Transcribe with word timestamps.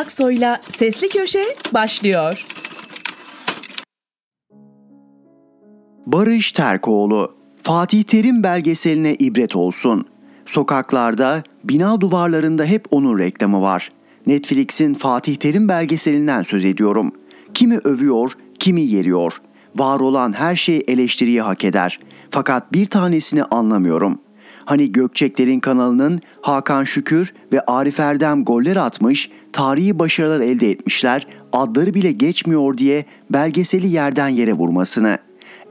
Aksoy'la 0.00 0.60
Sesli 0.68 1.08
Köşe 1.08 1.42
başlıyor. 1.74 2.44
Barış 6.06 6.52
Terkoğlu, 6.52 7.34
Fatih 7.62 8.02
Terim 8.02 8.42
belgeseline 8.42 9.14
ibret 9.14 9.56
olsun. 9.56 10.04
Sokaklarda, 10.46 11.42
bina 11.64 12.00
duvarlarında 12.00 12.64
hep 12.64 12.84
onun 12.90 13.18
reklamı 13.18 13.62
var. 13.62 13.92
Netflix'in 14.26 14.94
Fatih 14.94 15.36
Terim 15.36 15.68
belgeselinden 15.68 16.42
söz 16.42 16.64
ediyorum. 16.64 17.12
Kimi 17.54 17.78
övüyor, 17.78 18.32
kimi 18.58 18.82
yeriyor. 18.82 19.32
Var 19.76 20.00
olan 20.00 20.32
her 20.32 20.56
şey 20.56 20.84
eleştiriyi 20.88 21.40
hak 21.40 21.64
eder. 21.64 22.00
Fakat 22.30 22.72
bir 22.72 22.84
tanesini 22.84 23.44
anlamıyorum. 23.44 24.20
Hani 24.70 24.92
Gökçeklerin 24.92 25.60
kanalının 25.60 26.20
Hakan 26.40 26.84
Şükür 26.84 27.32
ve 27.52 27.60
Arif 27.60 28.00
Erdem 28.00 28.44
goller 28.44 28.76
atmış, 28.76 29.30
tarihi 29.52 29.98
başarılar 29.98 30.40
elde 30.40 30.70
etmişler, 30.70 31.26
adları 31.52 31.94
bile 31.94 32.12
geçmiyor 32.12 32.78
diye 32.78 33.04
belgeseli 33.30 33.88
yerden 33.88 34.28
yere 34.28 34.52
vurmasını. 34.52 35.18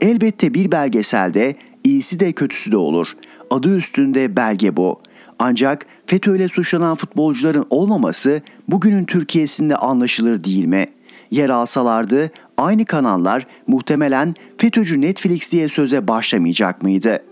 Elbette 0.02 0.54
bir 0.54 0.72
belgeselde 0.72 1.56
iyisi 1.84 2.20
de 2.20 2.32
kötüsü 2.32 2.72
de 2.72 2.78
olur. 2.78 3.08
Adı 3.50 3.78
üstünde 3.78 4.36
belge 4.36 4.78
bu. 4.78 5.02
Ancak 5.40 5.86
FETÖ'yle 6.08 6.50
suçlanan 6.50 6.96
futbolcuların 6.96 7.66
olmaması 7.70 8.42
bugünün 8.68 9.06
Türkiye'sinde 9.06 9.76
anlaşılır 9.76 10.44
değil 10.44 10.66
mi? 10.66 10.86
Yer 11.32 11.50
alsalardı 11.50 12.32
aynı 12.58 12.86
kanallar 12.86 13.48
muhtemelen 13.68 14.36
FETÖ'cü 14.58 15.02
Netflix 15.02 15.52
diye 15.52 15.70
söze 15.70 16.08
başlamayacak 16.08 16.84
mıydı? 16.84 17.29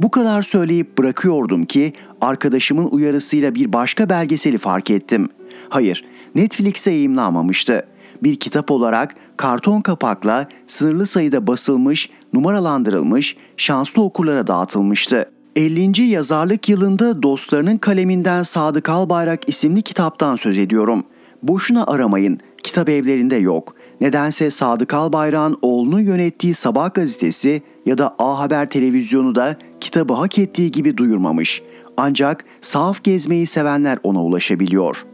Bu 0.00 0.10
kadar 0.10 0.42
söyleyip 0.42 0.98
bırakıyordum 0.98 1.64
ki 1.64 1.92
arkadaşımın 2.20 2.86
uyarısıyla 2.86 3.54
bir 3.54 3.72
başka 3.72 4.08
belgeseli 4.08 4.58
fark 4.58 4.90
ettim. 4.90 5.28
Hayır, 5.68 6.04
Netflix'e 6.34 6.90
yayımlanmamıştı. 6.90 7.86
Bir 8.22 8.36
kitap 8.36 8.70
olarak 8.70 9.14
karton 9.36 9.80
kapakla 9.80 10.48
sınırlı 10.66 11.06
sayıda 11.06 11.46
basılmış, 11.46 12.10
numaralandırılmış, 12.32 13.36
şanslı 13.56 14.02
okurlara 14.02 14.46
dağıtılmıştı. 14.46 15.30
50. 15.56 16.02
yazarlık 16.02 16.68
yılında 16.68 17.22
dostlarının 17.22 17.78
kaleminden 17.78 18.42
Sadık 18.42 18.88
Albayrak 18.88 19.48
isimli 19.48 19.82
kitaptan 19.82 20.36
söz 20.36 20.58
ediyorum. 20.58 21.04
Boşuna 21.42 21.86
aramayın, 21.86 22.40
kitap 22.62 22.88
evlerinde 22.88 23.36
yok. 23.36 23.74
Nedense 24.00 24.50
Sadık 24.50 24.94
Albayrak'ın 24.94 25.58
oğlunu 25.62 26.00
yönettiği 26.00 26.54
Sabah 26.54 26.94
gazetesi 26.94 27.62
ya 27.86 27.98
da 27.98 28.14
A 28.18 28.38
Haber 28.38 28.66
televizyonu 28.66 29.34
da 29.34 29.56
kitabı 29.80 30.14
hak 30.14 30.38
ettiği 30.38 30.70
gibi 30.70 30.96
duyurmamış. 30.96 31.62
Ancak 31.96 32.44
sahaf 32.60 33.04
gezmeyi 33.04 33.46
sevenler 33.46 33.98
ona 34.02 34.24
ulaşabiliyor. 34.24 35.04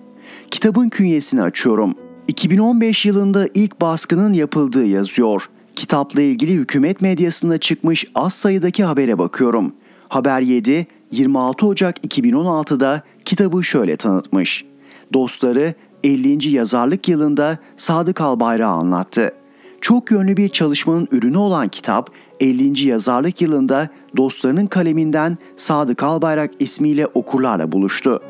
Kitabın 0.51 0.89
künyesini 0.89 1.43
açıyorum. 1.43 1.95
2015 2.29 3.07
yılında 3.07 3.49
ilk 3.55 3.81
baskının 3.81 4.33
yapıldığı 4.33 4.85
yazıyor. 4.85 5.43
Kitapla 5.77 6.23
ilgili 6.23 6.53
hükümet 6.53 7.01
medyasında 7.01 7.59
çıkmış 7.59 8.05
az 8.15 8.35
sayıdaki 8.35 8.85
habere 8.85 9.19
bakıyorum. 9.19 9.75
Haber 10.09 10.41
7, 10.41 10.87
26 11.11 11.67
Ocak 11.67 12.05
2016'da 12.05 13.03
kitabı 13.25 13.65
şöyle 13.65 13.97
tanıtmış. 13.97 14.65
Dostları 15.13 15.75
50. 16.05 16.49
yazarlık 16.49 17.09
yılında 17.09 17.59
Sadık 17.77 18.21
Albayrak'ı 18.21 18.71
anlattı. 18.71 19.33
Çok 19.81 20.11
yönlü 20.11 20.37
bir 20.37 20.49
çalışmanın 20.49 21.09
ürünü 21.13 21.37
olan 21.37 21.69
kitap 21.69 22.11
50. 22.41 22.89
yazarlık 22.89 23.41
yılında 23.41 23.89
dostlarının 24.17 24.67
kaleminden 24.67 25.39
Sadık 25.57 26.03
Albayrak 26.03 26.51
ismiyle 26.59 27.07
okurlarla 27.07 27.73
buluştu. 27.73 28.21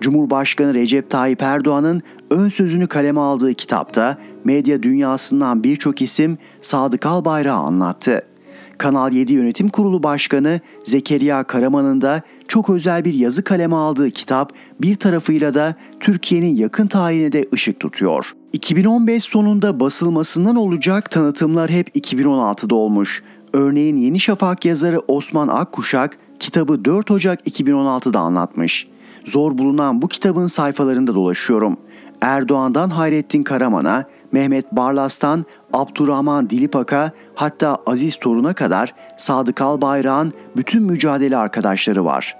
Cumhurbaşkanı 0.00 0.74
Recep 0.74 1.10
Tayyip 1.10 1.42
Erdoğan'ın 1.42 2.02
ön 2.30 2.48
sözünü 2.48 2.86
kaleme 2.86 3.20
aldığı 3.20 3.54
kitapta 3.54 4.18
medya 4.44 4.82
dünyasından 4.82 5.64
birçok 5.64 6.02
isim 6.02 6.38
Sadık 6.60 7.06
Albayrak'ı 7.06 7.56
anlattı. 7.56 8.22
Kanal 8.78 9.12
7 9.12 9.32
Yönetim 9.32 9.68
Kurulu 9.68 10.02
Başkanı 10.02 10.60
Zekeriya 10.84 11.44
Karaman'ın 11.44 12.00
da 12.00 12.22
çok 12.48 12.70
özel 12.70 13.04
bir 13.04 13.14
yazı 13.14 13.44
kaleme 13.44 13.76
aldığı 13.76 14.10
kitap 14.10 14.52
bir 14.80 14.94
tarafıyla 14.94 15.54
da 15.54 15.74
Türkiye'nin 16.00 16.56
yakın 16.56 16.86
tarihine 16.86 17.32
de 17.32 17.48
ışık 17.52 17.80
tutuyor. 17.80 18.32
2015 18.52 19.24
sonunda 19.24 19.80
basılmasından 19.80 20.56
olacak 20.56 21.10
tanıtımlar 21.10 21.70
hep 21.70 21.96
2016'da 21.96 22.74
olmuş. 22.74 23.22
Örneğin 23.56 23.96
Yeni 23.96 24.20
Şafak 24.20 24.64
yazarı 24.64 25.00
Osman 25.08 25.48
Akkuşak 25.48 26.18
kitabı 26.40 26.84
4 26.84 27.10
Ocak 27.10 27.48
2016'da 27.48 28.18
anlatmış. 28.18 28.88
Zor 29.24 29.58
bulunan 29.58 30.02
bu 30.02 30.08
kitabın 30.08 30.46
sayfalarında 30.46 31.14
dolaşıyorum. 31.14 31.76
Erdoğan'dan 32.20 32.90
Hayrettin 32.90 33.42
Karaman'a, 33.42 34.04
Mehmet 34.32 34.72
Barlas'tan 34.72 35.44
Abdurrahman 35.72 36.50
Dilipak'a 36.50 37.10
hatta 37.34 37.78
Aziz 37.86 38.16
Torun'a 38.16 38.52
kadar 38.52 38.94
Sadık 39.16 39.60
Albayrak'ın 39.60 40.32
bütün 40.56 40.82
mücadele 40.82 41.36
arkadaşları 41.36 42.04
var. 42.04 42.36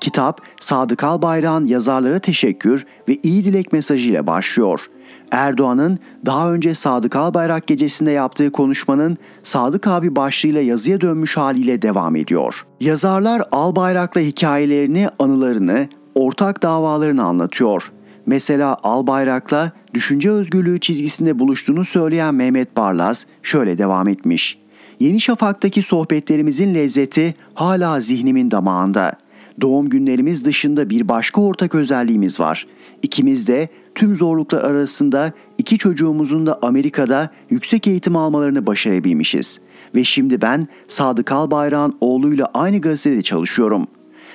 Kitap 0.00 0.40
Sadık 0.60 1.04
Albayrak'ın 1.04 1.64
yazarlara 1.64 2.18
teşekkür 2.18 2.86
ve 3.08 3.16
iyi 3.22 3.44
dilek 3.44 3.72
mesajıyla 3.72 4.26
başlıyor. 4.26 4.80
Erdoğan'ın 5.30 5.98
daha 6.26 6.52
önce 6.52 6.74
Sadık 6.74 7.16
Albayrak 7.16 7.66
gecesinde 7.66 8.10
yaptığı 8.10 8.52
konuşmanın 8.52 9.18
Sadık 9.42 9.86
abi 9.86 10.16
başlığıyla 10.16 10.60
yazıya 10.60 11.00
dönmüş 11.00 11.36
haliyle 11.36 11.82
devam 11.82 12.16
ediyor. 12.16 12.66
Yazarlar 12.80 13.42
Albayrak'la 13.52 14.20
hikayelerini, 14.20 15.08
anılarını, 15.18 15.88
ortak 16.14 16.62
davalarını 16.62 17.24
anlatıyor. 17.24 17.92
Mesela 18.26 18.76
Albayrak'la 18.82 19.72
düşünce 19.94 20.30
özgürlüğü 20.30 20.80
çizgisinde 20.80 21.38
buluştuğunu 21.38 21.84
söyleyen 21.84 22.34
Mehmet 22.34 22.76
Barlas 22.76 23.24
şöyle 23.42 23.78
devam 23.78 24.08
etmiş. 24.08 24.58
Yeni 25.00 25.20
Şafak'taki 25.20 25.82
sohbetlerimizin 25.82 26.74
lezzeti 26.74 27.34
hala 27.54 28.00
zihnimin 28.00 28.50
damağında. 28.50 29.12
Doğum 29.60 29.88
günlerimiz 29.88 30.44
dışında 30.44 30.90
bir 30.90 31.08
başka 31.08 31.40
ortak 31.40 31.74
özelliğimiz 31.74 32.40
var. 32.40 32.66
İkimiz 33.02 33.48
de 33.48 33.68
tüm 33.94 34.16
zorluklar 34.16 34.64
arasında 34.64 35.32
iki 35.58 35.78
çocuğumuzun 35.78 36.46
da 36.46 36.58
Amerika'da 36.62 37.30
yüksek 37.50 37.86
eğitim 37.86 38.16
almalarını 38.16 38.66
başarabilmişiz. 38.66 39.60
Ve 39.94 40.04
şimdi 40.04 40.42
ben 40.42 40.68
Sadık 40.86 41.32
Albayrak'ın 41.32 41.96
oğluyla 42.00 42.50
aynı 42.54 42.80
gazetede 42.80 43.22
çalışıyorum. 43.22 43.86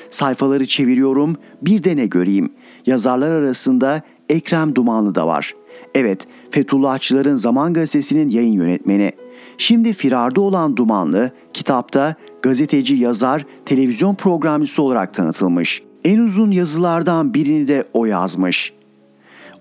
Sayfaları 0.09 0.65
çeviriyorum, 0.65 1.35
bir 1.61 1.83
de 1.83 1.95
ne 1.95 2.05
göreyim. 2.05 2.49
Yazarlar 2.85 3.29
arasında 3.29 4.01
Ekrem 4.29 4.75
Dumanlı 4.75 5.15
da 5.15 5.27
var. 5.27 5.53
Evet, 5.95 6.27
Fethullahçıların 6.51 7.35
Zaman 7.35 7.73
Gazetesi'nin 7.73 8.29
yayın 8.29 8.53
yönetmeni. 8.53 9.11
Şimdi 9.57 9.93
firarda 9.93 10.41
olan 10.41 10.77
Dumanlı, 10.77 11.31
kitapta 11.53 12.15
gazeteci, 12.41 12.95
yazar, 12.95 13.45
televizyon 13.65 14.15
programcısı 14.15 14.81
olarak 14.81 15.13
tanıtılmış. 15.13 15.83
En 16.03 16.19
uzun 16.19 16.51
yazılardan 16.51 17.33
birini 17.33 17.67
de 17.67 17.85
o 17.93 18.05
yazmış. 18.05 18.73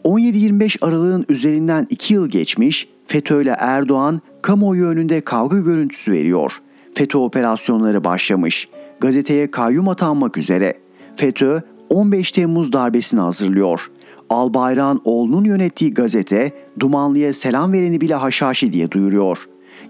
17-25 0.04 0.86
Aralık'ın 0.86 1.26
üzerinden 1.28 1.86
2 1.90 2.14
yıl 2.14 2.28
geçmiş, 2.28 2.88
FETÖ 3.06 3.42
ile 3.42 3.54
Erdoğan 3.58 4.20
kamuoyu 4.42 4.86
önünde 4.86 5.20
kavga 5.20 5.58
görüntüsü 5.58 6.12
veriyor. 6.12 6.52
FETÖ 6.94 7.18
operasyonları 7.18 8.04
başlamış. 8.04 8.68
Gazeteye 9.00 9.50
kayyum 9.50 9.88
atanmak 9.88 10.36
üzere. 10.36 10.74
FETÖ 11.16 11.60
15 11.90 12.32
Temmuz 12.32 12.72
darbesini 12.72 13.20
hazırlıyor. 13.20 13.90
Albayrak'ın 14.30 15.00
oğlunun 15.04 15.44
yönettiği 15.44 15.94
gazete 15.94 16.52
Dumanlı'ya 16.80 17.32
selam 17.32 17.72
vereni 17.72 18.00
bile 18.00 18.14
haşhaşi 18.14 18.72
diye 18.72 18.90
duyuruyor. 18.90 19.38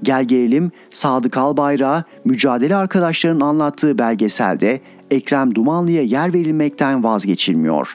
Gel 0.05 0.25
gelelim 0.25 0.71
Sadık 0.91 1.37
Albayrak'a 1.37 2.05
mücadele 2.25 2.77
arkadaşlarının 2.77 3.41
anlattığı 3.41 3.99
belgeselde 3.99 4.81
Ekrem 5.11 5.55
Dumanlı'ya 5.55 6.03
yer 6.03 6.35
verilmekten 6.35 7.05
vazgeçilmiyor. 7.05 7.95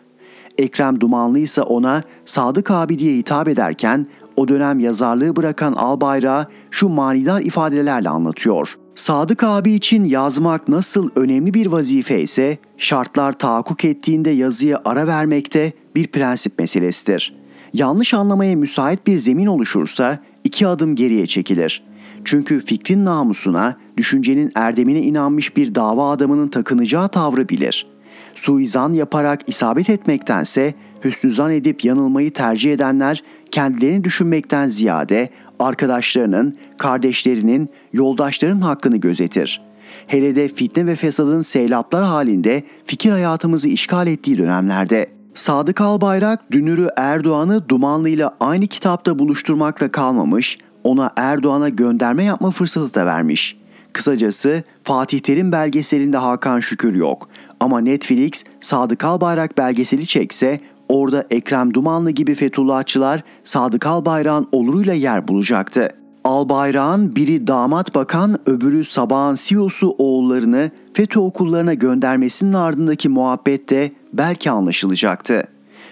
Ekrem 0.57 1.01
Dumanlı 1.01 1.39
ise 1.39 1.61
ona 1.61 2.03
Sadık 2.25 2.71
abi 2.71 2.99
diye 2.99 3.17
hitap 3.17 3.47
ederken 3.47 4.07
o 4.35 4.47
dönem 4.47 4.79
yazarlığı 4.79 5.35
bırakan 5.35 5.73
Albayrak'a 5.73 6.47
şu 6.71 6.89
manidar 6.89 7.41
ifadelerle 7.41 8.09
anlatıyor. 8.09 8.75
Sadık 8.95 9.43
abi 9.43 9.71
için 9.71 10.05
yazmak 10.05 10.67
nasıl 10.67 11.09
önemli 11.15 11.53
bir 11.53 11.65
vazife 11.65 12.21
ise 12.21 12.57
şartlar 12.77 13.31
tahakkuk 13.31 13.85
ettiğinde 13.85 14.29
yazıya 14.29 14.81
ara 14.85 15.07
vermekte 15.07 15.73
bir 15.95 16.07
prensip 16.07 16.59
meselesidir. 16.59 17.35
Yanlış 17.73 18.13
anlamaya 18.13 18.55
müsait 18.55 19.07
bir 19.07 19.17
zemin 19.17 19.45
oluşursa 19.45 20.19
iki 20.43 20.67
adım 20.67 20.95
geriye 20.95 21.27
çekilir. 21.27 21.88
Çünkü 22.25 22.65
fikrin 22.65 23.05
namusuna, 23.05 23.75
düşüncenin 23.97 24.51
erdemine 24.55 25.01
inanmış 25.01 25.57
bir 25.57 25.75
dava 25.75 26.11
adamının 26.11 26.47
takınacağı 26.47 27.07
tavrı 27.07 27.49
bilir. 27.49 27.87
Suizan 28.35 28.93
yaparak 28.93 29.39
isabet 29.47 29.89
etmektense 29.89 30.73
hüsnü 31.03 31.29
zan 31.31 31.51
edip 31.51 31.85
yanılmayı 31.85 32.33
tercih 32.33 32.73
edenler 32.73 33.23
kendilerini 33.51 34.03
düşünmekten 34.03 34.67
ziyade 34.67 35.29
arkadaşlarının, 35.59 36.57
kardeşlerinin, 36.77 37.69
yoldaşlarının 37.93 38.61
hakkını 38.61 38.97
gözetir. 38.97 39.61
Hele 40.07 40.35
de 40.35 40.47
fitne 40.47 40.85
ve 40.85 40.95
fesadın 40.95 41.41
seylaplar 41.41 42.03
halinde 42.03 42.63
fikir 42.85 43.11
hayatımızı 43.11 43.69
işgal 43.69 44.07
ettiği 44.07 44.37
dönemlerde 44.37 45.09
Sadık 45.35 45.81
Albayrak 45.81 46.51
dünürü 46.51 46.89
Erdoğan'ı 46.95 47.69
Dumanlı 47.69 48.09
ile 48.09 48.27
aynı 48.39 48.67
kitapta 48.67 49.19
buluşturmakla 49.19 49.91
kalmamış, 49.91 50.57
ona 50.83 51.11
Erdoğan'a 51.15 51.69
gönderme 51.69 52.23
yapma 52.23 52.51
fırsatı 52.51 52.93
da 52.93 53.05
vermiş. 53.05 53.57
Kısacası 53.93 54.63
Fatih 54.83 55.19
Terim 55.19 55.51
belgeselinde 55.51 56.17
Hakan 56.17 56.59
Şükür 56.59 56.95
yok. 56.95 57.29
Ama 57.59 57.79
Netflix 57.79 58.43
Sadık 58.61 59.03
Albayrak 59.03 59.57
belgeseli 59.57 60.07
çekse 60.07 60.59
orada 60.89 61.25
Ekrem 61.29 61.73
Dumanlı 61.73 62.11
gibi 62.11 62.35
Fethullahçılar 62.35 63.23
Sadık 63.43 63.85
Albayrak'ın 63.85 64.47
oluruyla 64.51 64.93
yer 64.93 65.27
bulacaktı. 65.27 65.89
Albayrak'ın 66.23 67.15
biri 67.15 67.47
damat 67.47 67.95
bakan 67.95 68.49
öbürü 68.49 68.83
sabahın 68.83 69.35
CEO'su 69.39 69.95
oğullarını 69.97 70.71
FETÖ 70.93 71.19
okullarına 71.19 71.73
göndermesinin 71.73 72.53
ardındaki 72.53 73.09
muhabbet 73.09 73.69
de 73.69 73.91
belki 74.13 74.51
anlaşılacaktı. 74.51 75.43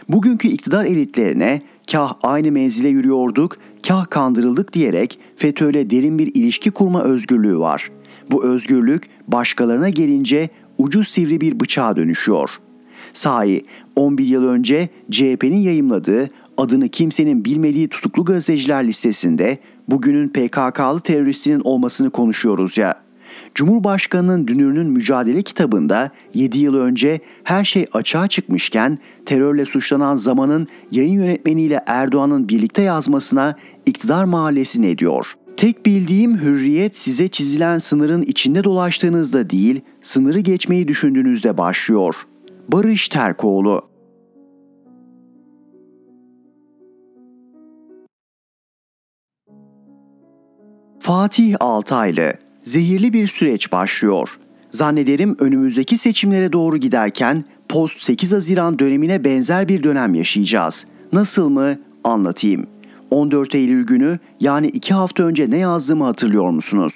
Bugünkü 0.09 0.47
iktidar 0.47 0.85
elitlerine 0.85 1.61
kah 1.91 2.13
aynı 2.23 2.51
menzile 2.51 2.87
yürüyorduk, 2.87 3.57
kah 3.87 4.09
kandırıldık 4.09 4.73
diyerek 4.73 5.19
FETÖ'yle 5.35 5.89
derin 5.89 6.19
bir 6.19 6.31
ilişki 6.35 6.71
kurma 6.71 7.03
özgürlüğü 7.03 7.59
var. 7.59 7.91
Bu 8.31 8.45
özgürlük 8.45 9.09
başkalarına 9.27 9.89
gelince 9.89 10.49
ucu 10.77 11.03
sivri 11.03 11.41
bir 11.41 11.59
bıçağa 11.59 11.95
dönüşüyor. 11.95 12.49
Sahi 13.13 13.65
11 13.95 14.25
yıl 14.25 14.43
önce 14.43 14.89
CHP'nin 15.11 15.57
yayımladığı 15.57 16.29
adını 16.57 16.89
kimsenin 16.89 17.45
bilmediği 17.45 17.87
tutuklu 17.87 18.25
gazeteciler 18.25 18.87
listesinde 18.87 19.57
bugünün 19.87 20.29
PKK'lı 20.29 20.99
teröristinin 20.99 21.61
olmasını 21.63 22.09
konuşuyoruz 22.09 22.77
ya. 22.77 23.07
Cumhurbaşkanının 23.55 24.47
dünürünün 24.47 24.87
mücadele 24.87 25.41
kitabında 25.41 26.11
7 26.33 26.59
yıl 26.59 26.75
önce 26.75 27.19
her 27.43 27.63
şey 27.63 27.85
açığa 27.93 28.27
çıkmışken 28.27 28.97
terörle 29.25 29.65
suçlanan 29.65 30.15
zamanın 30.15 30.67
yayın 30.91 31.13
yönetmeniyle 31.13 31.83
Erdoğan'ın 31.85 32.49
birlikte 32.49 32.81
yazmasına 32.81 33.55
iktidar 33.87 34.23
mahallesi 34.23 34.81
ne 34.81 34.97
diyor? 34.97 35.33
Tek 35.57 35.85
bildiğim 35.85 36.37
hürriyet 36.37 36.97
size 36.97 37.27
çizilen 37.27 37.77
sınırın 37.77 38.21
içinde 38.21 38.63
dolaştığınızda 38.63 39.49
değil, 39.49 39.81
sınırı 40.01 40.39
geçmeyi 40.39 40.87
düşündüğünüzde 40.87 41.57
başlıyor. 41.57 42.15
Barış 42.71 43.09
Terkoğlu 43.09 43.81
Fatih 50.99 51.55
Altaylı 51.59 52.33
Zehirli 52.63 53.13
bir 53.13 53.27
süreç 53.27 53.71
başlıyor. 53.71 54.29
Zannederim 54.71 55.35
önümüzdeki 55.39 55.97
seçimlere 55.97 56.53
doğru 56.53 56.77
giderken 56.77 57.43
post 57.69 58.03
8 58.03 58.33
Haziran 58.33 58.79
dönemine 58.79 59.23
benzer 59.23 59.67
bir 59.67 59.83
dönem 59.83 60.15
yaşayacağız. 60.15 60.87
Nasıl 61.13 61.49
mı? 61.49 61.75
Anlatayım. 62.03 62.67
14 63.12 63.56
Eylül 63.56 63.86
günü 63.86 64.19
yani 64.39 64.68
2 64.68 64.94
hafta 64.94 65.24
önce 65.24 65.50
ne 65.50 65.57
yazdığımı 65.57 66.04
hatırlıyor 66.04 66.50
musunuz? 66.50 66.94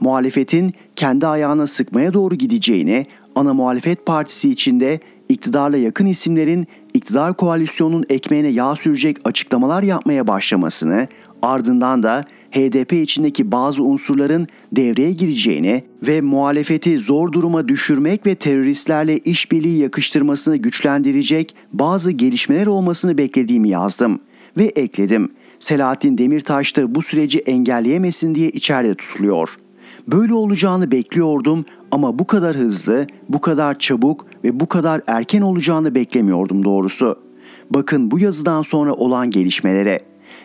Muhalefetin 0.00 0.74
kendi 0.96 1.26
ayağına 1.26 1.66
sıkmaya 1.66 2.12
doğru 2.12 2.34
gideceğini, 2.34 3.06
ana 3.34 3.54
muhalefet 3.54 4.06
partisi 4.06 4.50
içinde 4.50 5.00
iktidarla 5.28 5.76
yakın 5.76 6.06
isimlerin 6.06 6.66
iktidar 6.94 7.34
koalisyonunun 7.34 8.04
ekmeğine 8.08 8.48
yağ 8.48 8.76
sürecek 8.76 9.16
açıklamalar 9.24 9.82
yapmaya 9.82 10.26
başlamasını, 10.26 11.08
ardından 11.42 12.02
da 12.02 12.24
HDP 12.50 12.92
içindeki 12.92 13.52
bazı 13.52 13.82
unsurların 13.82 14.48
devreye 14.72 15.12
gireceğini 15.12 15.84
ve 16.02 16.20
muhalefeti 16.20 16.98
zor 16.98 17.32
duruma 17.32 17.68
düşürmek 17.68 18.26
ve 18.26 18.34
teröristlerle 18.34 19.18
işbirliği 19.18 19.78
yakıştırmasını 19.78 20.56
güçlendirecek 20.56 21.54
bazı 21.72 22.12
gelişmeler 22.12 22.66
olmasını 22.66 23.18
beklediğimi 23.18 23.68
yazdım 23.68 24.20
ve 24.56 24.64
ekledim. 24.64 25.30
Selahattin 25.64 26.18
Demirtaş 26.18 26.76
da 26.76 26.94
bu 26.94 27.02
süreci 27.02 27.38
engelleyemesin 27.38 28.34
diye 28.34 28.50
içeride 28.50 28.94
tutuluyor. 28.94 29.56
Böyle 30.08 30.34
olacağını 30.34 30.90
bekliyordum 30.90 31.64
ama 31.90 32.18
bu 32.18 32.26
kadar 32.26 32.56
hızlı, 32.56 33.06
bu 33.28 33.40
kadar 33.40 33.78
çabuk 33.78 34.26
ve 34.44 34.60
bu 34.60 34.66
kadar 34.66 35.00
erken 35.06 35.40
olacağını 35.40 35.94
beklemiyordum 35.94 36.64
doğrusu. 36.64 37.18
Bakın 37.70 38.10
bu 38.10 38.18
yazıdan 38.18 38.62
sonra 38.62 38.92
olan 38.92 39.30
gelişmelere. 39.30 40.00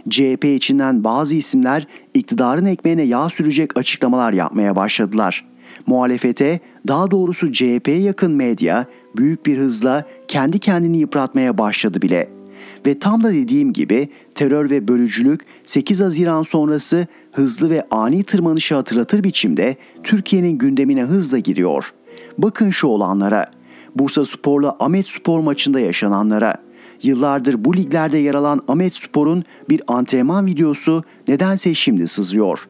CHP 0.09 0.45
içinden 0.45 1.03
bazı 1.03 1.35
isimler 1.35 1.87
iktidarın 2.13 2.65
ekmeğine 2.65 3.03
yağ 3.03 3.29
sürecek 3.29 3.77
açıklamalar 3.77 4.33
yapmaya 4.33 4.75
başladılar. 4.75 5.45
Muhalefete, 5.87 6.59
daha 6.87 7.11
doğrusu 7.11 7.53
CHP'ye 7.53 7.99
yakın 7.99 8.31
medya 8.31 8.85
büyük 9.17 9.45
bir 9.45 9.57
hızla 9.57 10.05
kendi 10.27 10.59
kendini 10.59 10.97
yıpratmaya 10.97 11.57
başladı 11.57 12.01
bile. 12.01 12.38
Ve 12.85 12.99
tam 12.99 13.23
da 13.23 13.33
dediğim 13.33 13.73
gibi 13.73 14.09
terör 14.35 14.69
ve 14.69 14.87
bölücülük 14.87 15.41
8 15.63 16.01
Haziran 16.01 16.43
sonrası 16.43 17.07
hızlı 17.31 17.69
ve 17.69 17.87
ani 17.91 18.23
tırmanışı 18.23 18.75
hatırlatır 18.75 19.23
biçimde 19.23 19.75
Türkiye'nin 20.03 20.57
gündemine 20.57 21.03
hızla 21.03 21.39
giriyor. 21.39 21.93
Bakın 22.37 22.69
şu 22.69 22.87
olanlara. 22.87 23.51
Bursa 23.95 24.25
Spor'la 24.25 24.77
Ahmet 24.79 25.07
Spor 25.07 25.39
maçında 25.39 25.79
yaşananlara. 25.79 26.55
Yıllardır 27.03 27.65
bu 27.65 27.77
liglerde 27.77 28.17
yer 28.17 28.35
alan 28.35 28.61
Ahmet 28.67 28.93
Spor'un 28.93 29.43
bir 29.69 29.81
antrenman 29.87 30.45
videosu 30.45 31.03
nedense 31.27 31.73
şimdi 31.73 32.07
sızıyor. 32.07 32.67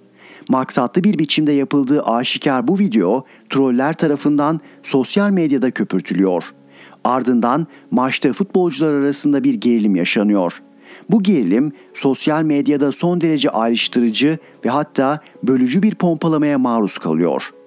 Maksatlı 0.49 1.03
bir 1.03 1.19
biçimde 1.19 1.51
yapıldığı 1.51 2.03
aşikar 2.03 2.67
bu 2.67 2.79
video 2.79 3.25
troller 3.49 3.93
tarafından 3.93 4.59
sosyal 4.83 5.29
medyada 5.29 5.71
köpürtülüyor. 5.71 6.43
Ardından 7.03 7.67
maçta 7.91 8.33
futbolcular 8.33 8.93
arasında 8.93 9.43
bir 9.43 9.53
gerilim 9.53 9.95
yaşanıyor. 9.95 10.61
Bu 11.09 11.23
gerilim 11.23 11.71
sosyal 11.93 12.43
medyada 12.43 12.91
son 12.91 13.21
derece 13.21 13.49
ayrıştırıcı 13.49 14.37
ve 14.65 14.69
hatta 14.69 15.19
bölücü 15.43 15.83
bir 15.83 15.95
pompalamaya 15.95 16.57
maruz 16.57 16.97
kalıyor.'' 16.97 17.59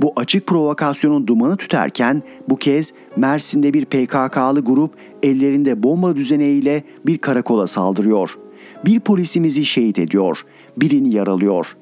Bu 0.00 0.12
açık 0.16 0.46
provokasyonun 0.46 1.26
dumanı 1.26 1.56
tüterken 1.56 2.22
bu 2.48 2.56
kez 2.56 2.94
Mersin'de 3.16 3.74
bir 3.74 3.84
PKK'lı 3.84 4.60
grup 4.60 4.90
ellerinde 5.22 5.82
bomba 5.82 6.16
düzeneğiyle 6.16 6.84
bir 7.06 7.18
karakola 7.18 7.66
saldırıyor. 7.66 8.38
Bir 8.84 9.00
polisimizi 9.00 9.64
şehit 9.64 9.98
ediyor, 9.98 10.42
birini 10.76 11.10
yaralıyor. 11.10 11.76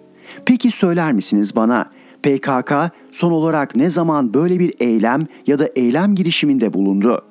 Peki 0.44 0.70
söyler 0.70 1.12
misiniz 1.12 1.56
bana 1.56 1.90
PKK 2.24 2.72
son 3.12 3.30
olarak 3.30 3.76
ne 3.76 3.90
zaman 3.90 4.34
böyle 4.34 4.58
bir 4.58 4.74
eylem 4.80 5.26
ya 5.46 5.58
da 5.58 5.68
eylem 5.76 6.14
girişiminde 6.14 6.72
bulundu? 6.72 7.24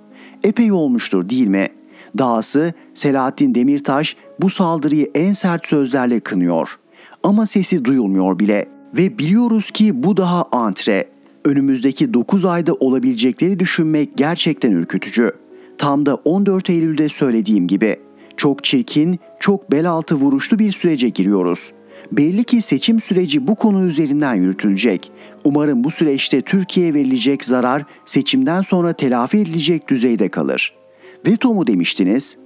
Epey 0.44 0.72
olmuştur 0.72 1.30
değil 1.30 1.48
mi? 1.48 1.68
Dahası 2.18 2.74
Selahattin 2.94 3.56
Demirtaş 3.56 4.16
bu 4.42 4.50
saldırıyı 4.50 5.12
en 5.16 5.34
sert 5.34 5.68
sözlerle 5.68 6.20
kınıyor. 6.20 6.80
Ama 7.24 7.46
sesi 7.46 7.86
duyulmuyor 7.86 8.40
bile. 8.40 8.66
Ve 8.94 9.18
biliyoruz 9.18 9.72
ki 9.72 10.04
bu 10.04 10.18
daha 10.18 10.46
antre. 10.52 11.10
Önümüzdeki 11.46 12.14
9 12.14 12.46
ayda 12.46 12.74
olabilecekleri 12.74 13.60
düşünmek 13.60 14.18
gerçekten 14.18 14.72
ürkütücü. 14.72 15.32
Tam 15.78 16.06
da 16.06 16.16
14 16.16 16.70
Eylül'de 16.70 17.10
söylediğim 17.10 17.68
gibi 17.68 17.98
çok 18.38 18.64
çirkin, 18.64 19.20
çok 19.40 19.72
bel 19.72 19.90
altı 19.90 20.16
vuruşlu 20.16 20.60
bir 20.60 20.72
sürece 20.72 21.10
giriyoruz. 21.10 21.72
Belli 22.18 22.44
ki 22.44 22.62
seçim 22.62 23.02
süreci 23.02 23.48
bu 23.48 23.56
konu 23.56 23.86
üzerinden 23.86 24.36
yürütülecek. 24.36 25.12
Umarım 25.44 25.84
bu 25.84 25.92
süreçte 25.92 26.42
Türkiye'ye 26.42 26.94
verilecek 26.94 27.46
zarar 27.46 27.84
seçimden 28.06 28.62
sonra 28.62 28.94
telafi 28.94 29.38
edilecek 29.38 29.88
düzeyde 29.88 30.30
kalır. 30.30 30.74
Veto 31.28 31.54
mu 31.54 31.68
demiştiniz? 31.68 32.38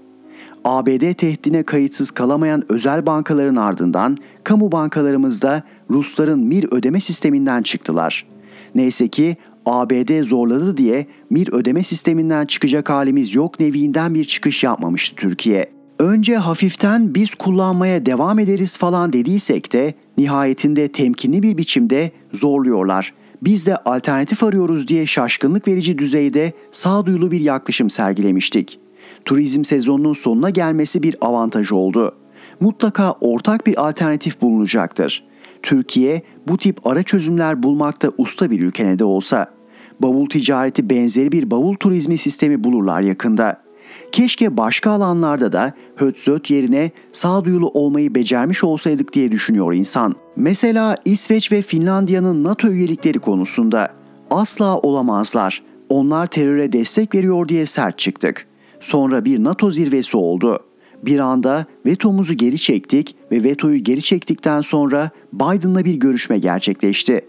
ABD 0.65 1.13
tehdidine 1.13 1.63
kayıtsız 1.63 2.12
kalamayan 2.12 2.71
özel 2.71 3.05
bankaların 3.05 3.55
ardından 3.55 4.17
kamu 4.43 4.71
bankalarımızda 4.71 5.63
Rusların 5.89 6.39
MIR 6.39 6.74
ödeme 6.74 7.00
sisteminden 7.00 7.63
çıktılar. 7.63 8.27
Neyse 8.75 9.07
ki 9.07 9.38
ABD 9.65 10.24
zorladı 10.24 10.77
diye 10.77 11.07
MIR 11.29 11.53
ödeme 11.53 11.83
sisteminden 11.83 12.45
çıkacak 12.45 12.89
halimiz 12.89 13.36
yok 13.36 13.59
neviinden 13.59 14.13
bir 14.13 14.25
çıkış 14.25 14.63
yapmamıştı 14.63 15.15
Türkiye. 15.15 15.76
Önce 15.99 16.37
hafiften 16.37 17.15
biz 17.15 17.35
kullanmaya 17.35 18.05
devam 18.05 18.39
ederiz 18.39 18.77
falan 18.77 19.13
dediysek 19.13 19.73
de 19.73 19.93
nihayetinde 20.17 20.87
temkinli 20.87 21.43
bir 21.43 21.57
biçimde 21.57 22.11
zorluyorlar. 22.33 23.13
Biz 23.41 23.67
de 23.67 23.77
alternatif 23.77 24.43
arıyoruz 24.43 24.87
diye 24.87 25.05
şaşkınlık 25.05 25.67
verici 25.67 25.97
düzeyde 25.97 26.53
sağduyulu 26.71 27.31
bir 27.31 27.41
yaklaşım 27.41 27.89
sergilemiştik 27.89 28.79
turizm 29.25 29.63
sezonunun 29.63 30.13
sonuna 30.13 30.49
gelmesi 30.49 31.03
bir 31.03 31.15
avantaj 31.21 31.71
oldu. 31.71 32.15
Mutlaka 32.59 33.11
ortak 33.11 33.67
bir 33.67 33.87
alternatif 33.87 34.41
bulunacaktır. 34.41 35.23
Türkiye 35.63 36.21
bu 36.47 36.57
tip 36.57 36.87
ara 36.87 37.03
çözümler 37.03 37.63
bulmakta 37.63 38.11
usta 38.17 38.51
bir 38.51 38.61
ülke 38.61 38.85
ne 38.85 38.99
de 38.99 39.03
olsa. 39.03 39.51
Bavul 39.99 40.29
ticareti 40.29 40.89
benzeri 40.89 41.31
bir 41.31 41.51
bavul 41.51 41.75
turizmi 41.75 42.17
sistemi 42.17 42.63
bulurlar 42.63 43.01
yakında. 43.01 43.66
Keşke 44.11 44.57
başka 44.57 44.91
alanlarda 44.91 45.53
da 45.53 45.73
höt 45.95 46.49
yerine 46.49 46.91
sağduyulu 47.11 47.67
olmayı 47.67 48.15
becermiş 48.15 48.63
olsaydık 48.63 49.13
diye 49.13 49.31
düşünüyor 49.31 49.73
insan. 49.73 50.15
Mesela 50.35 50.97
İsveç 51.05 51.51
ve 51.51 51.61
Finlandiya'nın 51.61 52.43
NATO 52.43 52.67
üyelikleri 52.67 53.19
konusunda 53.19 53.89
asla 54.31 54.77
olamazlar. 54.77 55.63
Onlar 55.89 56.27
teröre 56.27 56.73
destek 56.73 57.15
veriyor 57.15 57.47
diye 57.47 57.65
sert 57.65 57.99
çıktık. 57.99 58.47
sonra 58.79 59.25
bir 59.25 59.43
NATO 59.43 59.71
zirvesi 59.71 60.17
oldu. 60.17 60.59
Bir 61.03 61.19
anda 61.19 61.65
vetomuzu 61.85 62.33
geri 62.33 62.59
çektik 62.59 63.15
ve 63.31 63.43
vetoyu 63.43 63.83
geri 63.83 64.01
çektikten 64.01 64.61
sonra 64.61 65.09
Biden'la 65.33 65.85
bir 65.85 65.95
görüşme 65.95 66.39
gerçekleşti. 66.39 67.21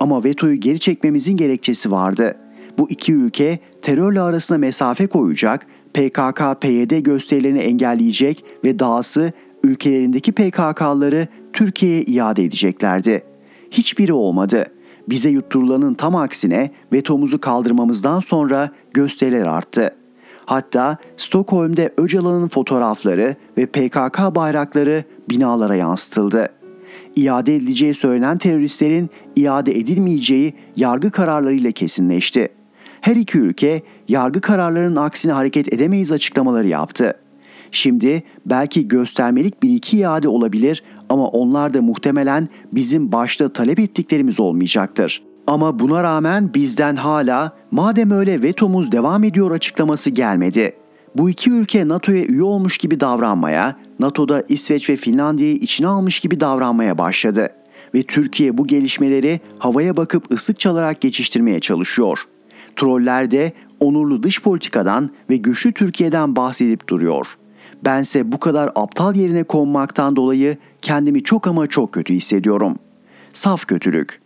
Ama 0.00 0.24
vetoyu 0.24 0.60
geri 0.60 0.80
çekmemizin 0.80 1.36
gerekçesi 1.36 1.90
vardı. 1.90 2.36
Bu 2.78 2.90
iki 2.90 3.12
ülke 3.12 3.58
terörle 3.82 4.20
arasına 4.20 4.58
mesafe 4.58 5.06
koyacak, 5.06 5.66
PKK-PYD 5.94 6.98
gösterilerini 7.00 7.58
engelleyecek 7.58 8.44
ve 8.64 8.78
dahası 8.78 9.32
ülkelerindeki 9.62 10.32
PKK'ları 10.32 11.28
Türkiye'ye 11.52 12.02
iade 12.02 12.44
edeceklerdi. 12.44 13.22
Hiçbiri 13.70 14.12
olmadı. 14.12 14.66
Bize 15.08 15.30
yutturulanın 15.30 15.94
tam 15.94 16.16
aksine 16.16 16.70
vetomuzu 16.92 17.38
kaldırmamızdan 17.38 18.20
sonra 18.20 18.70
gösteriler 18.94 19.46
arttı. 19.46 19.94
Hatta 20.46 20.96
Stockholm'de 21.16 21.92
Öcalan'ın 21.96 22.48
fotoğrafları 22.48 23.36
ve 23.58 23.66
PKK 23.66 24.34
bayrakları 24.34 25.04
binalara 25.30 25.74
yansıtıldı. 25.74 26.48
İade 27.16 27.56
edileceği 27.56 27.94
söylenen 27.94 28.38
teröristlerin 28.38 29.10
iade 29.36 29.78
edilmeyeceği 29.78 30.54
yargı 30.76 31.10
kararlarıyla 31.10 31.70
kesinleşti. 31.70 32.48
Her 33.02 33.16
iki 33.16 33.38
ülke 33.38 33.82
yargı 34.08 34.40
kararlarının 34.40 34.96
aksine 34.96 35.32
hareket 35.32 35.72
edemeyiz 35.72 36.12
açıklamaları 36.12 36.68
yaptı. 36.68 37.14
Şimdi 37.70 38.22
belki 38.46 38.88
göstermelik 38.88 39.62
bir 39.62 39.70
iki 39.70 39.98
iade 39.98 40.28
olabilir 40.28 40.82
ama 41.08 41.28
onlar 41.28 41.74
da 41.74 41.82
muhtemelen 41.82 42.48
bizim 42.72 43.12
başta 43.12 43.48
talep 43.48 43.78
ettiklerimiz 43.78 44.40
olmayacaktır. 44.40 45.22
Ama 45.46 45.78
buna 45.78 46.02
rağmen 46.02 46.54
bizden 46.54 46.96
hala 46.96 47.56
madem 47.70 48.10
öyle 48.10 48.42
vetomuz 48.42 48.92
devam 48.92 49.24
ediyor 49.24 49.50
açıklaması 49.50 50.10
gelmedi. 50.10 50.72
Bu 51.16 51.30
iki 51.30 51.50
ülke 51.50 51.88
NATO'ya 51.88 52.24
üye 52.24 52.42
olmuş 52.42 52.78
gibi 52.78 53.00
davranmaya, 53.00 53.76
NATO'da 54.00 54.44
İsveç 54.48 54.90
ve 54.90 54.96
Finlandiya'yı 54.96 55.54
içine 55.54 55.86
almış 55.86 56.20
gibi 56.20 56.40
davranmaya 56.40 56.98
başladı. 56.98 57.48
Ve 57.94 58.02
Türkiye 58.02 58.58
bu 58.58 58.66
gelişmeleri 58.66 59.40
havaya 59.58 59.96
bakıp 59.96 60.32
ıslık 60.32 60.60
çalarak 60.60 61.00
geçiştirmeye 61.00 61.60
çalışıyor. 61.60 62.26
Troller 62.76 63.30
de 63.30 63.52
onurlu 63.80 64.22
dış 64.22 64.42
politikadan 64.42 65.10
ve 65.30 65.36
güçlü 65.36 65.72
Türkiye'den 65.72 66.36
bahsedip 66.36 66.88
duruyor. 66.88 67.26
Bense 67.84 68.32
bu 68.32 68.40
kadar 68.40 68.70
aptal 68.74 69.14
yerine 69.14 69.42
konmaktan 69.42 70.16
dolayı 70.16 70.56
kendimi 70.82 71.22
çok 71.22 71.46
ama 71.46 71.66
çok 71.66 71.92
kötü 71.92 72.14
hissediyorum. 72.14 72.78
Saf 73.32 73.66
kötülük. 73.66 74.20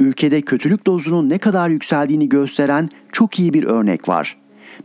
Ülkede 0.00 0.40
kötülük 0.40 0.86
dozunun 0.86 1.28
ne 1.28 1.38
kadar 1.38 1.68
yükseldiğini 1.68 2.28
gösteren 2.28 2.88
çok 3.12 3.38
iyi 3.38 3.52
bir 3.52 3.64
örnek 3.64 4.08
var. 4.08 4.36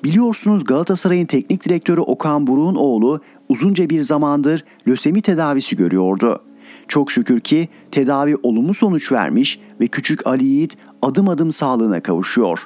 Biliyorsunuz 0.04 0.64
Galatasaray'ın 0.64 1.26
teknik 1.26 1.66
direktörü 1.66 2.02
Okan 2.02 2.48
Buruk'un 2.48 2.76
oğlu 2.76 3.22
uzunca 3.50 3.90
bir 3.90 4.02
zamandır 4.02 4.66
lösemi 4.88 5.22
tedavisi 5.22 5.76
görüyordu. 5.76 6.44
Çok 6.88 7.12
şükür 7.12 7.40
ki 7.40 7.68
tedavi 7.92 8.36
olumlu 8.44 8.74
sonuç 8.74 9.12
vermiş 9.12 9.60
ve 9.82 9.88
küçük 9.88 10.28
Ali 10.28 10.46
Yiğit 10.46 10.78
adım 11.02 11.30
adım 11.30 11.52
sağlığına 11.52 12.00
kavuşuyor. 12.00 12.60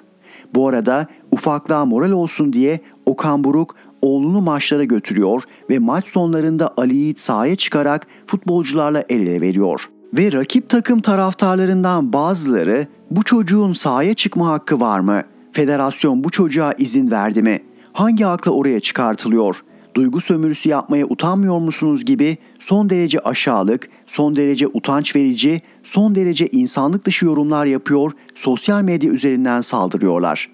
Bu 0.55 0.67
arada 0.67 1.07
ufaklığa 1.31 1.85
moral 1.85 2.11
olsun 2.11 2.53
diye 2.53 2.79
Okan 3.05 3.43
Buruk 3.43 3.75
oğlunu 4.01 4.41
maçlara 4.41 4.83
götürüyor 4.83 5.43
ve 5.69 5.79
maç 5.79 6.07
sonlarında 6.07 6.73
Ali 6.77 6.95
Yiğit 6.95 7.19
sahaya 7.19 7.55
çıkarak 7.55 8.07
futbolcularla 8.27 9.03
el 9.09 9.19
ele 9.19 9.41
veriyor. 9.41 9.89
Ve 10.13 10.31
rakip 10.31 10.69
takım 10.69 11.01
taraftarlarından 11.01 12.13
bazıları 12.13 12.87
bu 13.11 13.23
çocuğun 13.23 13.73
sahaya 13.73 14.13
çıkma 14.13 14.47
hakkı 14.47 14.79
var 14.79 14.99
mı? 14.99 15.21
Federasyon 15.51 16.23
bu 16.23 16.29
çocuğa 16.29 16.73
izin 16.77 17.11
verdi 17.11 17.41
mi? 17.41 17.59
Hangi 17.93 18.27
akla 18.27 18.51
oraya 18.51 18.79
çıkartılıyor? 18.79 19.55
Duygu 19.93 20.21
sömürüsü 20.21 20.69
yapmaya 20.69 21.05
utanmıyor 21.05 21.59
musunuz 21.59 22.05
gibi 22.05 22.37
son 22.59 22.89
derece 22.89 23.19
aşağılık, 23.19 23.89
son 24.07 24.35
derece 24.35 24.67
utanç 24.67 25.15
verici, 25.15 25.61
son 25.83 26.15
derece 26.15 26.47
insanlık 26.47 27.05
dışı 27.05 27.25
yorumlar 27.25 27.65
yapıyor, 27.65 28.11
sosyal 28.35 28.81
medya 28.81 29.11
üzerinden 29.11 29.61
saldırıyorlar. 29.61 30.49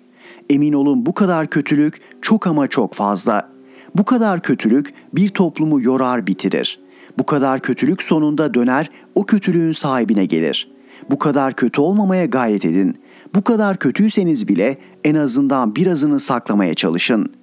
Emin 0.50 0.74
olun 0.74 1.06
bu 1.06 1.14
kadar 1.14 1.48
kötülük 1.48 2.02
çok 2.22 2.48
ama 2.48 2.68
çok 2.68 2.94
fazla. 2.94 3.50
Bu 3.96 4.06
kadar 4.06 4.42
kötülük 4.42 4.94
bir 5.14 5.28
toplumu 5.30 5.82
yorar 5.82 6.28
bitirir. 6.28 6.80
Bu 7.18 7.26
kadar 7.26 7.60
kötülük 7.60 8.04
sonunda 8.04 8.54
döner 8.54 8.90
o 9.16 9.26
kötülüğün 9.26 9.72
sahibine 9.72 10.26
gelir. 10.26 10.72
Bu 11.12 11.20
kadar 11.20 11.54
kötü 11.54 11.82
olmamaya 11.82 12.26
gayret 12.26 12.66
edin. 12.66 12.96
Bu 13.36 13.42
kadar 13.42 13.78
kötüyseniz 13.78 14.48
bile 14.48 14.78
en 15.04 15.16
azından 15.16 15.76
birazını 15.76 16.20
saklamaya 16.20 16.74
çalışın. 16.74 17.39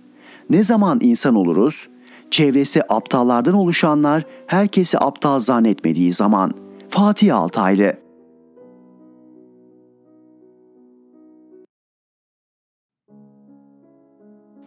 Ne 0.50 0.64
zaman 0.64 0.98
insan 1.02 1.34
oluruz? 1.34 1.88
Çevresi 2.30 2.82
aptallardan 2.88 3.54
oluşanlar 3.54 4.24
herkesi 4.46 4.98
aptal 4.98 5.40
zannetmediği 5.40 6.12
zaman. 6.12 6.54
Fatih 6.88 7.36
Altaylı 7.36 7.96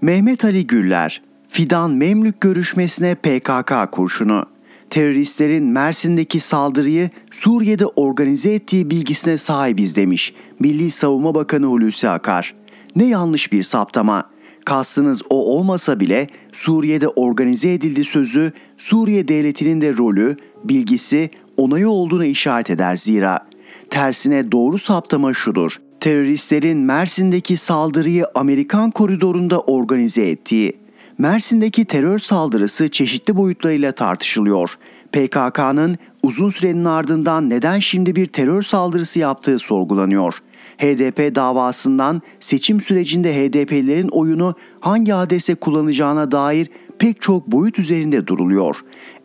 Mehmet 0.02 0.46
Ali 0.46 0.68
Güller, 0.68 1.22
Fidan 1.48 1.92
Memlük 1.92 2.42
görüşmesine 2.42 3.16
PKK 3.16 3.92
kurşunu. 3.92 4.46
Teröristlerin 4.90 5.64
Mersin'deki 5.64 6.40
saldırıyı 6.40 7.10
Suriye'de 7.32 7.86
organize 7.86 8.54
ettiği 8.54 8.90
bilgisine 8.90 9.38
sahibiz 9.38 9.96
demiş 9.96 10.34
Milli 10.60 10.92
Savunma 10.92 11.36
Bakanı 11.36 11.66
Hulusi 11.66 12.10
Akar. 12.10 12.56
Ne 12.96 13.06
yanlış 13.06 13.52
bir 13.52 13.64
saptama. 13.64 14.24
Kastınız 14.66 15.22
o 15.30 15.58
olmasa 15.58 16.00
bile 16.00 16.28
Suriye'de 16.54 17.08
organize 17.08 17.74
edildi 17.74 18.04
sözü 18.04 18.52
Suriye 18.78 19.28
devletinin 19.28 19.82
de 19.82 19.98
rolü, 19.98 20.38
bilgisi, 20.64 21.30
onayı 21.58 21.90
olduğunu 21.90 22.26
işaret 22.26 22.70
eder 22.70 22.96
zira. 22.96 23.50
Tersine 23.90 24.52
doğru 24.52 24.78
saptama 24.78 25.34
şudur 25.34 25.80
teröristlerin 26.00 26.78
Mersin'deki 26.78 27.58
saldırıyı 27.58 28.26
Amerikan 28.36 28.92
koridorunda 28.92 29.60
organize 29.60 30.30
ettiği. 30.30 30.78
Mersin'deki 31.18 31.86
terör 31.86 32.20
saldırısı 32.20 32.90
çeşitli 32.90 33.36
boyutlarıyla 33.36 33.92
tartışılıyor. 33.92 34.74
PKK'nın 35.12 35.98
uzun 36.24 36.50
sürenin 36.50 36.86
ardından 36.86 37.50
neden 37.50 37.80
şimdi 37.80 38.16
bir 38.16 38.26
terör 38.26 38.62
saldırısı 38.62 39.20
yaptığı 39.20 39.60
sorgulanıyor. 39.60 40.34
HDP 40.78 41.36
davasından 41.36 42.22
seçim 42.40 42.82
sürecinde 42.82 43.34
HDP'lerin 43.34 44.08
oyunu 44.08 44.56
hangi 44.80 45.14
adrese 45.14 45.56
kullanacağına 45.56 46.32
dair 46.32 46.70
pek 47.00 47.22
çok 47.22 47.48
boyut 47.48 47.80
üzerinde 47.80 48.28
duruluyor. 48.28 48.76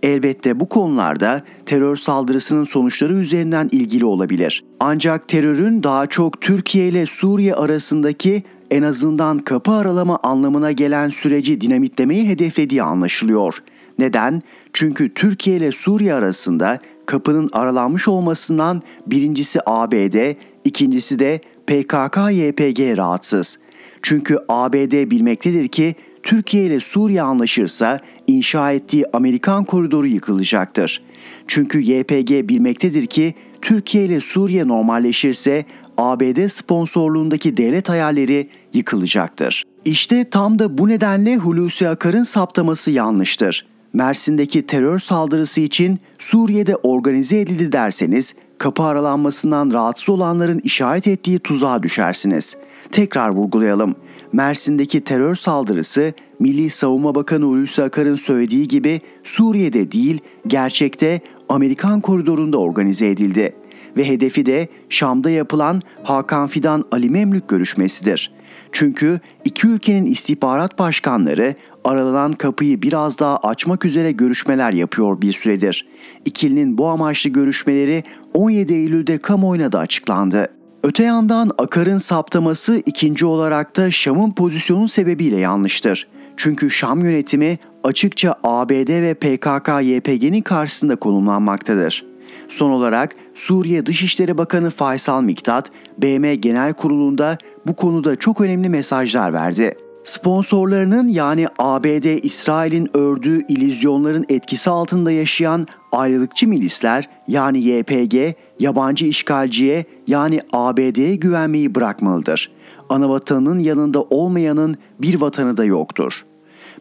Elbette 0.03 0.61
bu 0.61 0.69
konularda 0.69 1.43
terör 1.67 1.97
saldırısının 1.97 2.65
sonuçları 2.65 3.15
üzerinden 3.15 3.69
ilgili 3.73 4.05
olabilir. 4.05 4.65
Ancak 4.81 5.29
terörün 5.29 5.83
daha 5.83 6.07
çok 6.07 6.41
Türkiye 6.41 6.89
ile 6.89 7.07
Suriye 7.07 7.55
arasındaki 7.55 8.43
en 8.71 8.83
azından 8.83 9.39
kapı 9.39 9.73
aralama 9.73 10.19
anlamına 10.23 10.73
gelen 10.73 11.11
süreci 11.11 11.61
dinamitlemeyi 11.61 12.29
hedeflediği 12.29 12.83
anlaşılıyor. 12.83 13.63
Neden? 13.99 14.41
Çünkü 14.73 15.15
Türkiye 15.15 15.57
ile 15.57 15.73
Suriye 15.73 16.15
arasında 16.15 16.79
kapının 17.07 17.51
aralanmış 17.53 18.09
olmasından 18.09 18.83
birincisi 19.07 19.61
ABD, 19.67 20.35
ikincisi 20.65 21.19
de 21.19 21.41
PKK-YPG 21.67 22.97
rahatsız. 22.97 23.59
Çünkü 24.03 24.39
ABD 24.49 25.11
bilmektedir 25.11 25.69
ki 25.69 25.95
Türkiye 26.23 26.67
ile 26.67 26.81
Suriye 26.81 27.23
anlaşırsa 27.23 28.01
inşa 28.27 28.73
ettiği 28.73 29.05
Amerikan 29.13 29.65
koridoru 29.65 30.07
yıkılacaktır. 30.07 31.03
Çünkü 31.49 31.81
YPG 31.81 32.49
bilmektedir 32.49 33.07
ki 33.07 33.35
Türkiye 33.63 34.05
ile 34.05 34.21
Suriye 34.21 34.69
normalleşirse 34.69 35.65
ABD 35.97 36.47
sponsorluğundaki 36.47 37.57
devlet 37.57 37.89
hayalleri 37.89 38.49
yıkılacaktır. 38.73 39.65
İşte 39.85 40.31
tam 40.31 40.59
da 40.59 40.79
bu 40.79 40.89
nedenle 40.89 41.37
Hulusi 41.37 41.89
Akar'ın 41.89 42.23
saptaması 42.23 42.91
yanlıştır. 42.91 43.67
Mersin'deki 43.95 44.67
terör 44.67 44.99
saldırısı 44.99 45.61
için 45.61 45.99
Suriye'de 46.19 46.77
organize 46.77 47.41
edildi 47.41 47.73
derseniz 47.73 48.35
kapı 48.59 48.83
aralanmasından 48.83 49.71
rahatsız 49.73 50.09
olanların 50.09 50.61
işaret 50.65 51.09
ettiği 51.09 51.39
tuzağa 51.39 51.83
düşersiniz. 51.83 52.57
Tekrar 52.93 53.29
vurgulayalım. 53.29 53.95
Mersin'deki 54.33 55.01
terör 55.01 55.35
saldırısı 55.35 56.13
Milli 56.39 56.71
Savunma 56.71 57.15
Bakanı 57.15 57.45
Hulusi 57.45 57.83
Akar'ın 57.83 58.17
söylediği 58.17 58.69
gibi 58.69 59.01
Suriye'de 59.25 59.93
değil, 59.93 60.21
gerçekte 60.47 61.21
Amerikan 61.49 62.01
koridorunda 62.01 62.59
organize 62.59 63.09
edildi 63.09 63.55
ve 63.97 64.09
hedefi 64.09 64.47
de 64.47 64.69
Şam'da 64.89 65.31
yapılan 65.31 65.83
Hakan 66.03 66.47
Fidan 66.47 66.85
Ali 66.93 67.11
Memlük 67.11 67.49
görüşmesidir. 67.49 68.34
Çünkü 68.75 69.21
iki 69.45 69.67
ülkenin 69.67 70.07
istihbarat 70.07 70.79
başkanları 70.79 71.55
aralanan 71.85 72.33
kapıyı 72.33 72.83
biraz 72.83 73.19
daha 73.19 73.37
açmak 73.37 73.85
üzere 73.85 74.13
görüşmeler 74.13 74.73
yapıyor 74.73 75.21
bir 75.21 75.33
süredir. 75.33 75.87
İkilinin 76.25 76.79
bu 76.79 76.89
amaçlı 76.89 77.31
görüşmeleri 77.31 78.05
17 78.35 78.75
Eylül'de 78.75 79.19
kamuoyuna 79.19 79.73
da 79.73 79.79
açıklandı. 79.79 80.49
Öte 80.83 81.05
yandan 81.05 81.51
Akar'ın 81.59 81.99
saptaması 81.99 82.83
ikinci 82.87 83.27
olarak 83.27 83.77
da 83.77 83.91
Şam'ın 83.91 84.33
pozisyonu 84.33 84.89
sebebiyle 84.89 85.37
yanlıştır. 85.37 86.07
Çünkü 86.37 86.71
Şam 86.71 87.05
yönetimi 87.05 87.59
açıkça 87.85 88.35
ABD 88.45 88.89
ve 88.89 89.15
PKK-YPG'nin 89.15 90.43
karşısında 90.43 90.97
konumlanmaktadır. 90.97 92.14
Son 92.49 92.71
olarak 92.71 93.17
Suriye 93.35 93.87
Dışişleri 93.87 94.39
Bakanı 94.39 94.71
Faysal 94.71 95.23
Miktat, 95.23 95.71
BM 95.99 96.35
Genel 96.35 96.73
Kurulu'nda 96.73 97.39
bu 97.67 97.77
konuda 97.77 98.17
çok 98.17 98.41
önemli 98.41 98.69
mesajlar 98.69 99.33
verdi. 99.33 99.75
Sponsorlarının 100.05 101.09
yani 101.09 101.47
ABD, 101.59 102.25
İsrail'in 102.25 102.97
ördüğü 102.97 103.47
ilizyonların 103.47 104.25
etkisi 104.29 104.71
altında 104.71 105.11
yaşayan 105.13 105.67
ayrılıkçı 105.93 106.49
milisler 106.49 107.09
yani 107.29 107.59
YPG, 107.59 108.37
yabancı 108.61 109.07
işgalciye 109.07 109.85
yani 110.07 110.41
ABD'ye 110.53 111.17
güvenmeyi 111.17 111.75
bırakmalıdır. 111.75 112.51
Anavatanının 112.89 113.59
yanında 113.59 114.03
olmayanın 114.03 114.77
bir 115.01 115.21
vatanı 115.21 115.57
da 115.57 115.65
yoktur.'' 115.65 116.34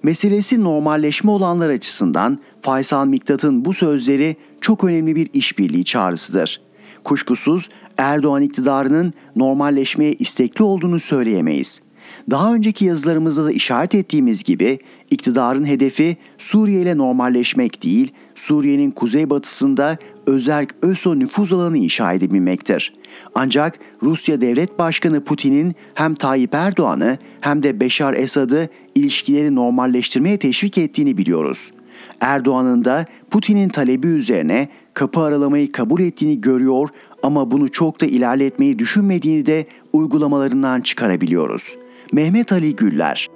Meselesi 0.03 0.63
normalleşme 0.63 1.31
olanlar 1.31 1.69
açısından 1.69 2.39
Faysal 2.61 3.05
Miktat'ın 3.05 3.65
bu 3.65 3.73
sözleri 3.73 4.35
çok 4.61 4.83
önemli 4.83 5.15
bir 5.15 5.29
işbirliği 5.33 5.85
çağrısıdır. 5.85 6.61
Kuşkusuz 7.03 7.69
Erdoğan 7.97 8.41
iktidarının 8.41 9.13
normalleşmeye 9.35 10.13
istekli 10.13 10.63
olduğunu 10.63 10.99
söyleyemeyiz. 10.99 11.81
Daha 12.29 12.53
önceki 12.53 12.85
yazılarımızda 12.85 13.45
da 13.45 13.51
işaret 13.51 13.95
ettiğimiz 13.95 14.43
gibi 14.43 14.79
iktidarın 15.11 15.65
hedefi 15.65 16.17
Suriye 16.37 16.81
ile 16.81 16.97
normalleşmek 16.97 17.83
değil, 17.83 18.11
Suriye'nin 18.35 18.91
kuzeybatısında 18.91 19.97
özerk 20.25 20.75
ÖSO 20.81 21.19
nüfuz 21.19 21.53
alanı 21.53 21.77
inşa 21.77 22.13
edebilmektir. 22.13 22.93
Ancak 23.35 23.79
Rusya 24.03 24.41
Devlet 24.41 24.79
Başkanı 24.79 25.23
Putin'in 25.23 25.75
hem 25.93 26.15
Tayyip 26.15 26.53
Erdoğan'ı 26.53 27.17
hem 27.41 27.63
de 27.63 27.79
Beşar 27.79 28.13
Esad'ı 28.13 28.69
ilişkileri 28.95 29.55
normalleştirmeye 29.55 30.37
teşvik 30.37 30.77
ettiğini 30.77 31.17
biliyoruz. 31.17 31.71
Erdoğan'ın 32.19 32.85
da 32.85 33.05
Putin'in 33.31 33.69
talebi 33.69 34.07
üzerine 34.07 34.67
kapı 34.93 35.19
aralamayı 35.19 35.71
kabul 35.71 36.01
ettiğini 36.01 36.41
görüyor 36.41 36.89
ama 37.23 37.51
bunu 37.51 37.71
çok 37.71 38.01
da 38.01 38.05
ilerletmeyi 38.05 38.79
düşünmediğini 38.79 39.45
de 39.45 39.65
uygulamalarından 39.93 40.81
çıkarabiliyoruz. 40.81 41.75
Mehmet 42.11 42.51
Ali 42.51 42.75
Güller 42.75 43.29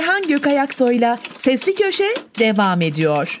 Erhan 0.00 0.22
Gökayaksoy'la 0.28 1.18
Sesli 1.36 1.74
Köşe 1.74 2.14
devam 2.38 2.82
ediyor. 2.82 3.40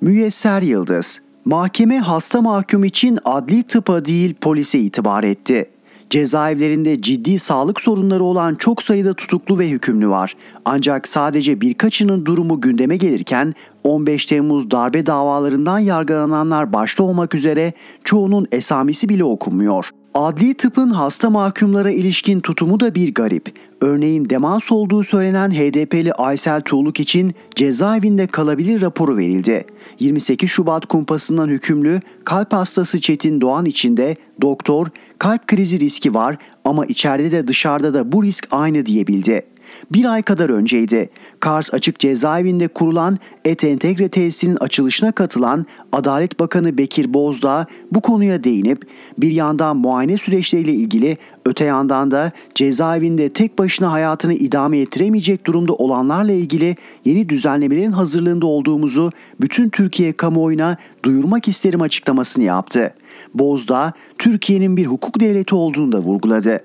Müyesser 0.00 0.62
Yıldız, 0.62 1.22
mahkeme 1.44 1.98
hasta 1.98 2.40
mahkum 2.40 2.84
için 2.84 3.18
adli 3.24 3.62
tıpa 3.62 4.04
değil 4.04 4.34
polise 4.34 4.78
itibar 4.78 5.24
etti. 5.24 5.70
Cezaevlerinde 6.10 7.02
ciddi 7.02 7.38
sağlık 7.38 7.80
sorunları 7.80 8.24
olan 8.24 8.54
çok 8.54 8.82
sayıda 8.82 9.14
tutuklu 9.14 9.58
ve 9.58 9.68
hükümlü 9.68 10.08
var. 10.08 10.36
Ancak 10.64 11.08
sadece 11.08 11.60
birkaçının 11.60 12.26
durumu 12.26 12.60
gündeme 12.60 12.96
gelirken 12.96 13.54
15 13.84 14.26
Temmuz 14.26 14.70
darbe 14.70 15.06
davalarından 15.06 15.78
yargılananlar 15.78 16.72
başta 16.72 17.02
olmak 17.02 17.34
üzere 17.34 17.72
çoğunun 18.04 18.46
esamisi 18.52 19.08
bile 19.08 19.24
okunmuyor. 19.24 19.90
Adli 20.14 20.54
tıpın 20.54 20.90
hasta 20.90 21.30
mahkumlara 21.30 21.90
ilişkin 21.90 22.40
tutumu 22.40 22.80
da 22.80 22.94
bir 22.94 23.14
garip. 23.14 23.58
Örneğin 23.80 24.30
demans 24.30 24.72
olduğu 24.72 25.02
söylenen 25.02 25.50
HDP'li 25.50 26.12
Aysel 26.12 26.60
Tuğluk 26.60 27.00
için 27.00 27.34
cezaevinde 27.54 28.26
kalabilir 28.26 28.80
raporu 28.80 29.16
verildi. 29.16 29.66
28 29.98 30.50
Şubat 30.50 30.86
kumpasından 30.86 31.48
hükümlü 31.48 32.00
kalp 32.24 32.52
hastası 32.52 33.00
Çetin 33.00 33.40
Doğan 33.40 33.64
için 33.64 33.96
de 33.96 34.16
doktor 34.40 34.86
kalp 35.18 35.46
krizi 35.46 35.80
riski 35.80 36.14
var 36.14 36.36
ama 36.64 36.86
içeride 36.86 37.32
de 37.32 37.48
dışarıda 37.48 37.94
da 37.94 38.12
bu 38.12 38.22
risk 38.22 38.48
aynı 38.50 38.86
diyebildi 38.86 39.42
bir 39.92 40.04
ay 40.04 40.22
kadar 40.22 40.50
önceydi. 40.50 41.10
Kars 41.42 41.74
Açık 41.74 41.98
Cezaevinde 41.98 42.68
kurulan 42.68 43.18
Et 43.44 43.64
Entegre 43.64 44.08
Tesisinin 44.08 44.56
açılışına 44.56 45.12
katılan 45.12 45.66
Adalet 45.92 46.40
Bakanı 46.40 46.78
Bekir 46.78 47.14
Bozdağ 47.14 47.66
bu 47.92 48.00
konuya 48.00 48.44
değinip 48.44 48.82
bir 49.18 49.30
yandan 49.30 49.76
muayene 49.76 50.16
süreçleriyle 50.16 50.72
ilgili 50.72 51.18
öte 51.46 51.64
yandan 51.64 52.10
da 52.10 52.32
cezaevinde 52.54 53.28
tek 53.28 53.58
başına 53.58 53.92
hayatını 53.92 54.34
idame 54.34 54.78
ettiremeyecek 54.78 55.46
durumda 55.46 55.72
olanlarla 55.72 56.32
ilgili 56.32 56.76
yeni 57.04 57.28
düzenlemelerin 57.28 57.92
hazırlığında 57.92 58.46
olduğumuzu 58.46 59.10
bütün 59.40 59.68
Türkiye 59.68 60.12
kamuoyuna 60.12 60.76
duyurmak 61.04 61.48
isterim 61.48 61.82
açıklamasını 61.82 62.44
yaptı. 62.44 62.94
Bozdağ, 63.34 63.92
Türkiye'nin 64.18 64.76
bir 64.76 64.86
hukuk 64.86 65.20
devleti 65.20 65.54
olduğunu 65.54 65.92
da 65.92 65.98
vurguladı. 65.98 66.60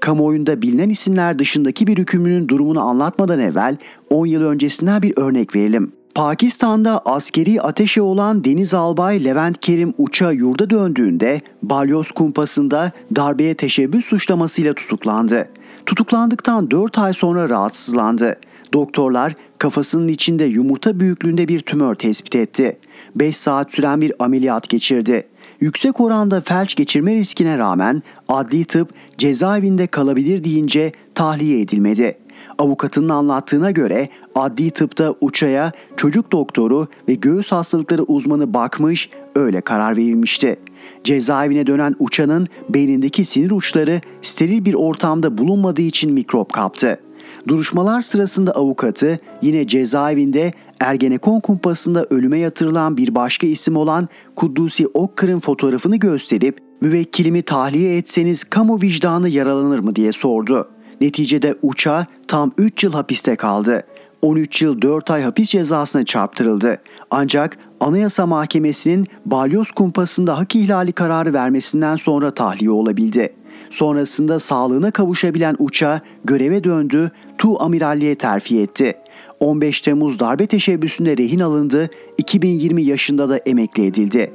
Kamuoyunda 0.00 0.62
bilinen 0.62 0.88
isimler 0.88 1.38
dışındaki 1.38 1.86
bir 1.86 1.98
hükümlünün 1.98 2.48
durumunu 2.48 2.80
anlatmadan 2.80 3.40
evvel 3.40 3.76
10 4.10 4.26
yıl 4.26 4.42
öncesinden 4.42 5.02
bir 5.02 5.12
örnek 5.16 5.56
verelim. 5.56 5.92
Pakistan'da 6.14 7.02
askeri 7.04 7.62
ateşe 7.62 8.02
olan 8.02 8.44
Deniz 8.44 8.74
Albay 8.74 9.24
Levent 9.24 9.60
Kerim 9.60 9.94
Uç'a 9.98 10.32
yurda 10.32 10.70
döndüğünde 10.70 11.40
balyoz 11.62 12.10
kumpasında 12.10 12.92
darbeye 13.16 13.54
teşebbüs 13.54 14.04
suçlamasıyla 14.04 14.74
tutuklandı. 14.74 15.48
Tutuklandıktan 15.86 16.70
4 16.70 16.98
ay 16.98 17.12
sonra 17.12 17.50
rahatsızlandı. 17.50 18.36
Doktorlar 18.72 19.32
kafasının 19.58 20.08
içinde 20.08 20.44
yumurta 20.44 21.00
büyüklüğünde 21.00 21.48
bir 21.48 21.60
tümör 21.60 21.94
tespit 21.94 22.36
etti. 22.36 22.78
5 23.16 23.36
saat 23.36 23.74
süren 23.74 24.00
bir 24.00 24.12
ameliyat 24.18 24.68
geçirdi 24.68 25.26
yüksek 25.60 26.00
oranda 26.00 26.40
felç 26.40 26.74
geçirme 26.74 27.14
riskine 27.14 27.58
rağmen 27.58 28.02
adli 28.28 28.64
tıp 28.64 28.90
cezaevinde 29.18 29.86
kalabilir 29.86 30.44
deyince 30.44 30.92
tahliye 31.14 31.60
edilmedi. 31.60 32.18
Avukatının 32.58 33.08
anlattığına 33.08 33.70
göre 33.70 34.08
adli 34.34 34.70
tıpta 34.70 35.14
uçaya 35.20 35.72
çocuk 35.96 36.32
doktoru 36.32 36.86
ve 37.08 37.14
göğüs 37.14 37.52
hastalıkları 37.52 38.02
uzmanı 38.02 38.54
bakmış 38.54 39.10
öyle 39.34 39.60
karar 39.60 39.96
verilmişti. 39.96 40.56
Cezaevine 41.04 41.66
dönen 41.66 41.96
uçanın 41.98 42.48
beynindeki 42.68 43.24
sinir 43.24 43.50
uçları 43.50 44.00
steril 44.22 44.64
bir 44.64 44.74
ortamda 44.74 45.38
bulunmadığı 45.38 45.82
için 45.82 46.12
mikrop 46.12 46.52
kaptı. 46.52 47.00
Duruşmalar 47.48 48.02
sırasında 48.02 48.52
avukatı 48.52 49.18
yine 49.42 49.66
cezaevinde 49.66 50.52
Ergenekon 50.80 51.40
kumpasında 51.40 52.06
ölüme 52.10 52.38
yatırılan 52.38 52.96
bir 52.96 53.14
başka 53.14 53.46
isim 53.46 53.76
olan 53.76 54.08
Kuddusi 54.36 54.86
Okkır'ın 54.86 55.40
fotoğrafını 55.40 55.96
gösterip 55.96 56.58
müvekkilimi 56.80 57.42
tahliye 57.42 57.96
etseniz 57.96 58.44
kamu 58.44 58.80
vicdanı 58.80 59.28
yaralanır 59.28 59.78
mı 59.78 59.96
diye 59.96 60.12
sordu. 60.12 60.68
Neticede 61.00 61.54
Uça 61.62 62.06
tam 62.28 62.52
3 62.58 62.84
yıl 62.84 62.92
hapiste 62.92 63.36
kaldı. 63.36 63.82
13 64.22 64.62
yıl 64.62 64.82
4 64.82 65.10
ay 65.10 65.22
hapis 65.22 65.50
cezasına 65.50 66.04
çarptırıldı. 66.04 66.78
Ancak 67.10 67.58
Anayasa 67.80 68.26
Mahkemesi'nin 68.26 69.06
balyoz 69.26 69.70
kumpasında 69.70 70.38
hak 70.38 70.56
ihlali 70.56 70.92
kararı 70.92 71.32
vermesinden 71.32 71.96
sonra 71.96 72.30
tahliye 72.30 72.70
olabildi. 72.70 73.34
Sonrasında 73.70 74.38
sağlığına 74.38 74.90
kavuşabilen 74.90 75.56
Uça 75.58 76.00
göreve 76.24 76.64
döndü, 76.64 77.10
Tu 77.38 77.62
amiralliğe 77.62 78.14
terfi 78.14 78.60
etti. 78.60 78.94
15 79.40 79.80
Temmuz 79.80 80.20
darbe 80.20 80.46
teşebbüsünde 80.46 81.16
rehin 81.16 81.40
alındı, 81.40 81.90
2020 82.18 82.82
yaşında 82.82 83.28
da 83.28 83.36
emekli 83.38 83.86
edildi. 83.86 84.32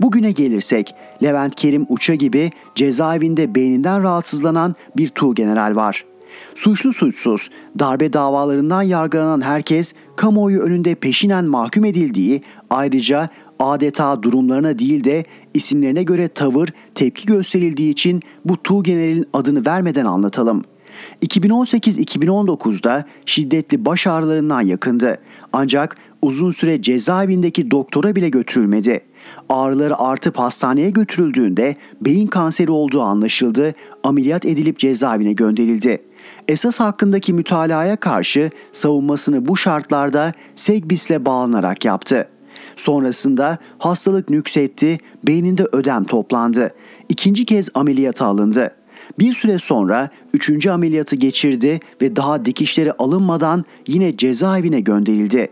Bugüne 0.00 0.32
gelirsek 0.32 0.94
Levent 1.22 1.54
Kerim 1.54 1.86
Uça 1.88 2.14
gibi 2.14 2.50
cezaevinde 2.74 3.54
beyninden 3.54 4.02
rahatsızlanan 4.02 4.74
bir 4.96 5.08
Tu 5.08 5.34
general 5.34 5.76
var. 5.76 6.04
Suçlu 6.54 6.92
suçsuz 6.92 7.50
darbe 7.78 8.12
davalarından 8.12 8.82
yargılanan 8.82 9.40
herkes 9.40 9.94
kamuoyu 10.16 10.60
önünde 10.60 10.94
peşinen 10.94 11.44
mahkum 11.44 11.84
edildiği 11.84 12.42
ayrıca 12.70 13.28
adeta 13.58 14.22
durumlarına 14.22 14.78
değil 14.78 15.04
de 15.04 15.24
isimlerine 15.54 16.02
göre 16.02 16.28
tavır, 16.28 16.68
tepki 16.94 17.26
gösterildiği 17.26 17.92
için 17.92 18.22
bu 18.44 18.62
Tu 18.62 18.82
generalin 18.82 19.26
adını 19.32 19.66
vermeden 19.66 20.04
anlatalım.'' 20.04 20.73
2018-2019'da 21.22 23.04
şiddetli 23.26 23.84
baş 23.84 24.06
ağrılarından 24.06 24.60
yakındı. 24.60 25.18
Ancak 25.52 25.96
uzun 26.22 26.50
süre 26.50 26.82
cezaevindeki 26.82 27.70
doktora 27.70 28.16
bile 28.16 28.28
götürülmedi. 28.28 29.00
Ağrıları 29.48 29.98
artıp 29.98 30.38
hastaneye 30.38 30.90
götürüldüğünde 30.90 31.76
beyin 32.00 32.26
kanseri 32.26 32.70
olduğu 32.70 33.02
anlaşıldı, 33.02 33.72
ameliyat 34.02 34.44
edilip 34.44 34.78
cezaevine 34.78 35.32
gönderildi. 35.32 36.02
Esas 36.48 36.80
hakkındaki 36.80 37.32
mütalaya 37.32 37.96
karşı 37.96 38.50
savunmasını 38.72 39.48
bu 39.48 39.56
şartlarda 39.56 40.32
Segbis'le 40.56 41.24
bağlanarak 41.24 41.84
yaptı. 41.84 42.28
Sonrasında 42.76 43.58
hastalık 43.78 44.30
nüksetti, 44.30 44.98
beyninde 45.26 45.66
ödem 45.72 46.04
toplandı. 46.04 46.74
İkinci 47.08 47.44
kez 47.44 47.68
ameliyata 47.74 48.26
alındı. 48.26 48.70
Bir 49.18 49.32
süre 49.32 49.58
sonra 49.58 50.10
üçüncü 50.34 50.70
ameliyatı 50.70 51.16
geçirdi 51.16 51.80
ve 52.02 52.16
daha 52.16 52.44
dikişleri 52.44 52.92
alınmadan 52.92 53.64
yine 53.86 54.16
cezaevine 54.16 54.80
gönderildi. 54.80 55.48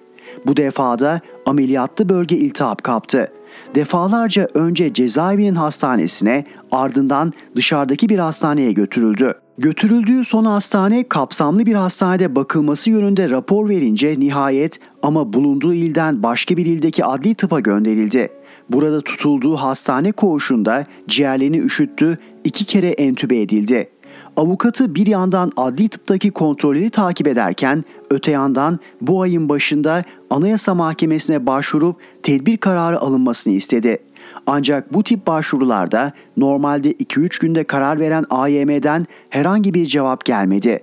Bu 0.46 0.56
defada 0.56 1.20
ameliyatlı 1.46 2.08
bölge 2.08 2.36
iltihap 2.36 2.82
kaptı. 2.82 3.26
Defalarca 3.74 4.48
önce 4.54 4.92
cezaevinin 4.92 5.54
hastanesine 5.54 6.44
ardından 6.70 7.32
dışarıdaki 7.56 8.08
bir 8.08 8.18
hastaneye 8.18 8.72
götürüldü. 8.72 9.34
Götürüldüğü 9.58 10.24
son 10.24 10.44
hastane 10.44 11.08
kapsamlı 11.08 11.66
bir 11.66 11.74
hastanede 11.74 12.36
bakılması 12.36 12.90
yönünde 12.90 13.30
rapor 13.30 13.68
verince 13.68 14.20
nihayet 14.20 14.80
ama 15.02 15.32
bulunduğu 15.32 15.74
ilden 15.74 16.22
başka 16.22 16.56
bir 16.56 16.66
ildeki 16.66 17.04
adli 17.04 17.34
tıpa 17.34 17.60
gönderildi. 17.60 18.28
Burada 18.70 19.00
tutulduğu 19.00 19.56
hastane 19.56 20.12
koğuşunda 20.12 20.84
ciğerlerini 21.08 21.58
üşüttü, 21.58 22.18
iki 22.44 22.64
kere 22.64 22.88
entübe 22.88 23.40
edildi. 23.40 23.88
Avukatı 24.36 24.94
bir 24.94 25.06
yandan 25.06 25.52
adli 25.56 25.88
tıptaki 25.88 26.30
kontrolleri 26.30 26.90
takip 26.90 27.26
ederken 27.26 27.84
öte 28.10 28.30
yandan 28.30 28.78
bu 29.00 29.22
ayın 29.22 29.48
başında 29.48 30.04
Anayasa 30.30 30.74
Mahkemesi'ne 30.74 31.46
başvurup 31.46 31.96
tedbir 32.22 32.56
kararı 32.56 33.00
alınmasını 33.00 33.54
istedi. 33.54 33.98
Ancak 34.46 34.94
bu 34.94 35.02
tip 35.02 35.26
başvurularda 35.26 36.12
normalde 36.36 36.92
2-3 36.92 37.40
günde 37.40 37.64
karar 37.64 38.00
veren 38.00 38.24
AYM'den 38.30 39.06
herhangi 39.30 39.74
bir 39.74 39.86
cevap 39.86 40.24
gelmedi. 40.24 40.80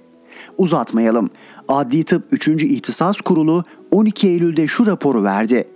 Uzatmayalım. 0.58 1.30
Adli 1.68 2.04
Tıp 2.04 2.24
3. 2.32 2.48
İhtisas 2.48 3.22
Kurulu 3.22 3.64
12 3.92 4.28
Eylül'de 4.28 4.68
şu 4.68 4.86
raporu 4.86 5.24
verdi. 5.24 5.68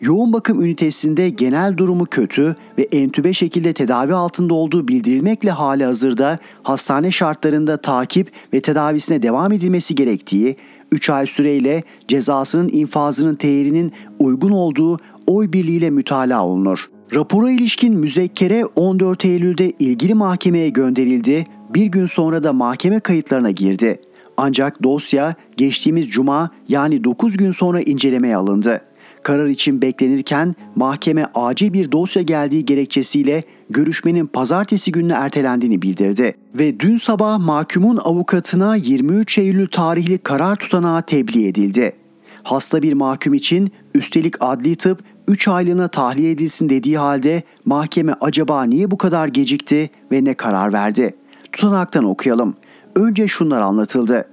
Yoğun 0.00 0.32
bakım 0.32 0.62
ünitesinde 0.64 1.30
genel 1.30 1.76
durumu 1.76 2.06
kötü 2.06 2.56
ve 2.78 2.82
entübe 2.82 3.32
şekilde 3.32 3.72
tedavi 3.72 4.14
altında 4.14 4.54
olduğu 4.54 4.88
bildirilmekle 4.88 5.50
hali 5.50 5.84
hazırda 5.84 6.38
hastane 6.62 7.10
şartlarında 7.10 7.76
takip 7.76 8.32
ve 8.54 8.60
tedavisine 8.60 9.22
devam 9.22 9.52
edilmesi 9.52 9.94
gerektiği, 9.94 10.56
3 10.92 11.10
ay 11.10 11.26
süreyle 11.26 11.82
cezasının 12.08 12.68
infazının 12.72 13.34
tehirinin 13.34 13.92
uygun 14.18 14.50
olduğu 14.50 14.98
oy 15.26 15.52
birliğiyle 15.52 15.90
mütalaa 15.90 16.46
olunur. 16.46 16.90
Rapora 17.14 17.50
ilişkin 17.50 17.94
müzekkere 17.94 18.64
14 18.64 19.24
Eylül'de 19.24 19.70
ilgili 19.78 20.14
mahkemeye 20.14 20.68
gönderildi, 20.68 21.46
bir 21.74 21.86
gün 21.86 22.06
sonra 22.06 22.42
da 22.42 22.52
mahkeme 22.52 23.00
kayıtlarına 23.00 23.50
girdi. 23.50 24.00
Ancak 24.36 24.82
dosya 24.82 25.34
geçtiğimiz 25.56 26.08
cuma 26.08 26.50
yani 26.68 27.04
9 27.04 27.36
gün 27.36 27.52
sonra 27.52 27.80
incelemeye 27.80 28.36
alındı. 28.36 28.89
Karar 29.22 29.46
için 29.46 29.82
beklenirken 29.82 30.54
mahkeme 30.76 31.26
acil 31.34 31.72
bir 31.72 31.92
dosya 31.92 32.22
geldiği 32.22 32.64
gerekçesiyle 32.64 33.44
görüşmenin 33.70 34.26
pazartesi 34.26 34.92
gününe 34.92 35.12
ertelendiğini 35.12 35.82
bildirdi 35.82 36.34
ve 36.54 36.80
dün 36.80 36.96
sabah 36.96 37.38
mahkumun 37.38 37.96
avukatına 37.96 38.76
23 38.76 39.38
Eylül 39.38 39.66
tarihli 39.66 40.18
karar 40.18 40.56
tutanağı 40.56 41.02
tebliğ 41.02 41.48
edildi. 41.48 41.92
Hasta 42.42 42.82
bir 42.82 42.92
mahkum 42.92 43.34
için 43.34 43.70
üstelik 43.94 44.34
adli 44.40 44.76
tıp 44.76 45.02
3 45.28 45.48
aylığına 45.48 45.88
tahliye 45.88 46.30
edilsin 46.30 46.68
dediği 46.68 46.98
halde 46.98 47.42
mahkeme 47.64 48.14
acaba 48.20 48.64
niye 48.64 48.90
bu 48.90 48.98
kadar 48.98 49.28
gecikti 49.28 49.90
ve 50.12 50.24
ne 50.24 50.34
karar 50.34 50.72
verdi? 50.72 51.14
Tutanaktan 51.52 52.04
okuyalım. 52.04 52.54
Önce 52.96 53.28
şunlar 53.28 53.60
anlatıldı. 53.60 54.28